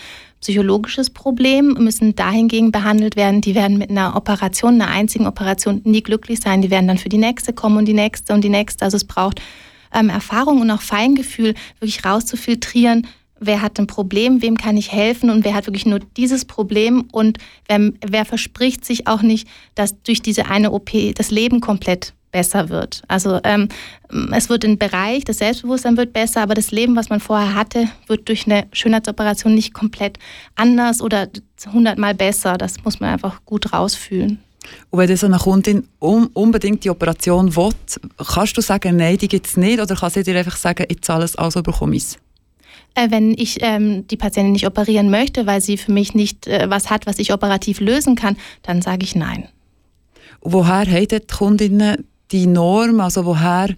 psychologisches 0.45 1.09
Problem, 1.09 1.73
müssen 1.81 2.15
dahingegen 2.15 2.71
behandelt 2.71 3.17
werden. 3.17 3.41
Die 3.41 3.55
werden 3.55 3.79
mit 3.79 3.89
einer 3.89 4.15
Operation, 4.15 4.75
einer 4.75 4.91
einzigen 4.91 5.27
Operation 5.27 5.81
nie 5.85 6.03
glücklich 6.03 6.41
sein. 6.41 6.61
Die 6.61 6.71
werden 6.71 6.87
dann 6.87 6.99
für 6.99 7.09
die 7.09 7.17
nächste 7.17 7.55
kommen 7.55 7.79
und 7.79 7.87
die 7.87 7.95
nächste 7.95 8.35
und 8.35 8.45
die 8.45 8.51
nächste. 8.51 8.85
Also 8.85 8.99
es 8.99 9.07
braucht 9.07 9.41
ähm, 9.95 10.11
Erfahrung 10.11 10.61
und 10.61 10.71
auch 10.71 10.83
Feingefühl, 10.83 11.55
wirklich 11.81 12.05
rauszufiltrieren, 12.05 13.07
wer 13.41 13.63
hat 13.63 13.79
ein 13.79 13.87
Problem, 13.87 14.43
wem 14.43 14.59
kann 14.59 14.77
ich 14.77 14.93
helfen 14.93 15.31
und 15.31 15.47
wer 15.47 15.55
hat 15.55 15.67
wirklich 15.67 15.87
nur 15.87 16.01
dieses 16.19 16.45
Problem 16.45 17.09
und 17.11 17.39
wer, 17.67 17.93
wer 18.07 18.25
verspricht 18.27 18.85
sich 18.85 19.07
auch 19.07 19.23
nicht, 19.23 19.49
dass 19.75 20.03
durch 20.03 20.21
diese 20.21 20.51
eine 20.51 20.73
OP 20.73 20.91
das 21.15 21.31
Leben 21.31 21.61
komplett 21.61 22.13
besser 22.35 22.69
wird. 22.69 23.03
Also 23.07 23.39
ähm, 23.45 23.69
es 24.33 24.49
wird 24.49 24.65
ein 24.65 24.77
Bereich, 24.77 25.25
das 25.25 25.39
Selbstbewusstsein 25.39 25.97
wird 25.97 26.13
besser, 26.13 26.43
aber 26.43 26.55
das 26.55 26.73
Leben, 26.73 26.97
was 26.97 27.09
man 27.09 27.21
vorher 27.21 27.55
hatte, 27.55 27.87
wird 28.09 28.29
durch 28.29 28.47
eine 28.47 28.67
Schönheitsoperation 28.73 29.55
nicht 29.55 29.73
komplett 29.73 30.19
anders 30.57 31.01
oder 31.01 31.29
hundertmal 31.73 32.15
besser. 32.15 32.59
Das 32.59 32.83
muss 32.85 32.99
man 32.99 33.11
einfach 33.11 33.45
gut 33.45 33.73
rausfühlen. 33.73 34.41
Und 34.91 34.99
wenn 34.99 35.17
so 35.17 35.27
eine 35.27 35.39
Kundin 35.39 35.87
unbedingt 36.01 36.83
die 36.83 36.91
Operation 36.91 37.55
will, 37.55 37.71
kannst 38.19 38.57
du 38.57 38.63
sagen, 38.63 38.97
nein, 38.97 39.17
die 39.17 39.29
gibt 39.29 39.47
es 39.47 39.57
nicht, 39.57 39.81
oder 39.81 39.95
kann 39.95 40.11
sie 40.11 40.25
dir 40.25 40.37
einfach 40.37 40.57
sagen, 40.57 40.87
ich 40.89 41.03
zahle 41.03 41.25
es, 41.25 41.37
also 41.37 41.63
bekomme 41.63 41.95
ich? 41.95 42.17
Äh, 42.97 43.11
wenn 43.11 43.35
ich 43.35 43.59
ähm, 43.61 44.09
die 44.09 44.17
Patientin 44.17 44.53
nicht 44.53 44.67
operieren 44.67 45.09
möchte, 45.09 45.47
weil 45.47 45.61
sie 45.61 45.77
für 45.77 45.93
mich 45.93 46.15
nicht 46.15 46.49
äh, 46.49 46.69
was 46.69 46.91
hat, 46.91 47.07
was 47.07 47.21
ich 47.21 47.33
operativ 47.33 47.79
lösen 47.79 48.17
kann, 48.17 48.37
dann 48.63 48.83
sage 48.83 49.05
ich 49.05 49.15
nein. 49.15 49.49
Woher 50.41 50.87
haben 50.87 51.09
die 51.09 51.21
Kundinnen 51.21 52.05
die 52.33 52.47
Norm, 52.47 53.01
also 53.01 53.25
woher 53.25 53.75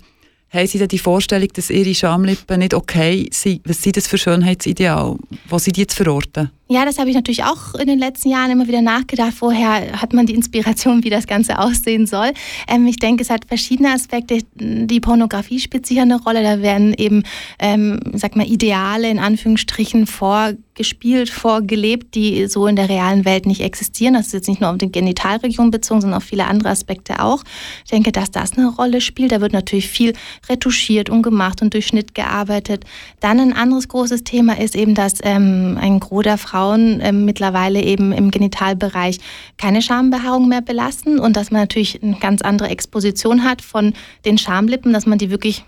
haben 0.56 0.66
Sie 0.66 0.78
denn 0.78 0.88
die 0.88 0.98
Vorstellung, 0.98 1.48
dass 1.54 1.70
Ihre 1.70 1.94
Schamlippen 1.94 2.58
nicht 2.58 2.74
okay 2.74 3.28
sind? 3.32 3.60
Was 3.64 3.82
sind 3.82 3.96
das 3.96 4.06
für 4.08 4.18
Schönheitsideal? 4.18 5.16
Wo 5.48 5.58
sind 5.58 5.76
die 5.76 5.86
zu 5.86 5.96
verorten? 5.96 6.50
Ja, 6.68 6.84
das 6.84 6.98
habe 6.98 7.08
ich 7.08 7.14
natürlich 7.14 7.44
auch 7.44 7.74
in 7.74 7.86
den 7.86 8.00
letzten 8.00 8.28
Jahren 8.28 8.50
immer 8.50 8.66
wieder 8.66 8.82
nachgedacht. 8.82 9.34
Woher 9.38 10.00
hat 10.00 10.12
man 10.12 10.26
die 10.26 10.34
Inspiration, 10.34 11.04
wie 11.04 11.10
das 11.10 11.28
Ganze 11.28 11.60
aussehen 11.60 12.08
soll? 12.08 12.32
Ähm, 12.66 12.88
ich 12.88 12.96
denke, 12.96 13.22
es 13.22 13.30
hat 13.30 13.44
verschiedene 13.44 13.92
Aspekte. 13.92 14.38
Die 14.54 14.98
Pornografie 14.98 15.60
spielt 15.60 15.86
sicher 15.86 16.02
eine 16.02 16.20
Rolle. 16.20 16.42
Da 16.42 16.62
werden 16.62 16.92
eben, 16.94 17.22
ähm, 17.60 18.00
sag 18.14 18.34
mal, 18.34 18.46
Ideale 18.46 19.08
in 19.08 19.20
Anführungsstrichen 19.20 20.08
vor 20.08 20.54
gespielt, 20.76 21.30
vorgelebt, 21.30 22.14
die 22.14 22.46
so 22.48 22.66
in 22.66 22.76
der 22.76 22.88
realen 22.88 23.24
Welt 23.24 23.46
nicht 23.46 23.62
existieren. 23.62 24.14
Das 24.14 24.26
ist 24.26 24.32
jetzt 24.34 24.48
nicht 24.48 24.60
nur 24.60 24.70
auf 24.70 24.78
die 24.78 24.92
Genitalregion 24.92 25.70
bezogen, 25.70 26.02
sondern 26.02 26.18
auf 26.18 26.24
viele 26.24 26.46
andere 26.46 26.68
Aspekte 26.68 27.22
auch. 27.22 27.42
Ich 27.84 27.90
denke, 27.90 28.12
dass 28.12 28.30
das 28.30 28.52
eine 28.52 28.68
Rolle 28.68 29.00
spielt. 29.00 29.32
Da 29.32 29.40
wird 29.40 29.52
natürlich 29.52 29.88
viel 29.88 30.12
retuschiert 30.48 31.10
und 31.10 31.22
gemacht 31.22 31.62
und 31.62 31.74
durch 31.74 31.86
Schnitt 31.86 32.14
gearbeitet. 32.14 32.84
Dann 33.20 33.40
ein 33.40 33.52
anderes 33.52 33.88
großes 33.88 34.24
Thema 34.24 34.58
ist 34.58 34.76
eben, 34.76 34.94
dass 34.94 35.14
ähm, 35.22 35.78
ein 35.80 36.00
Gros 36.00 36.22
der 36.22 36.38
Frauen 36.38 37.00
ähm, 37.02 37.24
mittlerweile 37.24 37.82
eben 37.82 38.12
im 38.12 38.30
Genitalbereich 38.30 39.18
keine 39.58 39.82
Schambehaarung 39.82 40.48
mehr 40.48 40.62
belassen 40.62 41.18
und 41.18 41.36
dass 41.36 41.50
man 41.50 41.62
natürlich 41.62 42.02
eine 42.02 42.18
ganz 42.18 42.42
andere 42.42 42.68
Exposition 42.68 43.44
hat 43.44 43.62
von 43.62 43.94
den 44.24 44.38
Schamlippen, 44.38 44.92
dass 44.92 45.06
man 45.06 45.18
die 45.18 45.30
wirklich 45.30 45.64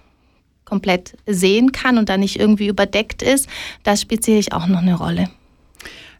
komplett 0.64 1.16
sehen 1.26 1.72
kann 1.72 1.98
und 1.98 2.08
da 2.08 2.16
nicht 2.16 2.38
irgendwie 2.38 2.68
überdeckt 2.68 3.22
ist, 3.22 3.48
das 3.84 4.02
spielt 4.02 4.24
sicherlich 4.24 4.52
auch 4.52 4.66
noch 4.66 4.82
eine 4.82 4.94
Rolle. 4.94 5.30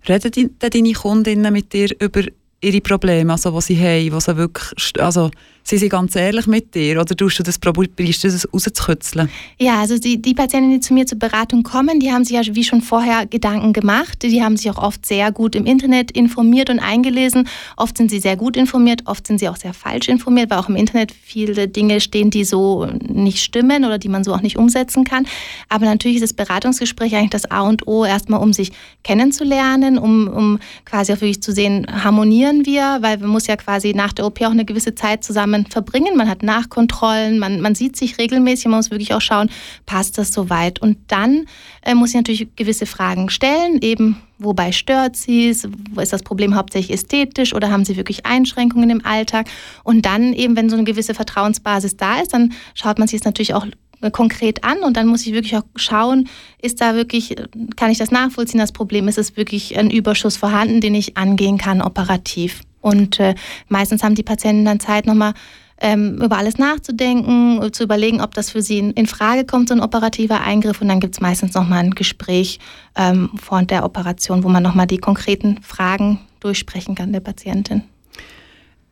Reden 0.08 0.56
deine 0.58 0.92
Kundinnen 0.92 1.52
mit 1.52 1.72
dir 1.72 1.88
über 2.00 2.22
ihre 2.60 2.80
Probleme, 2.80 3.32
also 3.32 3.54
was 3.54 3.66
sie 3.66 3.78
haben, 3.78 4.12
was 4.12 4.24
sie 4.24 4.36
wirklich, 4.36 4.72
also 5.00 5.30
sind 5.68 5.80
sie 5.80 5.88
ganz 5.90 6.16
ehrlich 6.16 6.46
mit 6.46 6.74
dir 6.74 6.98
oder 6.98 7.14
tust 7.14 7.38
du 7.38 7.42
das, 7.42 7.58
probierst 7.58 8.24
du 8.24 8.28
das 8.28 8.48
rauszukitzeln? 8.52 9.28
Ja, 9.58 9.80
also 9.80 9.98
die, 9.98 10.20
die 10.20 10.32
Patienten, 10.32 10.70
die 10.70 10.80
zu 10.80 10.94
mir 10.94 11.06
zur 11.06 11.18
Beratung 11.18 11.62
kommen, 11.62 12.00
die 12.00 12.10
haben 12.10 12.24
sich 12.24 12.36
ja 12.36 12.54
wie 12.54 12.64
schon 12.64 12.80
vorher 12.80 13.26
Gedanken 13.26 13.74
gemacht. 13.74 14.22
Die 14.22 14.42
haben 14.42 14.56
sich 14.56 14.70
auch 14.70 14.82
oft 14.82 15.04
sehr 15.04 15.30
gut 15.30 15.54
im 15.54 15.66
Internet 15.66 16.10
informiert 16.10 16.70
und 16.70 16.78
eingelesen. 16.78 17.48
Oft 17.76 17.98
sind 17.98 18.10
sie 18.10 18.18
sehr 18.18 18.36
gut 18.36 18.56
informiert, 18.56 19.02
oft 19.04 19.26
sind 19.26 19.40
sie 19.40 19.48
auch 19.48 19.56
sehr 19.56 19.74
falsch 19.74 20.08
informiert, 20.08 20.48
weil 20.50 20.58
auch 20.58 20.70
im 20.70 20.76
Internet 20.76 21.12
viele 21.12 21.68
Dinge 21.68 22.00
stehen, 22.00 22.30
die 22.30 22.44
so 22.44 22.86
nicht 23.06 23.42
stimmen 23.42 23.84
oder 23.84 23.98
die 23.98 24.08
man 24.08 24.24
so 24.24 24.32
auch 24.32 24.40
nicht 24.40 24.56
umsetzen 24.56 25.04
kann. 25.04 25.26
Aber 25.68 25.84
natürlich 25.84 26.16
ist 26.16 26.22
das 26.22 26.32
Beratungsgespräch 26.32 27.14
eigentlich 27.14 27.30
das 27.30 27.50
A 27.50 27.60
und 27.60 27.86
O, 27.86 28.06
erstmal 28.06 28.40
um 28.40 28.54
sich 28.54 28.72
kennenzulernen, 29.04 29.98
um, 29.98 30.28
um 30.28 30.58
quasi 30.86 31.12
auch 31.12 31.20
wirklich 31.20 31.42
zu 31.42 31.52
sehen, 31.52 31.86
harmonieren 31.90 32.64
wir, 32.64 32.98
weil 33.02 33.18
man 33.18 33.28
muss 33.28 33.46
ja 33.46 33.56
quasi 33.56 33.92
nach 33.92 34.14
der 34.14 34.24
OP 34.24 34.40
auch 34.42 34.50
eine 34.50 34.64
gewisse 34.64 34.94
Zeit 34.94 35.24
zusammen 35.24 35.57
man 35.58 35.70
verbringen. 35.70 36.16
Man 36.16 36.28
hat 36.28 36.42
Nachkontrollen, 36.42 37.38
man, 37.38 37.60
man 37.60 37.74
sieht 37.74 37.96
sich 37.96 38.18
regelmäßig, 38.18 38.66
man 38.66 38.78
muss 38.78 38.90
wirklich 38.90 39.14
auch 39.14 39.20
schauen, 39.20 39.50
passt 39.86 40.18
das 40.18 40.32
soweit. 40.32 40.80
Und 40.80 40.98
dann 41.08 41.46
äh, 41.82 41.94
muss 41.94 42.10
ich 42.10 42.16
natürlich 42.16 42.48
gewisse 42.56 42.86
Fragen 42.86 43.30
stellen, 43.30 43.80
eben 43.80 44.16
wobei 44.38 44.70
stört 44.72 45.16
sie 45.16 45.48
es, 45.48 45.68
ist 46.00 46.12
das 46.12 46.22
Problem 46.22 46.54
hauptsächlich 46.54 46.92
ästhetisch 46.92 47.54
oder 47.54 47.70
haben 47.70 47.84
sie 47.84 47.96
wirklich 47.96 48.24
Einschränkungen 48.24 48.90
im 48.90 49.04
Alltag. 49.04 49.48
Und 49.82 50.06
dann 50.06 50.32
eben, 50.32 50.56
wenn 50.56 50.70
so 50.70 50.76
eine 50.76 50.84
gewisse 50.84 51.14
Vertrauensbasis 51.14 51.96
da 51.96 52.20
ist, 52.20 52.32
dann 52.32 52.52
schaut 52.74 52.98
man 52.98 53.08
sich 53.08 53.20
es 53.20 53.24
natürlich 53.24 53.54
auch 53.54 53.66
konkret 54.12 54.62
an 54.62 54.78
und 54.84 54.96
dann 54.96 55.08
muss 55.08 55.26
ich 55.26 55.32
wirklich 55.32 55.56
auch 55.56 55.64
schauen, 55.74 56.28
ist 56.62 56.80
da 56.80 56.94
wirklich, 56.94 57.34
kann 57.74 57.90
ich 57.90 57.98
das 57.98 58.12
nachvollziehen, 58.12 58.60
das 58.60 58.70
Problem, 58.70 59.08
ist 59.08 59.18
es 59.18 59.36
wirklich 59.36 59.76
ein 59.76 59.90
Überschuss 59.90 60.36
vorhanden, 60.36 60.80
den 60.80 60.94
ich 60.94 61.16
angehen 61.16 61.58
kann 61.58 61.82
operativ. 61.82 62.60
Und 62.80 63.20
äh, 63.20 63.34
meistens 63.68 64.02
haben 64.02 64.14
die 64.14 64.22
Patienten 64.22 64.64
dann 64.64 64.80
Zeit, 64.80 65.06
nochmal 65.06 65.34
ähm, 65.80 66.20
über 66.20 66.38
alles 66.38 66.58
nachzudenken, 66.58 67.72
zu 67.72 67.84
überlegen, 67.84 68.20
ob 68.20 68.34
das 68.34 68.50
für 68.50 68.62
sie 68.62 68.78
in, 68.78 68.92
in 68.92 69.06
Frage 69.06 69.44
kommt, 69.44 69.68
so 69.68 69.74
ein 69.74 69.80
operativer 69.80 70.40
Eingriff. 70.40 70.80
Und 70.80 70.88
dann 70.88 71.00
gibt 71.00 71.14
es 71.14 71.20
meistens 71.20 71.54
nochmal 71.54 71.80
ein 71.80 71.92
Gespräch 71.92 72.58
ähm, 72.96 73.30
vor 73.36 73.62
der 73.62 73.84
Operation, 73.84 74.42
wo 74.42 74.48
man 74.48 74.62
nochmal 74.62 74.86
die 74.86 74.98
konkreten 74.98 75.60
Fragen 75.62 76.20
durchsprechen 76.40 76.94
kann 76.94 77.12
der 77.12 77.20
Patientin. 77.20 77.84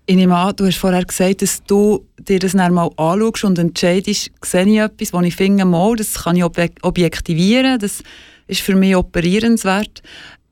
Ich 0.09 0.15
nehme 0.15 0.37
an, 0.37 0.55
du 0.55 0.67
hast 0.67 0.79
vorher 0.79 1.05
gesagt, 1.05 1.43
dass 1.43 1.65
du 1.65 2.07
dir 2.21 2.39
das 2.39 2.53
dann 2.53 2.73
mal 2.73 2.91
anschaust 2.97 3.43
und 3.43 3.59
entscheidest, 3.59 4.31
sehe 4.45 4.67
ich 4.67 4.79
etwas, 4.79 5.13
wo 5.13 5.21
ich 5.21 5.35
finde, 5.35 5.65
mal, 5.65 5.97
das 5.97 6.23
kann 6.23 6.37
ich 6.37 6.45
objektivieren, 6.45 7.81
das 7.81 8.05
ist 8.47 8.61
für 8.61 8.77
mich 8.77 8.95
operierenswert. 8.95 10.03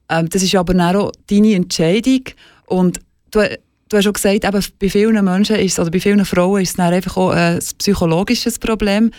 Ähm, 0.08 0.28
das 0.28 0.42
ist 0.42 0.56
aber 0.56 0.74
dann 0.74 0.96
auch 0.96 1.12
deine 1.30 1.54
Entscheidung 1.54 2.24
und 2.66 2.98
du, 3.34 3.58
du 3.88 3.96
hast 3.96 4.04
schon 4.04 4.12
gesagt, 4.12 4.44
eben 4.44 4.64
bei 4.78 4.88
vielen 4.88 5.24
Menschen 5.24 5.56
ist, 5.56 5.78
oder 5.78 5.90
bei 5.90 6.00
vielen 6.00 6.24
Frauen 6.24 6.62
ist 6.62 6.70
es 6.70 6.76
dann 6.76 6.92
einfach 6.92 7.16
auch 7.16 7.30
ein 7.30 7.58
psychologisches 7.78 8.58
Problem. 8.58 9.10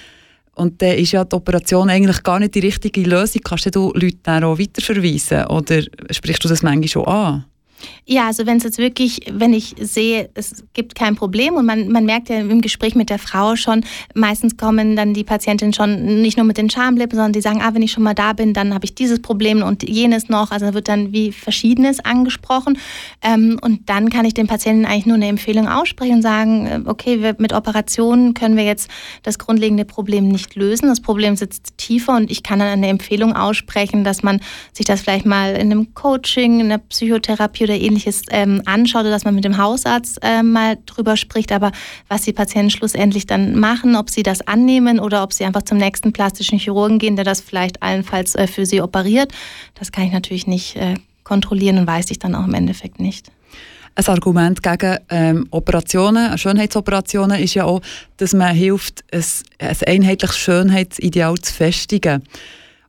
Und 0.56 0.82
dann 0.82 0.98
ist 0.98 1.12
ja 1.12 1.26
die 1.26 1.36
Operation 1.36 1.90
eigentlich 1.90 2.24
gar 2.24 2.40
nicht 2.40 2.56
die 2.56 2.60
richtige 2.60 3.02
Lösung. 3.02 3.42
Kannst 3.44 3.76
du 3.76 3.92
Leute 3.94 4.18
dann 4.24 4.46
auch 4.46 4.58
weiterverweisen 4.58 5.46
oder 5.48 5.82
sprichst 6.12 6.44
du 6.44 6.48
das 6.48 6.64
manchmal 6.64 6.88
schon 6.88 7.06
an? 7.06 7.46
Ja, 8.06 8.28
also 8.28 8.46
wenn 8.46 8.58
es 8.58 8.64
jetzt 8.64 8.78
wirklich, 8.78 9.22
wenn 9.32 9.54
ich 9.54 9.76
sehe, 9.80 10.30
es 10.36 10.64
gibt 10.74 10.96
kein 10.96 11.16
Problem 11.16 11.56
und 11.56 11.66
man, 11.66 11.90
man 11.90 12.06
merkt 12.06 12.30
ja 12.30 12.38
im 12.38 12.62
Gespräch 12.62 12.96
mit 12.96 13.10
der 13.10 13.20
Frau 13.20 13.56
schon, 13.56 13.84
meistens 14.14 14.58
kommen 14.58 14.96
dann 14.96 15.14
die 15.14 15.24
Patientinnen 15.24 15.74
schon 15.74 16.22
nicht 16.22 16.38
nur 16.38 16.46
mit 16.46 16.58
den 16.58 16.70
Schamlippen, 16.70 17.16
sondern 17.16 17.34
die 17.34 17.42
sagen, 17.42 17.62
ah, 17.62 17.74
wenn 17.74 17.82
ich 17.82 17.92
schon 17.92 18.04
mal 18.04 18.14
da 18.14 18.34
bin, 18.34 18.54
dann 18.54 18.74
habe 18.74 18.86
ich 18.86 18.96
dieses 18.96 19.22
Problem 19.22 19.64
und 19.64 19.88
jenes 19.88 20.30
noch. 20.30 20.52
Also 20.52 20.74
wird 20.74 20.88
dann 20.88 21.14
wie 21.14 21.32
Verschiedenes 21.32 22.00
angesprochen. 22.00 22.78
Ähm, 23.22 23.60
und 23.62 23.90
dann 23.90 24.10
kann 24.10 24.26
ich 24.26 24.34
den 24.34 24.48
Patienten 24.48 24.86
eigentlich 24.86 25.08
nur 25.08 25.16
eine 25.16 25.28
Empfehlung 25.28 25.68
aussprechen 25.68 26.16
und 26.16 26.22
sagen, 26.22 26.68
äh, 26.68 26.82
okay, 26.86 27.22
wir, 27.22 27.36
mit 27.40 27.54
Operationen 27.54 28.34
können 28.34 28.56
wir 28.56 28.66
jetzt 28.66 28.90
das 29.24 29.40
grundlegende 29.40 29.86
Problem 29.86 30.28
nicht 30.28 30.56
lösen. 30.56 30.88
Das 30.88 31.02
Problem 31.02 31.36
sitzt 31.36 31.78
tiefer 31.78 32.16
und 32.16 32.30
ich 32.30 32.44
kann 32.44 32.60
dann 32.60 32.70
eine 32.70 32.88
Empfehlung 32.88 33.36
aussprechen, 33.36 34.04
dass 34.04 34.22
man 34.22 34.42
sich 34.74 34.86
das 34.86 35.02
vielleicht 35.02 35.26
mal 35.26 35.54
in 35.56 35.72
einem 35.72 35.94
Coaching, 35.94 36.60
in 36.60 36.68
einer 36.68 36.78
Psychotherapie 36.78 37.64
oder 37.64 37.75
ähnliches 37.78 38.24
ähm, 38.30 38.62
anschaut 38.66 39.02
oder 39.02 39.12
dass 39.12 39.26
man 39.26 39.36
mit 39.36 39.46
dem 39.46 39.58
Hausarzt 39.58 40.20
äh, 40.22 40.44
mal 40.44 40.78
drüber 40.86 41.18
spricht. 41.18 41.52
Aber 41.52 41.72
was 42.08 42.24
die 42.24 42.34
Patienten 42.34 42.70
schlussendlich 42.70 43.26
dann 43.26 43.60
machen, 43.60 43.96
ob 43.96 44.10
sie 44.10 44.24
das 44.24 44.48
annehmen 44.48 45.00
oder 45.00 45.24
ob 45.24 45.34
sie 45.34 45.46
einfach 45.46 45.64
zum 45.64 45.78
nächsten 45.78 46.14
plastischen 46.14 46.60
Chirurgen 46.60 47.00
gehen, 47.00 47.16
der 47.16 47.26
das 47.26 47.42
vielleicht 47.42 47.82
allenfalls 47.82 48.36
äh, 48.36 48.48
für 48.48 48.66
sie 48.66 48.82
operiert, 48.82 49.32
das 49.76 49.92
kann 49.92 50.06
ich 50.06 50.12
natürlich 50.12 50.48
nicht 50.48 50.76
äh, 50.76 50.96
kontrollieren 51.24 51.78
und 51.78 51.88
weiß 51.88 52.12
ich 52.12 52.20
dann 52.20 52.36
auch 52.36 52.46
im 52.46 52.54
Endeffekt 52.54 53.00
nicht. 53.00 53.32
Ein 53.98 54.08
Argument 54.08 54.62
gegen 54.62 54.98
ähm, 55.10 55.48
Operationen, 55.52 56.38
Schönheitsoperationen, 56.38 57.40
ist 57.40 57.54
ja 57.54 57.64
auch, 57.64 57.82
dass 58.18 58.34
man 58.34 58.54
hilft, 58.54 59.06
ein, 59.12 59.24
ein 59.60 59.78
einheitliches 59.88 60.38
Schönheitsideal 60.38 61.36
zu 61.36 61.54
festigen. 61.54 62.24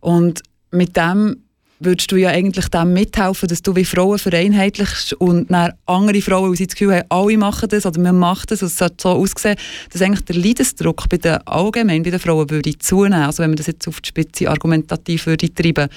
Und 0.01 0.43
mit 0.73 0.97
dem 0.97 1.46
würdest 1.79 2.11
du 2.11 2.17
ja 2.17 2.31
eigentlich 2.31 2.69
dem 2.69 2.93
mithelfen, 2.93 3.49
dass 3.49 3.63
du 3.63 3.77
wie 3.77 3.85
Frauen 3.85 4.19
vereinheitlichst 4.19 5.13
und 5.15 5.51
dann 5.51 5.73
andere 5.87 6.21
Frauen, 6.21 6.55
die 6.55 6.67
das 6.67 6.75
Gefühl 6.75 6.97
haben, 6.97 7.07
alle 7.09 7.39
machen 7.39 7.69
das 7.69 7.87
oder 7.87 8.03
wir 8.03 8.13
machen 8.13 8.47
das 8.49 8.63
und 8.63 8.69
es 8.69 8.79
sollte 8.79 8.97
so 8.99 9.09
aussehen, 9.11 9.57
dass 9.93 10.03
eigentlich 10.03 10.25
der 10.25 10.37
Leidensdruck 10.37 11.09
bei 11.09 11.19
den 11.19 11.37
allgemein 11.47 12.03
bei 12.03 12.11
den 12.11 12.21
Frauen 12.21 12.49
würde 12.51 12.79
zunehmen, 12.79 13.23
also 13.23 13.43
wenn 13.43 13.51
man 13.51 13.57
das 13.57 13.67
jetzt 13.67 13.87
auf 13.89 14.01
die 14.01 14.09
Spitze 14.09 14.49
argumentativ 14.51 15.27
würde 15.27 15.53
treiben. 15.53 15.89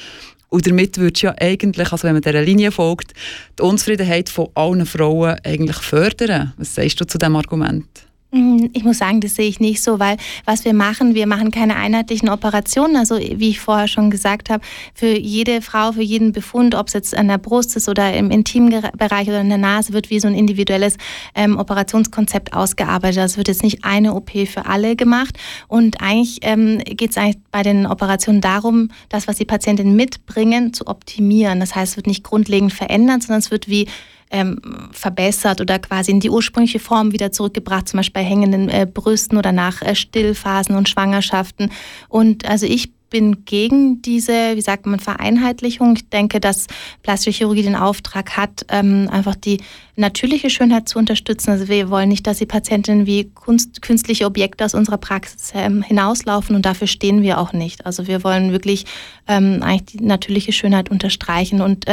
Und 0.50 0.66
damit 0.66 0.98
würdest 0.98 1.24
du 1.24 1.28
ja 1.28 1.36
eigentlich, 1.40 1.92
also 1.92 2.04
wenn 2.04 2.14
man 2.14 2.24
dieser 2.24 2.42
Linie 2.42 2.72
folgt, 2.72 3.14
die 3.58 3.64
Unzufriedenheit 3.64 4.30
von 4.30 4.50
allen 4.56 4.86
Frauen 4.86 5.38
eigentlich 5.44 5.78
fördern. 5.78 6.54
Was 6.58 6.74
sagst 6.74 7.00
du 7.00 7.06
zu 7.06 7.20
diesem 7.20 7.36
Argument? 7.36 8.09
Mm, 8.32 8.68
ich 8.74 8.84
muss 8.84 9.00
sagen, 9.00 9.22
das 9.22 9.36
sehe 9.36 9.48
ich 9.48 9.60
nicht 9.60 9.82
so, 9.82 10.00
weil 10.00 10.18
was 10.46 10.64
wir 10.64 10.74
machen, 10.76 11.16
wir 11.16 11.26
machen 11.26 11.50
keine 11.50 11.76
einheitlichen 11.76 12.30
Operationen. 12.30 12.96
Also 12.96 13.18
wie 13.18 13.50
ich 13.50 13.60
vorher 13.60 13.88
schon 13.88 14.12
gesagt 14.12 14.50
habe, 14.52 14.64
für 14.94 15.18
jede 15.18 15.62
Frau, 15.62 15.94
für 15.94 16.04
jeden 16.04 16.32
Befund, 16.32 16.76
ob 16.76 16.88
es 16.88 16.94
jetzt 16.94 17.16
an 17.16 17.28
der 17.28 17.40
Brust 17.40 17.76
ist 17.76 17.90
oder 17.90 18.14
im 18.14 18.30
Intimbereich 18.30 19.28
oder 19.28 19.42
in 19.42 19.50
der 19.50 19.58
Nase, 19.58 19.94
wird 19.94 20.12
wie 20.12 20.20
so 20.20 20.28
ein 20.28 20.36
individuelles 20.36 20.98
ähm, 21.34 21.58
Operationskonzept 21.58 22.54
ausgearbeitet. 22.54 23.24
Es 23.24 23.38
wird 23.38 23.48
jetzt 23.48 23.64
nicht 23.64 23.84
eine 23.84 24.14
OP 24.14 24.32
für 24.48 24.68
alle 24.68 24.96
gemacht. 24.96 25.36
Und 25.68 26.02
eigentlich 26.02 26.40
ähm, 26.44 26.80
geht 26.86 27.12
es 27.12 27.18
eigentlich 27.18 27.40
bei 27.52 27.64
den 27.64 27.88
Operationen 27.88 28.42
darum, 28.42 28.90
das, 29.10 29.28
was 29.28 29.38
die 29.38 29.46
Patientinnen 29.46 29.96
mitbringen, 29.96 30.74
zu 30.74 30.86
optimieren. 30.86 31.60
Das 31.60 31.74
heißt, 31.74 31.94
es 31.94 31.98
wird 31.98 32.08
nicht 32.08 32.24
grundlegend 32.24 32.74
verändert, 32.74 33.24
sondern 33.24 33.40
es 33.40 33.50
wird 33.50 33.68
wie 33.68 33.88
ähm, 34.32 34.90
verbessert 34.92 35.62
oder 35.62 35.80
quasi 35.80 36.12
in 36.12 36.20
die 36.20 36.30
ursprüngliche 36.30 36.80
Form 36.80 37.12
wieder 37.12 37.32
zurückgebracht, 37.32 37.88
zum 37.88 37.98
Beispiel 37.98 38.22
bei 38.22 38.28
hängenden 38.28 38.70
äh, 38.70 38.88
Brüsten 38.92 39.38
oder 39.38 39.52
nach 39.52 39.82
äh, 39.82 39.96
Stillphasen 39.96 40.76
und 40.76 40.90
Schwangerschaften. 40.90 41.72
Und 42.10 42.48
also 42.48 42.66
ich 42.66 42.94
bin 43.10 43.46
gegen 43.46 44.02
diese, 44.02 44.56
wie 44.56 44.62
sagt 44.62 44.86
man, 44.86 45.00
Vereinheitlichung. 45.00 45.96
Ich 45.96 46.10
denke, 46.10 46.40
dass 46.40 46.68
plastische 47.04 47.38
Chirurgie 47.38 47.64
den 47.64 47.76
Auftrag 47.76 48.38
hat, 48.38 48.66
ähm, 48.70 49.10
einfach 49.12 49.36
die 49.36 49.62
natürliche 49.96 50.50
Schönheit 50.50 50.88
zu 50.88 51.00
unterstützen. 51.00 51.52
Also 51.52 51.68
wir 51.68 51.90
wollen 51.90 52.10
nicht, 52.10 52.28
dass 52.28 52.38
die 52.38 52.46
Patientinnen 52.46 53.06
wie 53.06 53.30
Kunst, 53.32 53.82
künstliche 53.82 54.26
Objekte 54.26 54.64
aus 54.64 54.74
unserer 54.74 54.98
Praxis 54.98 55.52
ähm, 55.56 55.82
hinauslaufen 55.82 56.56
und 56.56 56.66
dafür 56.66 56.88
stehen 56.88 57.22
wir 57.22 57.40
auch 57.40 57.54
nicht. 57.54 57.86
Also 57.86 58.08
wir 58.08 58.24
wollen 58.24 58.52
wirklich 58.52 58.86
ähm, 59.28 59.62
eigentlich 59.64 60.00
die 60.00 60.06
natürliche 60.06 60.52
Schönheit 60.52 60.90
unterstreichen 60.90 61.62
und 61.62 61.86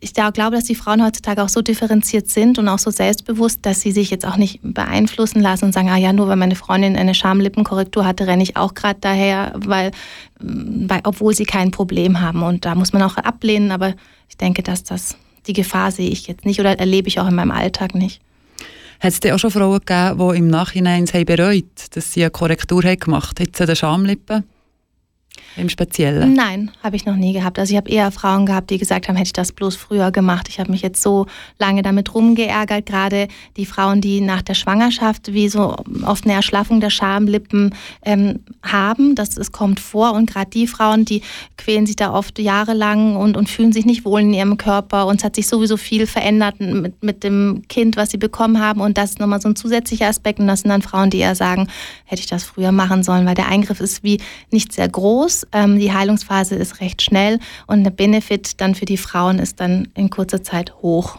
ich 0.00 0.12
glaube, 0.12 0.50
dass 0.50 0.64
die 0.64 0.74
Frauen 0.74 1.04
heutzutage 1.04 1.42
auch 1.42 1.48
so 1.48 1.62
differenziert 1.62 2.28
sind 2.28 2.58
und 2.58 2.68
auch 2.68 2.78
so 2.78 2.90
selbstbewusst, 2.90 3.60
dass 3.62 3.80
sie 3.80 3.92
sich 3.92 4.10
jetzt 4.10 4.26
auch 4.26 4.36
nicht 4.36 4.60
beeinflussen 4.62 5.40
lassen 5.40 5.66
und 5.66 5.72
sagen, 5.72 5.88
ah 5.88 5.96
ja, 5.96 6.12
nur 6.12 6.28
weil 6.28 6.36
meine 6.36 6.56
Freundin 6.56 6.96
eine 6.96 7.14
Schamlippenkorrektur 7.14 8.04
hatte, 8.04 8.26
renne 8.26 8.42
ich 8.42 8.56
auch 8.56 8.74
gerade 8.74 8.98
daher, 9.00 9.52
weil, 9.56 9.92
mm, 10.40 10.90
weil, 10.90 11.00
obwohl 11.04 11.34
sie 11.34 11.44
kein 11.44 11.70
Problem 11.70 12.20
haben. 12.20 12.42
Und 12.42 12.64
da 12.64 12.74
muss 12.74 12.92
man 12.92 13.02
auch 13.02 13.16
ablehnen, 13.16 13.70
aber 13.70 13.94
ich 14.28 14.36
denke, 14.36 14.62
dass 14.62 14.84
das 14.84 15.16
die 15.46 15.52
Gefahr 15.52 15.90
sehe 15.90 16.10
ich 16.10 16.26
jetzt 16.26 16.44
nicht 16.44 16.60
oder 16.60 16.78
erlebe 16.78 17.08
ich 17.08 17.20
auch 17.20 17.28
in 17.28 17.34
meinem 17.34 17.50
Alltag 17.50 17.94
nicht. 17.94 18.20
Hat 19.00 19.12
es 19.12 19.32
auch 19.32 19.38
schon 19.38 19.50
Frauen 19.50 19.80
gegeben, 19.84 20.30
die 20.32 20.38
im 20.38 20.48
Nachhinein 20.48 21.04
bereut, 21.04 21.64
dass 21.92 22.12
sie 22.12 22.22
eine 22.22 22.30
Korrektur 22.30 22.82
gemacht 22.82 23.38
haben, 23.38 23.46
jetzt 23.46 23.60
an 23.60 23.66
den 23.66 23.76
Schamlippen? 23.76 24.44
Im 25.56 25.68
Speziellen? 25.68 26.34
Nein, 26.34 26.70
habe 26.82 26.96
ich 26.96 27.06
noch 27.06 27.16
nie 27.16 27.32
gehabt. 27.32 27.58
Also 27.58 27.72
ich 27.72 27.76
habe 27.76 27.90
eher 27.90 28.10
Frauen 28.10 28.46
gehabt, 28.46 28.70
die 28.70 28.78
gesagt 28.78 29.08
haben, 29.08 29.16
hätte 29.16 29.28
ich 29.28 29.32
das 29.32 29.52
bloß 29.52 29.76
früher 29.76 30.10
gemacht. 30.10 30.48
Ich 30.48 30.58
habe 30.58 30.70
mich 30.70 30.82
jetzt 30.82 31.02
so 31.02 31.26
lange 31.58 31.82
damit 31.82 32.14
rumgeärgert. 32.14 32.86
Gerade 32.86 33.28
die 33.56 33.66
Frauen, 33.66 34.00
die 34.00 34.20
nach 34.20 34.42
der 34.42 34.54
Schwangerschaft 34.54 35.32
wie 35.32 35.48
so 35.48 35.76
oft 36.04 36.24
eine 36.24 36.34
Erschlaffung 36.34 36.80
der 36.80 36.90
Schamlippen 36.90 37.74
ähm, 38.02 38.40
haben, 38.62 39.14
das, 39.14 39.30
das 39.30 39.52
kommt 39.52 39.80
vor. 39.80 40.12
Und 40.12 40.30
gerade 40.30 40.50
die 40.50 40.66
Frauen, 40.66 41.04
die 41.04 41.22
quälen 41.56 41.86
sich 41.86 41.96
da 41.96 42.12
oft 42.12 42.38
jahrelang 42.38 43.16
und, 43.16 43.36
und 43.36 43.48
fühlen 43.48 43.72
sich 43.72 43.86
nicht 43.86 44.04
wohl 44.04 44.20
in 44.20 44.34
ihrem 44.34 44.58
Körper. 44.58 45.06
Und 45.06 45.20
es 45.20 45.24
hat 45.24 45.36
sich 45.36 45.46
sowieso 45.46 45.76
viel 45.76 46.06
verändert 46.06 46.60
mit, 46.60 47.02
mit 47.02 47.24
dem 47.24 47.62
Kind, 47.68 47.96
was 47.96 48.10
sie 48.10 48.18
bekommen 48.18 48.60
haben. 48.60 48.80
Und 48.80 48.98
das 48.98 49.10
ist 49.10 49.20
nochmal 49.20 49.40
so 49.40 49.48
ein 49.48 49.56
zusätzlicher 49.56 50.08
Aspekt. 50.08 50.40
Und 50.40 50.46
das 50.48 50.60
sind 50.60 50.70
dann 50.70 50.82
Frauen, 50.82 51.10
die 51.10 51.18
eher 51.18 51.34
sagen, 51.34 51.68
hätte 52.04 52.20
ich 52.20 52.26
das 52.26 52.44
früher 52.44 52.72
machen 52.72 53.02
sollen, 53.02 53.26
weil 53.26 53.34
der 53.34 53.48
Eingriff 53.48 53.80
ist 53.80 54.02
wie 54.02 54.20
nicht 54.50 54.72
sehr 54.72 54.88
groß. 54.88 55.43
Ähm, 55.52 55.78
die 55.78 55.92
Heilungsphase 55.92 56.54
ist 56.54 56.80
recht 56.80 57.02
schnell 57.02 57.38
und 57.66 57.84
der 57.84 57.90
Benefit 57.90 58.60
dann 58.60 58.74
für 58.74 58.84
die 58.84 58.96
Frauen 58.96 59.38
ist 59.38 59.60
dann 59.60 59.88
in 59.94 60.10
kurzer 60.10 60.42
Zeit 60.42 60.74
hoch. 60.82 61.18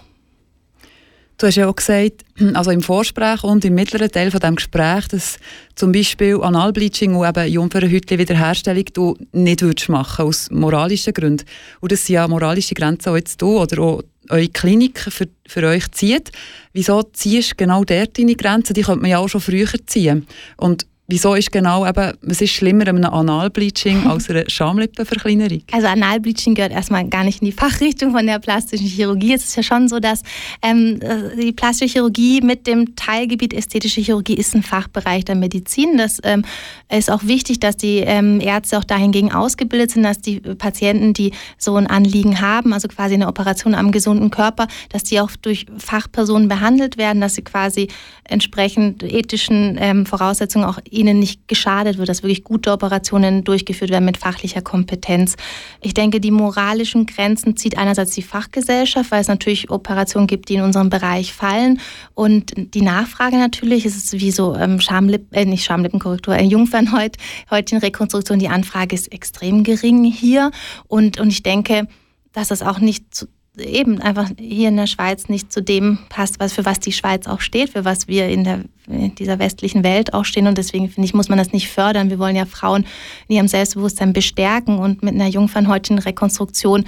Du 1.38 1.48
hast 1.48 1.56
ja 1.56 1.68
auch 1.68 1.76
gesagt, 1.76 2.24
also 2.54 2.72
im 2.72 2.82
Vorgespräch 2.82 3.44
und 3.44 3.66
im 3.66 3.76
mittleren 3.76 4.10
Teil 4.10 4.32
von 4.32 4.40
dem 4.40 4.56
Gespräch, 4.56 5.08
dass 5.10 5.38
zum 5.76 5.92
Beispiel 5.92 6.40
Analbleaching 6.42 7.14
und 7.16 7.28
eben 7.28 7.52
Jungfernhütli 7.52 8.18
Wiederherstellung 8.18 8.86
du 8.94 9.18
nicht 9.34 9.62
würdest 9.62 9.90
machen 9.90 10.26
aus 10.26 10.50
moralischen 10.50 11.14
Gründen. 11.14 11.46
Und 11.82 11.92
das 11.92 12.06
sind 12.06 12.16
ja 12.16 12.28
moralische 12.28 12.74
Grenzen, 12.74 13.12
die 13.12 13.20
jetzt 13.20 13.42
du 13.42 13.60
oder 13.60 13.82
auch 13.82 14.02
eure 14.30 14.48
Klinik 14.48 15.00
für, 15.00 15.28
für 15.46 15.68
euch 15.68 15.92
zieht. 15.92 16.32
Wieso 16.72 17.04
ziehst 17.04 17.52
du 17.52 17.56
genau 17.58 17.84
dort 17.84 18.18
deine 18.18 18.36
Grenzen? 18.36 18.74
Die 18.74 18.82
könnte 18.82 19.02
man 19.02 19.12
ja 19.12 19.20
auch 19.20 19.28
schon 19.28 19.42
früher 19.42 19.68
ziehen. 19.86 20.26
Und 20.58 20.88
Wieso 21.08 21.36
ist 21.36 21.52
genau 21.52 21.86
eben, 21.86 22.14
was 22.24 22.42
ist 22.42 22.50
schlimmer 22.54 22.88
einem 22.88 23.06
Analbleaching 23.06 24.08
als 24.08 24.28
einer 24.28 24.50
Schamlippenverkleinerung? 24.50 25.62
Also 25.72 25.86
Analbleaching 25.86 26.56
gehört 26.56 26.72
erstmal 26.72 27.08
gar 27.08 27.24
nicht 27.24 27.44
in 27.44 27.46
die 27.46 27.52
Fachrichtung 27.52 28.12
von 28.12 28.26
der 28.26 28.40
plastischen 28.40 28.88
Chirurgie. 28.88 29.34
Es 29.34 29.44
ist 29.44 29.56
ja 29.56 29.62
schon 29.62 29.88
so, 29.88 30.00
dass 30.00 30.24
ähm, 30.64 31.00
die 31.40 31.52
plastische 31.52 31.94
Chirurgie 31.94 32.42
mit 32.42 32.66
dem 32.66 32.96
Teilgebiet 32.96 33.54
ästhetische 33.54 34.02
Chirurgie 34.02 34.34
ist 34.34 34.56
ein 34.56 34.64
Fachbereich 34.64 35.26
der 35.26 35.36
Medizin. 35.36 35.98
Das 35.98 36.20
ähm, 36.24 36.44
ist 36.90 37.12
auch 37.12 37.24
wichtig, 37.24 37.60
dass 37.60 37.78
die 37.78 37.98
ähm, 37.98 38.40
Ärzte 38.42 38.80
auch 38.80 38.84
dahingegen 38.84 39.32
ausgebildet 39.32 39.92
sind, 39.92 40.02
dass 40.02 40.22
die 40.22 40.40
Patienten, 40.40 41.14
die 41.14 41.34
so 41.60 41.76
ein 41.76 41.86
Anliegen 41.86 42.42
haben, 42.42 42.74
also 42.74 42.88
quasi 42.88 43.14
eine 43.14 43.28
Operation 43.28 43.76
am 43.76 43.92
gesunden 43.92 44.32
Körper, 44.32 44.68
dass 44.90 45.04
die 45.04 45.20
auch 45.20 45.30
durch 45.40 45.68
Fachpersonen 45.78 46.48
behandelt 46.48 46.98
werden, 46.98 47.22
dass 47.22 47.36
sie 47.36 47.44
quasi 47.44 47.90
entsprechend 48.24 49.04
ethischen 49.04 49.78
ähm, 49.80 50.08
Voraussetzungen 50.08 50.66
auch 50.66 50.80
ihnen 50.96 51.20
nicht 51.20 51.48
geschadet 51.48 51.98
wird, 51.98 52.10
dass 52.10 52.24
wirklich 52.24 52.44
gute 52.44 52.72
Operationen 52.72 53.44
durchgeführt 53.44 53.92
werden 53.92 54.06
mit 54.06 54.18
fachlicher 54.18 54.62
Kompetenz. 54.62 55.36
Ich 55.82 55.94
denke, 55.94 56.20
die 56.20 56.32
moralischen 56.32 57.06
Grenzen 57.06 57.56
zieht 57.58 57.78
einerseits 57.78 58.12
die 58.12 58.22
Fachgesellschaft, 58.22 59.12
weil 59.12 59.22
es 59.22 59.28
natürlich 59.28 59.70
Operationen 59.70 60.28
gibt, 60.28 60.50
die 60.50 60.56
in 60.56 60.62
unseren 60.62 60.90
Bereich 60.90 61.34
fallen. 61.34 61.80
Und 62.14 62.54
die 62.56 62.82
Nachfrage 62.82 63.38
natürlich, 63.38 63.86
ist 63.86 63.96
es 63.96 64.14
wie 64.20 64.32
so 64.32 64.56
ähm, 64.56 64.80
Schamlippen, 64.80 65.34
äh, 65.34 65.46
nicht 65.46 65.66
Schamlippenkorrektur, 65.66 66.36
äh, 66.36 66.44
Jungfernhäutchenrekonstruktion, 66.44 68.40
die 68.40 68.50
Anfrage 68.50 68.96
ist 68.96 69.12
extrem 69.12 69.64
gering 69.64 70.04
hier. 70.04 70.52
Und, 70.88 71.20
und 71.20 71.30
ich 71.30 71.44
denke, 71.44 71.88
dass 72.34 72.50
das 72.50 72.62
auch 72.62 72.80
nicht 72.80 73.16
zu, 73.16 73.28
eben 73.58 74.02
einfach 74.02 74.30
hier 74.40 74.70
in 74.70 74.78
der 74.78 74.88
Schweiz 74.88 75.30
nicht 75.30 75.52
zu 75.52 75.62
dem 75.62 76.00
passt, 76.10 76.40
was 76.40 76.54
für 76.54 76.66
was 76.66 76.80
die 76.80 76.92
Schweiz 76.92 77.28
auch 77.28 77.42
steht, 77.42 77.70
für 77.72 77.86
was 77.86 78.08
wir 78.08 78.28
in, 78.28 78.44
der, 78.44 78.62
in 78.88 79.16
dieser 79.16 79.40
westlichen 79.40 79.84
Welt 79.84 80.14
auch 80.14 80.26
stehen. 80.26 80.48
Und 80.48 80.58
deswegen 80.58 80.90
finde 80.90 81.06
ich, 81.08 81.14
muss 81.14 81.30
man 81.30 81.38
das 81.38 81.52
nicht 81.52 81.70
fördern. 81.70 82.10
Wir 82.10 82.20
wollen 82.20 82.36
ja 82.36 82.46
Frauen 82.46 82.86
in 83.28 83.36
ihrem 83.36 83.48
Selbstbewusstsein 83.48 84.14
bestärken 84.14 84.80
und 84.80 85.04
mit 85.04 85.16
einer 85.16 85.28
Jungfernhäutchenrekonstruktion 85.28 86.86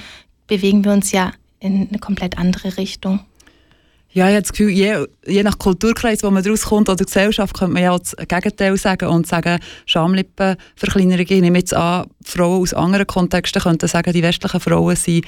bewegen 0.48 0.84
wir 0.84 0.94
uns 0.94 1.12
ja 1.12 1.34
in 1.60 1.88
eine 1.90 2.00
komplett 2.00 2.38
andere 2.38 2.78
Richtung. 2.78 3.20
Ja, 4.18 4.30
ich 4.30 4.34
habe 4.34 4.42
das 4.42 4.52
Gefühl, 4.52 4.70
je, 4.70 5.06
je 5.28 5.44
nach 5.44 5.60
Kulturkreis, 5.60 6.24
wo 6.24 6.32
man 6.32 6.44
rauskommt 6.44 6.90
oder 6.90 7.06
Gesellschaft, 7.06 7.56
könnte 7.56 7.74
man 7.74 7.84
ja 7.84 7.92
auch 7.92 8.00
das 8.00 8.16
Gegenteil 8.28 8.76
sagen 8.78 9.10
und 9.10 9.28
sagen, 9.28 9.60
Schamlippenverkleinerung. 9.86 11.26
Ich 11.30 11.42
nehme 11.42 11.60
jetzt 11.60 11.74
an, 11.76 12.08
Frauen 12.24 12.62
aus 12.62 12.74
anderen 12.74 13.06
Kontexten 13.06 13.62
könnten 13.62 13.88
sagen, 13.88 14.14
die 14.14 14.24
westlichen 14.24 14.60
Frauen 14.60 14.96
sind 14.96 15.26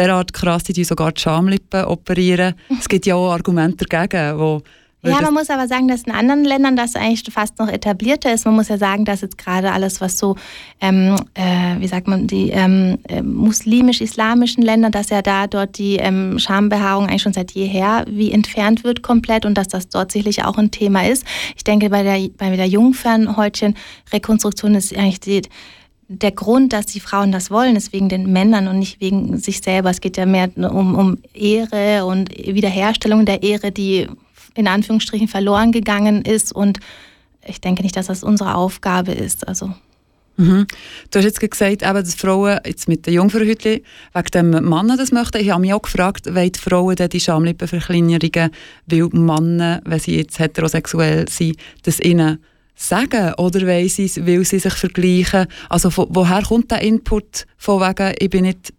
derart 0.00 0.32
krass, 0.32 0.64
die 0.64 0.84
sogar 0.84 1.12
die 1.12 1.20
Schamlippen 1.20 1.84
operieren. 1.84 2.54
Es 2.78 2.88
gibt 2.88 3.06
ja 3.06 3.14
auch 3.14 3.32
Argumente 3.32 3.84
dagegen, 3.84 4.38
wo 4.38 4.62
ja, 5.02 5.22
man 5.22 5.32
muss 5.32 5.48
aber 5.48 5.66
sagen, 5.66 5.88
dass 5.88 6.02
in 6.02 6.12
anderen 6.12 6.44
Ländern 6.44 6.76
das 6.76 6.94
eigentlich 6.94 7.22
fast 7.32 7.58
noch 7.58 7.68
etablierter 7.68 8.34
ist. 8.34 8.44
Man 8.44 8.54
muss 8.54 8.68
ja 8.68 8.76
sagen, 8.76 9.06
dass 9.06 9.22
jetzt 9.22 9.38
gerade 9.38 9.72
alles, 9.72 10.02
was 10.02 10.18
so, 10.18 10.36
ähm, 10.78 11.16
äh, 11.32 11.76
wie 11.78 11.86
sagt 11.86 12.06
man, 12.06 12.26
die 12.26 12.50
ähm, 12.50 12.98
äh, 13.08 13.22
muslimisch-islamischen 13.22 14.62
Länder, 14.62 14.90
dass 14.90 15.08
ja 15.08 15.22
da 15.22 15.46
dort 15.46 15.78
die 15.78 15.96
ähm, 15.96 16.38
Schambehaarung 16.38 17.06
eigentlich 17.06 17.22
schon 17.22 17.32
seit 17.32 17.52
jeher 17.52 18.04
wie 18.10 18.30
entfernt 18.30 18.84
wird 18.84 19.02
komplett 19.02 19.46
und 19.46 19.56
dass 19.56 19.68
das 19.68 19.88
dort 19.88 20.12
sicherlich 20.12 20.44
auch 20.44 20.58
ein 20.58 20.70
Thema 20.70 21.08
ist. 21.08 21.24
Ich 21.56 21.64
denke, 21.64 21.88
bei 21.88 22.02
der, 22.02 22.28
bei 22.36 22.54
der 22.54 22.66
Jungfernhäutchenrekonstruktion 22.66 24.74
ist 24.74 24.94
eigentlich 24.94 25.20
die 25.20 25.40
der 26.12 26.32
Grund, 26.32 26.72
dass 26.72 26.86
die 26.86 26.98
Frauen 26.98 27.30
das 27.30 27.52
wollen, 27.52 27.76
ist 27.76 27.92
wegen 27.92 28.08
den 28.08 28.32
Männern 28.32 28.66
und 28.66 28.80
nicht 28.80 29.00
wegen 29.00 29.38
sich 29.38 29.60
selber. 29.60 29.90
Es 29.90 30.00
geht 30.00 30.16
ja 30.16 30.26
mehr 30.26 30.50
um, 30.56 30.96
um 30.96 31.18
Ehre 31.34 32.04
und 32.04 32.36
Wiederherstellung 32.36 33.24
der 33.24 33.44
Ehre, 33.44 33.70
die 33.70 34.08
in 34.56 34.66
Anführungsstrichen 34.66 35.28
verloren 35.28 35.70
gegangen 35.70 36.22
ist. 36.22 36.52
Und 36.52 36.80
ich 37.46 37.60
denke 37.60 37.84
nicht, 37.84 37.96
dass 37.96 38.08
das 38.08 38.24
unsere 38.24 38.56
Aufgabe 38.56 39.12
ist. 39.12 39.46
Also. 39.46 39.72
Mhm. 40.36 40.66
Du 41.12 41.20
hast 41.20 41.26
jetzt 41.26 41.38
gesagt, 41.38 41.82
eben, 41.82 41.94
dass 41.94 42.16
Frauen 42.16 42.58
jetzt 42.66 42.88
mit 42.88 43.06
den 43.06 43.14
Jungfernhütchen 43.14 43.80
wegen 44.12 44.30
dem 44.34 44.64
Mann 44.64 44.88
das 44.88 45.12
möchten. 45.12 45.40
Ich 45.40 45.50
habe 45.50 45.60
mich 45.60 45.72
auch 45.72 45.82
gefragt, 45.82 46.34
wollen 46.34 46.50
die 46.50 46.58
Frauen 46.58 46.96
denn 46.96 47.08
die 47.08 47.20
Schamlippenverkleinerungen, 47.20 48.50
weil 48.86 49.08
Männer, 49.12 49.80
wenn 49.84 50.00
sie 50.00 50.16
jetzt 50.16 50.40
heterosexuell 50.40 51.28
sind, 51.28 51.56
das 51.84 52.00
ihnen 52.00 52.40
sagen 52.80 53.34
oder 53.34 53.66
weil 53.66 53.88
sie, 53.88 54.10
weil 54.26 54.44
sie 54.44 54.58
sich 54.58 54.74
vergleichen? 54.74 55.46
Also 55.68 55.90
woher 55.94 56.42
kommt 56.42 56.70
der 56.70 56.82
Input 56.82 57.46
von 57.58 57.80
wegen, 57.80 58.14
ich 58.18 58.30
bin 58.30 58.44
nicht 58.44 58.72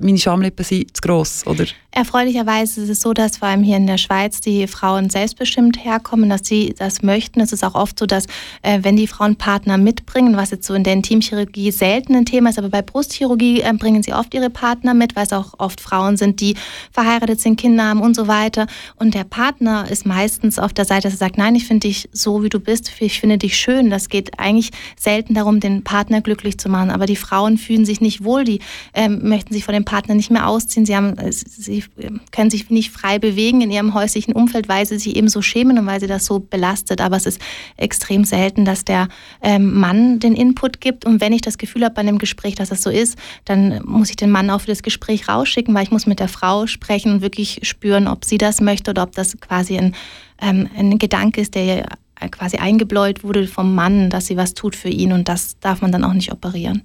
meine 0.00 0.18
Schamlippen 0.18 0.64
sind 0.64 0.96
zu 0.96 1.00
gross, 1.00 1.46
oder? 1.46 1.64
Erfreulicherweise 1.96 2.82
ist 2.82 2.88
es 2.88 3.00
so, 3.02 3.12
dass 3.12 3.36
vor 3.36 3.46
allem 3.46 3.62
hier 3.62 3.76
in 3.76 3.86
der 3.86 3.98
Schweiz 3.98 4.40
die 4.40 4.66
Frauen 4.66 5.10
selbstbestimmt 5.10 5.84
herkommen, 5.84 6.28
dass 6.28 6.44
sie 6.44 6.74
das 6.76 7.02
möchten. 7.02 7.40
Es 7.40 7.52
ist 7.52 7.62
auch 7.62 7.76
oft 7.76 8.00
so, 8.00 8.06
dass 8.06 8.26
äh, 8.62 8.80
wenn 8.82 8.96
die 8.96 9.06
Frauen 9.06 9.36
Partner 9.36 9.78
mitbringen, 9.78 10.36
was 10.36 10.50
jetzt 10.50 10.66
so 10.66 10.74
in 10.74 10.82
der 10.82 10.94
Intimchirurgie 10.94 11.70
selten 11.70 12.16
ein 12.16 12.24
Thema 12.24 12.50
ist, 12.50 12.58
aber 12.58 12.68
bei 12.68 12.82
Brustchirurgie 12.82 13.60
äh, 13.60 13.72
bringen 13.74 14.02
sie 14.02 14.12
oft 14.12 14.34
ihre 14.34 14.50
Partner 14.50 14.92
mit, 14.92 15.14
weil 15.14 15.26
es 15.26 15.32
auch 15.32 15.54
oft 15.58 15.80
Frauen 15.80 16.16
sind, 16.16 16.40
die 16.40 16.56
verheiratet 16.90 17.40
sind, 17.40 17.60
Kinder 17.60 17.84
haben 17.84 18.00
und 18.00 18.16
so 18.16 18.26
weiter. 18.26 18.66
Und 18.96 19.14
der 19.14 19.22
Partner 19.22 19.88
ist 19.88 20.04
meistens 20.04 20.58
auf 20.58 20.72
der 20.72 20.86
Seite, 20.86 21.02
dass 21.02 21.14
er 21.14 21.18
sagt, 21.18 21.38
nein, 21.38 21.54
ich 21.54 21.64
finde 21.64 21.86
dich 21.86 22.08
so, 22.10 22.42
wie 22.42 22.48
du 22.48 22.58
bist, 22.58 22.90
ich 22.98 23.20
finde 23.20 23.38
dich 23.38 23.56
schön. 23.56 23.88
Das 23.88 24.08
geht 24.08 24.40
eigentlich 24.40 24.72
selten 24.98 25.34
darum, 25.34 25.60
den 25.60 25.84
Partner 25.84 26.22
glücklich 26.22 26.58
zu 26.58 26.68
machen. 26.68 26.90
Aber 26.90 27.06
die 27.06 27.14
Frauen 27.14 27.56
fühlen 27.56 27.84
sich 27.84 28.00
nicht 28.00 28.24
wohl, 28.24 28.42
die 28.42 28.58
ähm, 28.94 29.20
möchten 29.22 29.54
sich 29.54 29.64
von 29.64 29.74
dem 29.74 29.84
Partner 29.84 30.16
nicht 30.16 30.32
mehr 30.32 30.48
ausziehen. 30.48 30.86
Sie, 30.86 30.96
haben, 30.96 31.14
sie 31.30 31.83
können 32.32 32.50
sich 32.50 32.70
nicht 32.70 32.90
frei 32.90 33.18
bewegen 33.18 33.60
in 33.60 33.70
ihrem 33.70 33.94
häuslichen 33.94 34.34
Umfeld, 34.34 34.68
weil 34.68 34.86
sie 34.86 34.98
sich 34.98 35.16
eben 35.16 35.28
so 35.28 35.42
schämen 35.42 35.78
und 35.78 35.86
weil 35.86 36.00
sie 36.00 36.06
das 36.06 36.24
so 36.24 36.40
belastet. 36.40 37.00
Aber 37.00 37.16
es 37.16 37.26
ist 37.26 37.40
extrem 37.76 38.24
selten, 38.24 38.64
dass 38.64 38.84
der 38.84 39.08
ähm, 39.42 39.74
Mann 39.74 40.20
den 40.20 40.34
Input 40.34 40.80
gibt. 40.80 41.04
Und 41.04 41.20
wenn 41.20 41.32
ich 41.32 41.42
das 41.42 41.58
Gefühl 41.58 41.84
habe 41.84 41.94
bei 41.94 42.00
einem 42.00 42.18
Gespräch, 42.18 42.54
dass 42.54 42.68
das 42.68 42.82
so 42.82 42.90
ist, 42.90 43.18
dann 43.44 43.80
muss 43.84 44.10
ich 44.10 44.16
den 44.16 44.30
Mann 44.30 44.50
auch 44.50 44.62
für 44.62 44.68
das 44.68 44.82
Gespräch 44.82 45.28
rausschicken, 45.28 45.74
weil 45.74 45.84
ich 45.84 45.90
muss 45.90 46.06
mit 46.06 46.20
der 46.20 46.28
Frau 46.28 46.66
sprechen 46.66 47.12
und 47.12 47.20
wirklich 47.22 47.60
spüren, 47.62 48.08
ob 48.08 48.24
sie 48.24 48.38
das 48.38 48.60
möchte 48.60 48.90
oder 48.90 49.02
ob 49.02 49.12
das 49.12 49.40
quasi 49.40 49.78
ein, 49.78 49.94
ähm, 50.40 50.68
ein 50.76 50.98
Gedanke 50.98 51.40
ist, 51.40 51.54
der 51.54 51.86
quasi 52.30 52.56
eingebläut 52.56 53.24
wurde 53.24 53.46
vom 53.46 53.74
Mann, 53.74 54.10
dass 54.10 54.26
sie 54.26 54.36
was 54.36 54.54
tut 54.54 54.76
für 54.76 54.88
ihn 54.88 55.12
und 55.12 55.28
das 55.28 55.58
darf 55.60 55.82
man 55.82 55.92
dann 55.92 56.04
auch 56.04 56.12
nicht 56.12 56.32
operieren. 56.32 56.82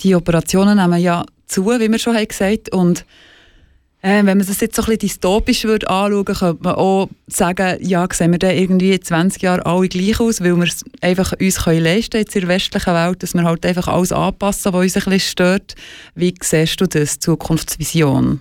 Die 0.00 0.14
Operationen 0.14 0.78
nehmen 0.78 1.00
ja 1.00 1.24
zu, 1.46 1.66
wie 1.66 1.90
wir 1.90 1.98
schon 1.98 2.16
haben 2.16 2.28
gesagt 2.28 2.72
und 2.72 3.04
äh, 4.02 4.16
wenn 4.24 4.38
man 4.38 4.46
das 4.46 4.60
jetzt 4.60 4.74
so 4.74 4.82
ein 4.82 4.86
bisschen 4.86 4.98
dystopisch 4.98 5.64
würde 5.64 5.88
anschauen 5.88 6.24
könnte 6.24 6.58
man 6.60 6.74
auch 6.74 7.08
sagen, 7.28 7.78
ja, 7.80 8.06
sehen 8.12 8.32
wir 8.32 8.38
dann 8.38 8.56
irgendwie 8.56 8.92
in 8.92 9.02
20 9.02 9.40
Jahren 9.42 9.60
alle 9.60 9.88
gleich 9.88 10.18
aus, 10.20 10.40
weil 10.40 10.56
wir 10.56 10.64
es 10.64 10.84
einfach 11.00 11.32
uns 11.40 11.64
können 11.64 11.84
leisten 11.84 12.16
jetzt 12.16 12.34
in 12.34 12.42
der 12.42 12.48
westlichen 12.48 12.94
Welt, 12.94 13.22
dass 13.22 13.34
wir 13.34 13.44
halt 13.44 13.64
einfach 13.64 13.88
alles 13.88 14.12
anpassen, 14.12 14.72
was 14.72 14.82
uns 14.82 14.96
ein 14.96 15.04
bisschen 15.04 15.20
stört. 15.20 15.74
Wie 16.16 16.34
siehst 16.42 16.80
du 16.80 16.86
das, 16.86 17.20
Zukunftsvision? 17.20 18.40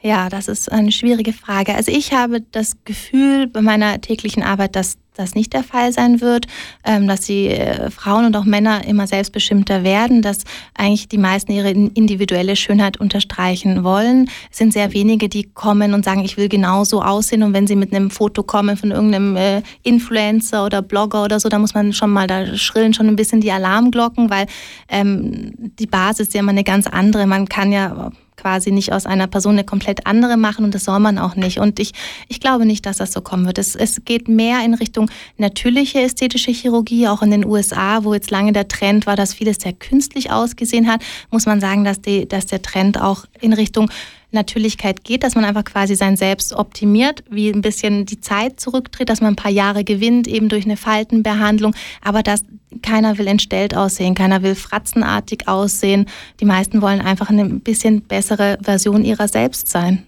Ja, 0.00 0.28
das 0.28 0.46
ist 0.46 0.70
eine 0.70 0.92
schwierige 0.92 1.32
Frage. 1.32 1.74
Also 1.74 1.90
ich 1.90 2.12
habe 2.12 2.40
das 2.52 2.76
Gefühl 2.84 3.48
bei 3.48 3.62
meiner 3.62 4.00
täglichen 4.00 4.44
Arbeit, 4.44 4.76
dass 4.76 4.96
das 5.16 5.34
nicht 5.34 5.52
der 5.52 5.64
Fall 5.64 5.92
sein 5.92 6.20
wird, 6.20 6.46
ähm, 6.84 7.08
dass 7.08 7.22
die 7.22 7.48
äh, 7.48 7.90
Frauen 7.90 8.24
und 8.24 8.36
auch 8.36 8.44
Männer 8.44 8.84
immer 8.86 9.08
selbstbestimmter 9.08 9.82
werden, 9.82 10.22
dass 10.22 10.44
eigentlich 10.74 11.08
die 11.08 11.18
meisten 11.18 11.50
ihre 11.50 11.70
individuelle 11.70 12.54
Schönheit 12.54 13.00
unterstreichen 13.00 13.82
wollen. 13.82 14.30
Es 14.52 14.58
sind 14.58 14.72
sehr 14.72 14.92
wenige, 14.92 15.28
die 15.28 15.42
kommen 15.42 15.92
und 15.94 16.04
sagen, 16.04 16.24
ich 16.24 16.36
will 16.36 16.48
genauso 16.48 17.02
aussehen 17.02 17.42
und 17.42 17.52
wenn 17.52 17.66
sie 17.66 17.74
mit 17.74 17.92
einem 17.92 18.10
Foto 18.12 18.44
kommen 18.44 18.76
von 18.76 18.92
irgendeinem 18.92 19.34
äh, 19.34 19.62
Influencer 19.82 20.64
oder 20.64 20.80
Blogger 20.80 21.24
oder 21.24 21.40
so, 21.40 21.48
da 21.48 21.58
muss 21.58 21.74
man 21.74 21.92
schon 21.92 22.10
mal, 22.10 22.28
da 22.28 22.54
schrillen 22.56 22.94
schon 22.94 23.08
ein 23.08 23.16
bisschen 23.16 23.40
die 23.40 23.50
Alarmglocken, 23.50 24.30
weil 24.30 24.46
ähm, 24.88 25.50
die 25.56 25.86
Basis 25.86 26.28
ist 26.28 26.34
ja 26.34 26.40
immer 26.40 26.52
eine 26.52 26.62
ganz 26.62 26.86
andere. 26.86 27.26
Man 27.26 27.48
kann 27.48 27.72
ja 27.72 28.12
quasi 28.38 28.70
nicht 28.70 28.92
aus 28.92 29.04
einer 29.04 29.26
Person 29.26 29.52
eine 29.52 29.64
komplett 29.64 30.06
andere 30.06 30.38
machen 30.38 30.64
und 30.64 30.74
das 30.74 30.84
soll 30.84 31.00
man 31.00 31.18
auch 31.18 31.36
nicht. 31.36 31.58
Und 31.58 31.78
ich, 31.78 31.92
ich 32.28 32.40
glaube 32.40 32.64
nicht, 32.64 32.86
dass 32.86 32.96
das 32.96 33.12
so 33.12 33.20
kommen 33.20 33.44
wird. 33.44 33.58
Es, 33.58 33.74
es 33.74 34.04
geht 34.04 34.28
mehr 34.28 34.64
in 34.64 34.74
Richtung 34.74 35.10
natürliche 35.36 36.00
ästhetische 36.00 36.52
Chirurgie, 36.52 37.08
auch 37.08 37.22
in 37.22 37.30
den 37.30 37.44
USA, 37.44 38.04
wo 38.04 38.14
jetzt 38.14 38.30
lange 38.30 38.52
der 38.52 38.68
Trend 38.68 39.06
war, 39.06 39.16
dass 39.16 39.34
vieles 39.34 39.58
sehr 39.58 39.74
künstlich 39.74 40.30
ausgesehen 40.30 40.90
hat, 40.90 41.02
muss 41.30 41.44
man 41.44 41.60
sagen, 41.60 41.84
dass, 41.84 42.00
die, 42.00 42.26
dass 42.26 42.46
der 42.46 42.62
Trend 42.62 43.00
auch 43.00 43.26
in 43.40 43.52
Richtung 43.52 43.90
Natürlichkeit 44.30 45.04
geht, 45.04 45.22
dass 45.22 45.34
man 45.34 45.44
einfach 45.44 45.64
quasi 45.64 45.94
sein 45.94 46.16
Selbst 46.16 46.52
optimiert, 46.52 47.24
wie 47.30 47.48
ein 47.48 47.62
bisschen 47.62 48.04
die 48.04 48.20
Zeit 48.20 48.60
zurücktritt, 48.60 49.08
dass 49.08 49.20
man 49.20 49.32
ein 49.32 49.36
paar 49.36 49.50
Jahre 49.50 49.84
gewinnt, 49.84 50.28
eben 50.28 50.48
durch 50.48 50.64
eine 50.64 50.76
Faltenbehandlung, 50.76 51.74
aber 52.02 52.22
dass 52.22 52.44
keiner 52.82 53.16
will 53.16 53.26
entstellt 53.26 53.74
aussehen, 53.74 54.14
keiner 54.14 54.42
will 54.42 54.54
fratzenartig 54.54 55.48
aussehen. 55.48 56.06
Die 56.40 56.44
meisten 56.44 56.82
wollen 56.82 57.00
einfach 57.00 57.30
eine 57.30 57.46
bisschen 57.46 58.02
bessere 58.02 58.58
Version 58.62 59.04
ihrer 59.04 59.28
selbst 59.28 59.68
sein. 59.68 60.04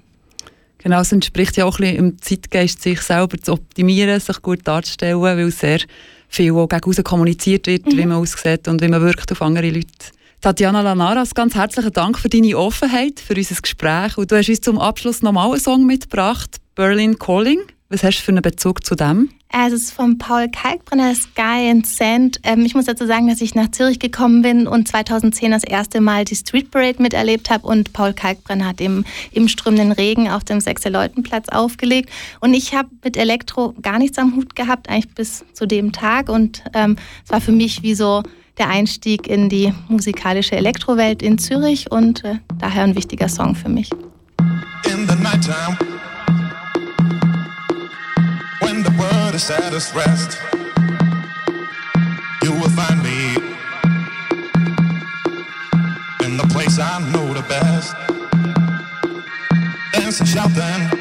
Genau, 0.78 1.00
es 1.00 1.12
entspricht 1.12 1.56
ja 1.56 1.64
auch 1.64 1.78
ein 1.78 1.82
bisschen 1.82 1.96
im 1.96 2.22
Zeitgeist, 2.22 2.82
sich 2.82 3.00
selber 3.00 3.38
zu 3.38 3.52
optimieren, 3.52 4.18
sich 4.20 4.42
gut 4.42 4.60
darzustellen, 4.64 5.20
weil 5.20 5.50
sehr 5.50 5.80
viel 6.28 6.52
auch 6.52 6.68
gegen 6.68 7.04
kommuniziert 7.04 7.66
wird, 7.66 7.86
mhm. 7.86 7.98
wie 7.98 8.06
man 8.06 8.18
aussieht 8.18 8.68
und 8.68 8.80
wie 8.80 8.88
man 8.88 9.02
wirkt 9.02 9.32
auf 9.32 9.42
andere 9.42 9.70
Leute. 9.70 9.88
Tatjana 10.40 10.80
Lanaras, 10.80 11.34
ganz 11.34 11.54
herzlichen 11.54 11.92
Dank 11.92 12.18
für 12.18 12.30
deine 12.30 12.56
Offenheit, 12.56 13.20
für 13.20 13.34
unser 13.34 13.60
Gespräch. 13.60 14.16
Und 14.16 14.32
du 14.32 14.38
hast 14.38 14.48
uns 14.48 14.62
zum 14.62 14.78
Abschluss 14.78 15.20
nochmal 15.20 15.50
einen 15.50 15.60
Song 15.60 15.84
mitgebracht, 15.84 16.56
Berlin 16.74 17.18
Calling. 17.18 17.60
Was 17.90 18.02
hast 18.02 18.20
du 18.20 18.22
für 18.22 18.32
einen 18.32 18.40
Bezug 18.40 18.82
zu 18.82 18.94
dem? 18.94 19.28
Also 19.50 19.76
es 19.76 19.82
ist 19.82 19.92
von 19.92 20.16
Paul 20.16 20.48
Kalkbrenner, 20.48 21.14
Sky 21.14 21.68
and 21.70 21.86
Sand. 21.86 22.40
Ähm, 22.44 22.64
ich 22.64 22.74
muss 22.74 22.86
dazu 22.86 23.04
sagen, 23.04 23.28
dass 23.28 23.42
ich 23.42 23.54
nach 23.54 23.70
Zürich 23.70 23.98
gekommen 23.98 24.40
bin 24.40 24.66
und 24.66 24.88
2010 24.88 25.50
das 25.50 25.62
erste 25.64 26.00
Mal 26.00 26.24
die 26.24 26.36
Street 26.36 26.70
Parade 26.70 27.02
miterlebt 27.02 27.50
habe 27.50 27.66
und 27.66 27.92
Paul 27.92 28.14
Kalkbrenner 28.14 28.68
hat 28.68 28.80
im, 28.80 29.04
im 29.32 29.46
strömenden 29.46 29.92
Regen 29.92 30.30
auf 30.30 30.44
dem 30.44 30.60
Sechser-Leuten-Platz 30.60 31.50
aufgelegt. 31.50 32.08
Und 32.40 32.54
ich 32.54 32.74
habe 32.74 32.88
mit 33.04 33.18
Elektro 33.18 33.74
gar 33.82 33.98
nichts 33.98 34.16
am 34.16 34.36
Hut 34.36 34.56
gehabt, 34.56 34.88
eigentlich 34.88 35.14
bis 35.14 35.44
zu 35.52 35.66
dem 35.66 35.92
Tag. 35.92 36.30
Und 36.30 36.62
ähm, 36.72 36.96
es 37.24 37.30
war 37.30 37.42
für 37.42 37.52
mich 37.52 37.82
wie 37.82 37.94
so 37.94 38.22
der 38.60 38.68
Einstieg 38.68 39.26
in 39.26 39.48
die 39.48 39.72
musikalische 39.88 40.54
Elektrowelt 40.54 41.22
in 41.22 41.38
Zürich 41.38 41.90
und 41.90 42.22
äh, 42.24 42.36
daher 42.58 42.84
ein 42.84 42.94
wichtiger 42.94 43.28
Song 43.28 43.54
für 43.54 43.70
mich. 43.70 43.90
In 44.84 45.08
the 45.08 45.16
nighttime, 45.16 45.78
when 48.60 48.84
the 48.84 48.92
world 48.98 49.34
is 49.34 49.50
at 49.50 49.72
its 49.72 49.94
rest, 49.94 50.38
you 52.42 52.52
will 52.52 52.68
find 52.68 53.02
me 53.02 53.34
in 56.26 56.36
the 56.36 56.46
place 56.48 56.78
I 56.78 57.00
know 57.12 57.32
the 57.32 57.42
best. 57.48 57.96
Dancing, 59.94 60.26
shouting, 60.26 60.99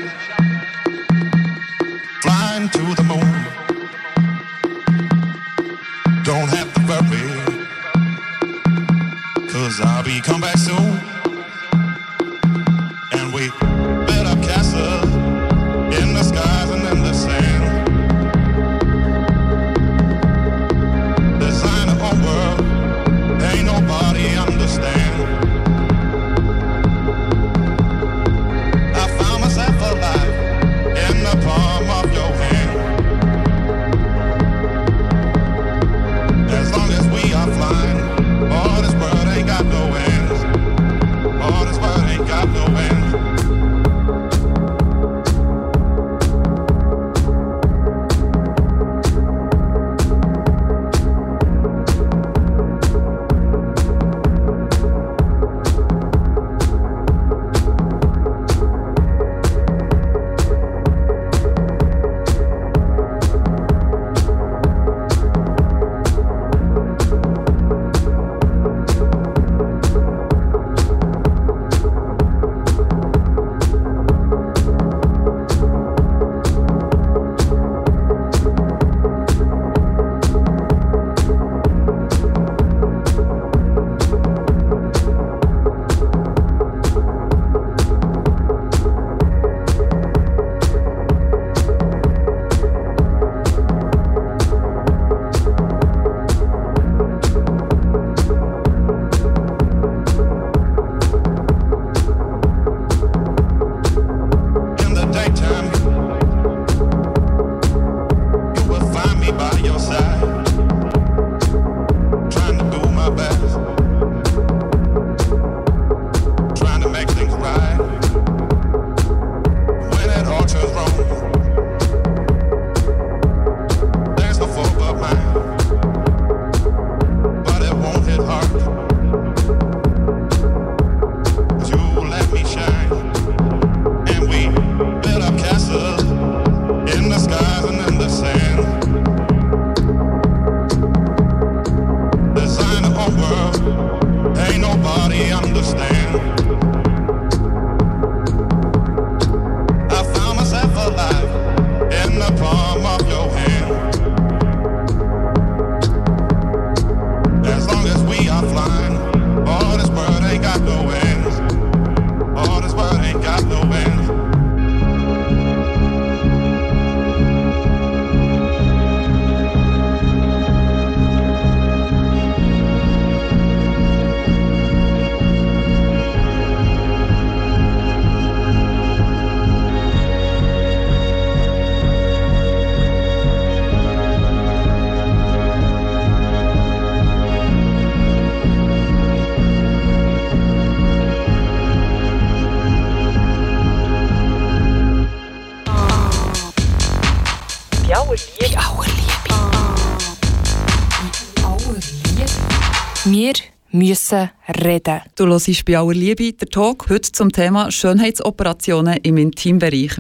müssen 204.11 204.29
reden. 204.63 205.01
Du 205.15 205.27
hörst 205.27 205.65
bei 205.65 205.77
aller 205.77 205.93
Liebe 205.93 206.33
der 206.33 206.49
Talk 206.49 206.89
heute 206.89 207.11
zum 207.11 207.31
Thema 207.31 207.71
Schönheitsoperationen 207.71 208.97
im 209.03 209.17
Intimbereich. 209.17 209.91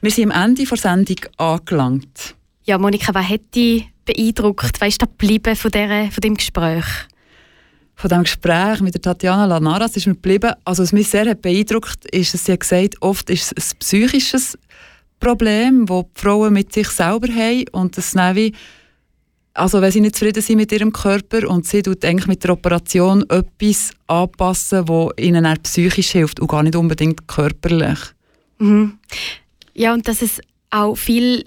Wir 0.00 0.10
sind 0.10 0.30
am 0.30 0.44
Ende 0.44 0.64
der 0.64 0.76
Sendung 0.76 1.16
angelangt. 1.36 2.34
Ja, 2.64 2.78
Monika, 2.78 3.14
was 3.14 3.28
hat 3.28 3.54
dich 3.54 3.88
beeindruckt? 4.04 4.80
Was 4.80 4.88
ist 4.88 5.02
da 5.02 5.06
geblieben 5.06 5.56
von, 5.56 5.70
dieser, 5.70 6.10
von 6.10 6.20
dem 6.20 6.34
Gespräch? 6.34 6.84
Von 7.94 8.10
dem 8.10 8.22
Gespräch 8.24 8.80
mit 8.80 8.94
der 8.94 9.00
Tatjana 9.00 9.46
Lanaras 9.46 9.96
ist 9.96 10.06
mir 10.06 10.14
geblieben, 10.14 10.52
also 10.64 10.82
was 10.82 10.92
mich 10.92 11.08
sehr 11.08 11.28
hat 11.28 11.42
beeindruckt 11.42 12.04
ist, 12.10 12.34
dass 12.34 12.44
sie 12.44 12.52
hat 12.52 12.60
gesagt 12.60 12.96
oft 13.00 13.30
ist 13.30 13.52
es 13.56 13.72
ein 13.72 13.78
psychisches 13.78 14.58
Problem, 15.18 15.86
das 15.86 16.04
die 16.14 16.20
Frauen 16.20 16.52
mit 16.52 16.72
sich 16.72 16.88
selber 16.88 17.32
haben 17.32 17.64
und 17.72 17.96
das 17.96 18.14
wie 18.14 18.52
also 19.56 19.80
wenn 19.80 19.90
sie 19.90 20.00
nicht 20.00 20.16
zufrieden 20.16 20.42
sind 20.42 20.56
mit 20.56 20.72
ihrem 20.72 20.92
Körper 20.92 21.48
und 21.48 21.66
sie 21.66 21.82
tut 21.82 22.04
eigentlich 22.04 22.26
mit 22.26 22.44
der 22.44 22.52
Operation 22.52 23.24
etwas 23.28 23.92
anpassen, 24.06 24.88
wo 24.88 25.10
ihnen 25.18 25.46
auch 25.46 25.56
psychisch 25.62 26.12
hilft 26.12 26.40
und 26.40 26.48
gar 26.48 26.62
nicht 26.62 26.76
unbedingt 26.76 27.26
körperlich. 27.26 27.98
Mhm. 28.58 28.98
Ja, 29.74 29.92
und 29.94 30.08
dass 30.08 30.22
es 30.22 30.40
auch 30.70 30.96
viele 30.96 31.44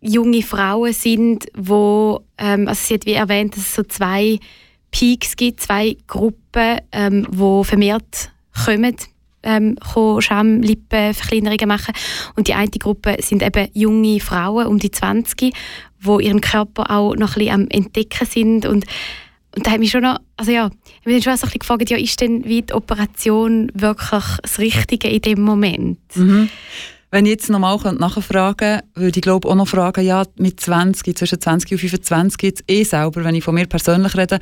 junge 0.00 0.42
Frauen 0.42 0.92
sind, 0.92 1.46
wo, 1.54 2.20
ähm, 2.38 2.68
also 2.68 2.80
sie 2.86 2.94
hat 2.94 3.06
wie 3.06 3.12
erwähnt, 3.12 3.56
dass 3.56 3.64
es 3.64 3.74
so 3.74 3.82
zwei 3.82 4.38
Peaks 4.90 5.36
gibt, 5.36 5.60
zwei 5.60 5.96
Gruppen, 6.06 6.78
ähm, 6.92 7.26
wo 7.30 7.62
vermehrt 7.62 8.30
kommen 8.64 8.96
ähm, 9.42 9.76
Schamlippenverkleinerungen 10.18 11.68
machen. 11.68 11.94
Und 12.36 12.48
die 12.48 12.54
eine 12.54 12.70
Gruppe 12.70 13.16
sind 13.20 13.42
eben 13.42 13.68
junge 13.72 14.20
Frauen 14.20 14.66
um 14.66 14.78
die 14.78 14.90
20, 14.90 15.52
wo 16.00 16.18
ihren 16.18 16.40
Körper 16.40 16.90
auch 16.90 17.14
noch 17.16 17.36
ein 17.36 17.40
bisschen 17.40 17.54
am 17.54 17.68
entdecken 17.68 18.26
sind 18.26 18.66
und 18.66 18.84
und 19.56 19.66
da 19.66 19.72
hat 19.72 19.80
mich 19.80 19.90
schon 19.90 20.02
noch, 20.02 20.18
also 20.36 20.52
ja, 20.52 20.70
ich 21.00 21.06
mich 21.06 21.24
schon 21.24 21.32
bisschen 21.32 21.58
gefragt, 21.58 21.90
ja, 21.90 21.96
ist 21.96 22.20
denn 22.20 22.44
wie 22.44 22.62
die 22.62 22.72
Operation 22.72 23.68
wirklich 23.74 24.24
das 24.42 24.60
Richtige 24.60 25.08
in 25.08 25.20
dem 25.22 25.40
Moment? 25.40 25.98
Mhm. 26.14 26.48
Wenn 27.12 27.26
ich 27.26 27.32
jetzt 27.32 27.50
nochmal 27.50 27.76
nachfragen 27.94 28.82
würde 28.94 29.18
ich 29.18 29.22
glaube 29.22 29.48
auch 29.48 29.56
noch 29.56 29.66
fragen, 29.66 30.04
ja, 30.04 30.22
mit 30.36 30.60
20, 30.60 31.18
zwischen 31.18 31.40
20 31.40 31.72
und 31.72 31.78
25, 31.78 32.42
jetzt 32.42 32.64
eh 32.68 32.84
selber, 32.84 33.24
wenn 33.24 33.34
ich 33.34 33.42
von 33.42 33.56
mir 33.56 33.66
persönlich 33.66 34.16
rede, 34.16 34.38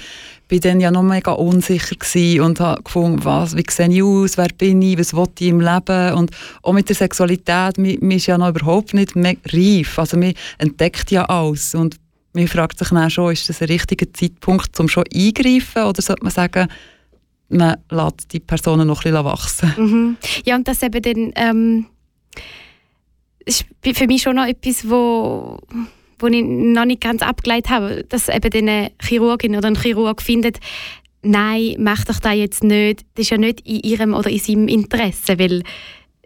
bin 0.48 0.60
dann 0.60 0.80
ja 0.80 0.90
noch 0.90 1.02
mega 1.02 1.32
unsicher 1.32 1.96
gewesen 1.96 2.42
und 2.42 2.60
habe 2.60 2.82
gefunden, 2.82 3.24
was, 3.24 3.56
wie 3.56 3.64
sehe 3.70 3.88
ich 3.88 4.02
aus, 4.02 4.36
wer 4.36 4.48
bin 4.48 4.82
ich, 4.82 4.98
was 4.98 5.14
will 5.14 5.28
ich 5.38 5.48
im 5.48 5.60
Leben 5.60 6.12
und 6.14 6.30
auch 6.62 6.74
mit 6.74 6.90
der 6.90 6.96
Sexualität, 6.96 7.78
man, 7.78 8.10
ist 8.10 8.26
ja 8.26 8.36
noch 8.36 8.50
überhaupt 8.50 8.92
nicht 8.92 9.16
reif, 9.16 9.98
also 9.98 10.18
man 10.18 10.34
entdeckt 10.58 11.10
ja 11.10 11.24
alles 11.24 11.74
und 11.74 11.96
man 12.34 12.48
fragt 12.48 12.78
sich 12.78 12.88
dann 12.88 13.08
schon, 13.08 13.32
ist 13.32 13.48
das 13.48 13.62
ein 13.62 13.68
richtiger 13.68 14.12
Zeitpunkt, 14.12 14.78
um 14.78 14.88
schon 14.88 15.04
eingreifen 15.14 15.84
oder 15.84 16.02
sollte 16.02 16.22
man 16.22 16.32
sagen, 16.32 16.68
man 17.48 17.76
lässt 17.90 18.30
die 18.30 18.40
Personen 18.40 18.86
noch 18.86 19.06
ein 19.06 19.12
bisschen 19.12 19.24
wachsen? 19.24 19.72
Mhm. 19.78 20.16
Ja, 20.44 20.56
und 20.56 20.68
das 20.68 20.82
eben 20.82 21.00
dann... 21.00 21.32
Ähm 21.34 21.86
ist 23.44 23.64
für 23.82 24.06
mich 24.06 24.22
schon 24.22 24.36
noch 24.36 24.46
etwas, 24.46 24.88
wo, 24.88 25.58
wo 26.18 26.26
ich 26.26 26.44
noch 26.44 26.84
nicht 26.84 27.00
ganz 27.00 27.22
abgeleitet 27.22 27.70
habe, 27.70 28.04
dass 28.08 28.28
eben 28.28 28.68
eine 28.68 28.92
Chirurgin 29.00 29.56
oder 29.56 29.68
ein 29.68 29.80
Chirurg 29.80 30.20
findet, 30.20 30.58
nein, 31.22 31.76
mach 31.78 32.04
doch 32.04 32.20
das 32.20 32.34
jetzt 32.34 32.64
nicht. 32.64 33.04
Das 33.14 33.24
ist 33.24 33.30
ja 33.30 33.38
nicht 33.38 33.60
in 33.66 33.80
ihrem 33.80 34.14
oder 34.14 34.30
in 34.30 34.38
seinem 34.38 34.68
Interesse, 34.68 35.38
weil 35.38 35.62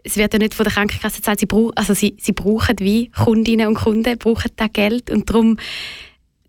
es 0.03 0.17
wird 0.17 0.33
ja 0.33 0.39
nicht 0.39 0.53
von 0.53 0.65
der 0.65 0.73
Krankenkasse 0.73 1.19
gesagt, 1.19 1.39
sie, 1.39 1.45
brauch, 1.45 1.71
also 1.75 1.93
sie, 1.93 2.17
sie 2.19 2.33
brauchen 2.33 2.75
wie 2.79 3.09
Kundinnen 3.09 3.67
und 3.67 3.75
Kunden, 3.75 4.17
brauchen 4.17 4.51
das 4.55 4.73
Geld 4.73 5.09
und 5.09 5.29
darum 5.29 5.57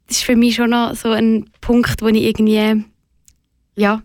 ist 0.09 0.25
für 0.25 0.37
mich 0.37 0.57
schon 0.57 0.71
noch 0.71 0.95
so 0.95 1.11
ein 1.11 1.47
Punkt, 1.61 2.03
wo 2.03 2.09
ich 2.09 2.23
irgendwie 2.23 2.85
ja, 3.77 4.03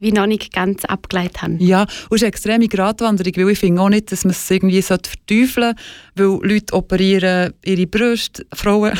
wie 0.00 0.12
noch 0.12 0.26
nicht 0.26 0.52
ganz 0.52 0.84
abgeleitet 0.86 1.42
haben. 1.42 1.58
Ja, 1.60 1.82
und 1.82 1.90
es 1.90 2.16
ist 2.16 2.22
eine 2.22 2.28
extreme 2.28 2.68
Gratwanderung, 2.68 3.32
weil 3.36 3.50
ich 3.50 3.58
finde 3.58 3.82
auch 3.82 3.90
nicht, 3.90 4.10
dass 4.10 4.24
man 4.24 4.32
es 4.32 4.50
irgendwie 4.50 4.80
verteufeln 4.80 5.74
sollte, 6.16 6.40
weil 6.42 6.50
Leute 6.50 6.72
operieren 6.72 7.52
ihre 7.64 7.86
Brüste, 7.86 8.44
Frauen 8.54 8.92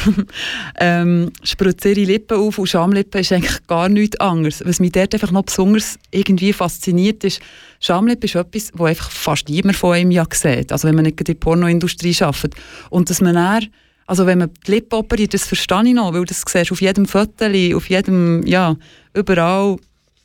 ähm, 0.78 1.32
spritzen 1.42 1.92
ihre 1.92 2.04
Lippen 2.12 2.38
auf 2.38 2.58
und 2.58 2.68
Schamlippen 2.68 3.22
ist 3.22 3.32
eigentlich 3.32 3.66
gar 3.66 3.88
nichts 3.88 4.20
anderes. 4.20 4.62
Was 4.64 4.78
mich 4.78 4.92
dort 4.92 5.14
einfach 5.14 5.32
noch 5.32 5.44
besonders 5.44 5.98
irgendwie 6.10 6.52
fasziniert 6.52 7.24
ist, 7.24 7.40
Schamlippen 7.80 8.24
ist 8.24 8.34
etwas, 8.34 8.70
wo 8.74 8.84
einfach 8.84 9.10
fast 9.10 9.48
niemand 9.48 9.76
von 9.76 9.94
einem 9.94 10.10
ja 10.10 10.26
sieht, 10.30 10.70
also 10.70 10.86
wenn 10.86 10.94
man 10.94 11.04
nicht 11.06 11.18
in 11.18 11.24
der 11.24 11.34
Pornoindustrie 11.34 12.14
arbeitet. 12.20 12.54
Und 12.90 13.08
dass 13.08 13.20
man 13.22 13.34
dann 13.34 13.66
also 14.06 14.26
wenn 14.26 14.38
man 14.38 14.50
die 14.66 14.72
Lippen 14.72 14.96
operiert, 14.96 15.34
das 15.34 15.46
verstehe 15.46 15.84
ich 15.86 15.94
noch, 15.94 16.12
weil 16.12 16.24
das 16.24 16.42
siehst 16.44 16.70
du 16.70 16.74
auf 16.74 16.80
jedem 16.80 17.06
Foto, 17.06 17.44
auf 17.76 17.88
jedem, 17.88 18.44
ja, 18.44 18.74
überall 19.14 19.76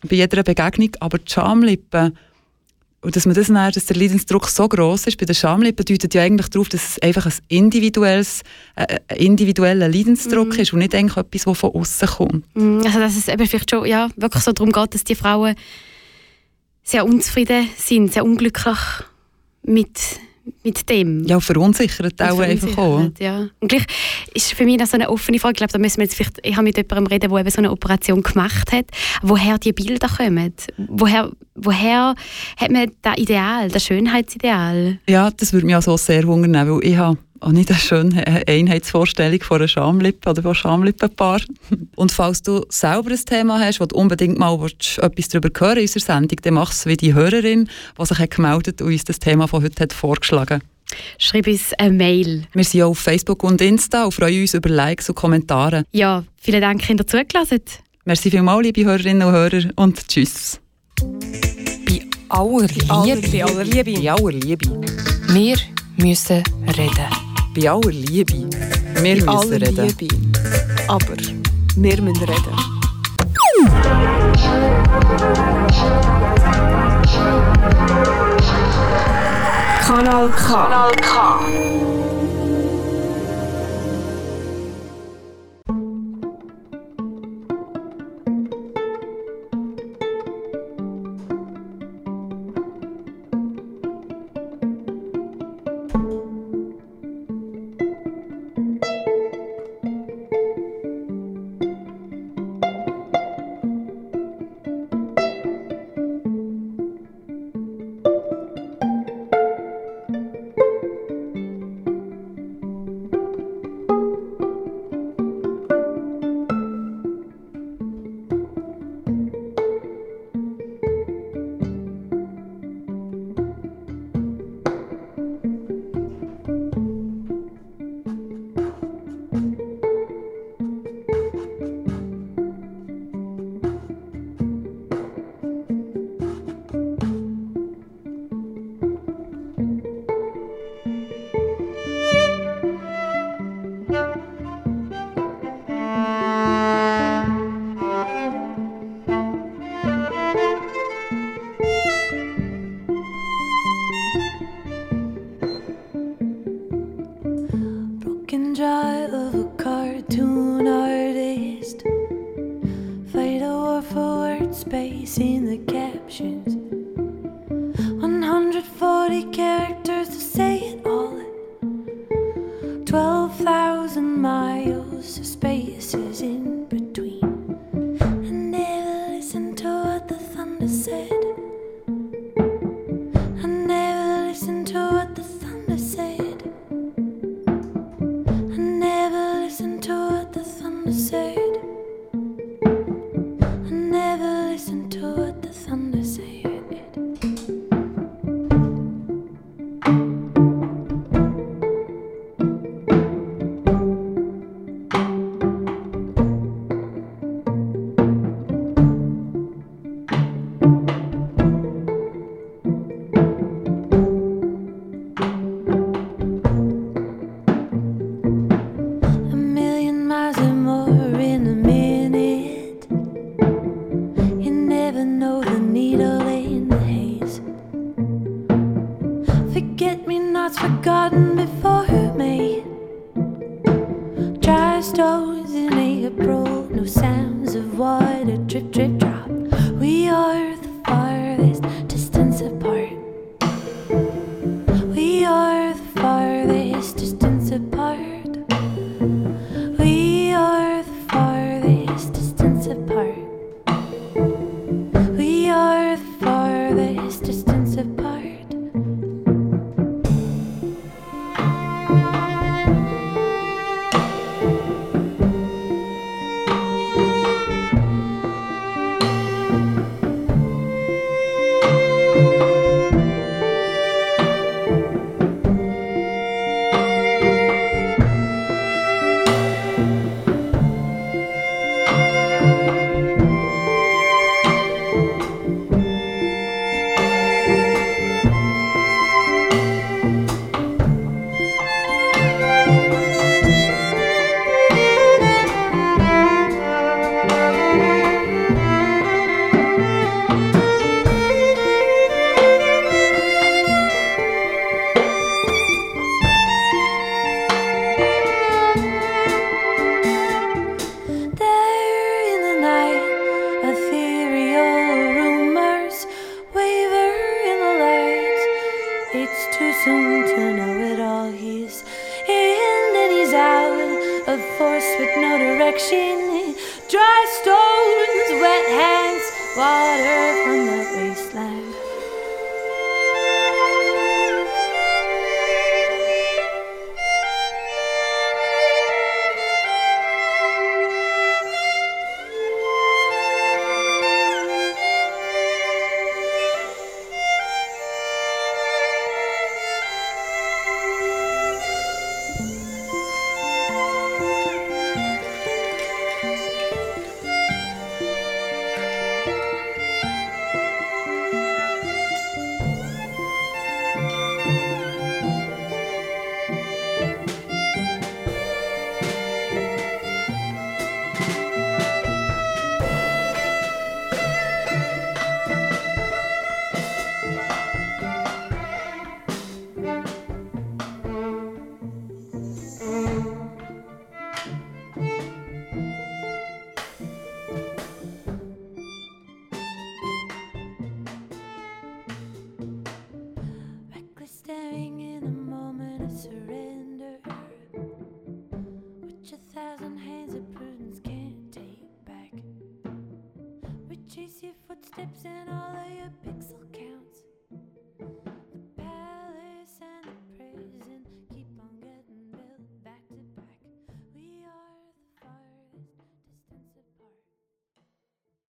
bei 0.08 0.16
jeder 0.16 0.44
Begegnung, 0.44 0.92
aber 1.00 1.18
die 1.18 1.32
Schamlippen, 1.32 2.18
und 3.02 3.16
dass, 3.16 3.28
man 3.28 3.36
das 3.36 3.48
dann, 3.48 3.72
dass 3.72 3.86
der 3.86 3.98
Leidensdruck 3.98 4.48
so 4.50 4.68
groß 4.68 5.06
ist 5.06 5.18
bei 5.20 5.28
den 5.28 5.36
Schamlippen, 5.36 5.86
deutet 5.86 6.16
ja 6.16 6.24
eigentlich 6.24 6.50
darauf, 6.50 6.70
dass 6.70 6.90
es 6.90 7.02
einfach 7.04 7.28
ein, 7.28 7.34
individuelles, 7.50 8.42
äh, 8.76 8.98
ein 9.08 9.18
individueller 9.18 9.88
Leidensdruck 9.88 10.58
mm. 10.58 10.60
ist 10.60 10.74
und 10.74 10.80
nicht 10.80 10.96
eigentlich 10.96 11.16
etwas, 11.16 11.44
das 11.44 11.58
von 11.58 11.76
außen 11.76 12.08
kommt. 12.08 12.56
Mm, 12.56 12.82
also 12.84 13.00
dass 13.00 13.16
es 13.16 13.28
eben 13.28 13.46
vielleicht 13.46 13.70
schon 13.70 13.86
ja, 13.86 14.10
wirklich 14.16 14.44
so 14.44 14.54
darum 14.54 14.72
geht, 14.72 14.96
dass 14.96 15.04
die 15.04 15.14
Frauen 15.14 15.56
sehr 16.82 17.06
unzufrieden 17.06 17.68
sind, 17.78 18.12
sehr 18.12 18.26
unglücklich 18.26 18.78
mit 19.62 20.00
mit 20.64 20.90
dem. 20.90 21.26
Ja, 21.26 21.40
verunsichert 21.40 22.22
auch 22.22 22.40
einfach 22.40 22.78
auch. 22.78 23.10
Ja. 23.20 23.48
Und 23.60 23.68
gleich 23.68 23.86
ist 24.34 24.54
für 24.54 24.66
mich 24.66 24.80
noch 24.80 24.88
so 24.88 24.96
eine 24.96 25.10
offene 25.10 25.40
Frage, 25.40 25.54
ich 25.54 25.58
glaube, 25.58 25.74
da 25.74 25.80
müssen 25.80 25.98
wir 25.98 26.06
jetzt 26.06 26.16
vielleicht, 26.16 26.40
ich 26.44 26.56
habe 26.56 26.64
mit 26.64 26.78
jemandem 26.78 27.08
reden, 27.08 27.30
der 27.30 27.40
eben 27.40 27.50
so 27.50 27.58
eine 27.58 27.72
Operation 27.72 28.22
gemacht 28.22 28.72
hat, 28.72 28.86
woher 29.22 29.58
die 29.58 29.74
Bilder 29.74 30.08
kommen. 30.08 30.54
Woher, 30.78 31.32
woher 31.56 32.16
hat 32.58 32.72
man 32.72 32.92
das 33.02 33.18
Ideal, 33.18 33.70
das 33.70 33.86
Schönheitsideal? 33.86 35.00
Ja, 35.08 35.32
das 35.32 35.54
würde 35.54 35.66
mich 35.66 35.76
auch 35.76 35.82
so 35.82 35.98
sehr 35.98 36.26
wundern, 36.26 36.70
weil 36.70 36.84
ich 36.84 36.98
habe 36.98 37.18
auch 37.40 37.52
nicht 37.52 37.70
eine 37.70 37.80
schöne 37.80 38.48
Einheitsvorstellung 38.48 39.42
von 39.42 39.58
einer 39.58 39.68
Schamlippe 39.68 40.30
oder 40.30 40.42
von 40.42 40.56
Schamlippenpaar. 40.56 41.42
Und 41.96 42.12
falls 42.12 42.42
du 42.42 42.66
selber 42.70 43.12
ein 43.12 43.26
Thema 43.26 43.60
hast, 43.60 43.80
wo 43.80 43.86
du 43.86 43.96
unbedingt 43.96 44.38
mal 44.38 44.60
willst, 44.60 44.98
etwas 45.00 45.28
darüber 45.30 45.50
hören 45.60 45.78
in 45.78 45.84
unserer 45.84 46.04
Sendung, 46.04 46.40
dann 46.42 46.54
mach 46.54 46.72
es 46.72 46.86
wie 46.86 46.98
die 46.98 47.14
Hörerin, 47.14 47.70
die 48.00 48.06
sich 48.06 48.18
hat 48.18 48.32
gemeldet 48.32 48.82
und 48.82 48.88
uns 48.88 49.04
das 49.04 49.20
Thema 49.20 49.48
von 49.48 49.64
heute 49.64 49.84
hat 49.84 49.94
vorgeschlagen 49.94 50.62
Schreib 51.18 51.48
uns 51.48 51.74
eine 51.74 51.92
Mail. 51.92 52.48
Wir 52.54 52.64
sind 52.64 52.84
auch 52.84 52.90
auf 52.90 53.00
Facebook 53.00 53.44
und 53.44 53.60
Insta 53.60 54.06
und 54.06 54.14
freuen 54.14 54.42
uns 54.42 54.54
über 54.54 54.70
Likes 54.70 55.10
und 55.10 55.16
Kommentare. 55.16 55.84
Ja, 55.92 56.24
vielen 56.38 56.62
Dank, 56.62 56.82
dass 56.82 56.90
ihr 56.90 57.08
zugelassen 57.08 57.62
Merci 58.06 58.30
vielmals, 58.30 58.64
liebe 58.64 58.86
Hörerinnen 58.86 59.28
und 59.28 59.34
Hörer, 59.34 59.64
und 59.78 60.08
tschüss. 60.08 60.60
Bei 61.00 62.02
aller 62.30 62.68
Liebe. 62.68 63.30
Bei 63.32 63.44
aller 63.44 63.64
Liebe. 63.64 64.00
Bei 64.00 64.12
aller 64.12 64.32
Liebe. 64.32 64.84
Wir 65.28 65.58
müssen 65.98 66.44
reden 66.78 67.25
bei 67.56 67.70
aller 67.70 67.92
Liebe. 67.92 68.50
Wir 69.02 69.26
bei 69.26 69.34
müssen 69.34 69.54
reden. 69.54 69.96
Liebe. 70.00 70.16
Aber 70.88 71.18
wir 71.76 72.02
müssen 72.02 72.24
reden. 72.24 72.76
Kanal 79.88 80.30
K. 80.30 80.48
Kanal 80.48 80.92
K. 81.02 81.95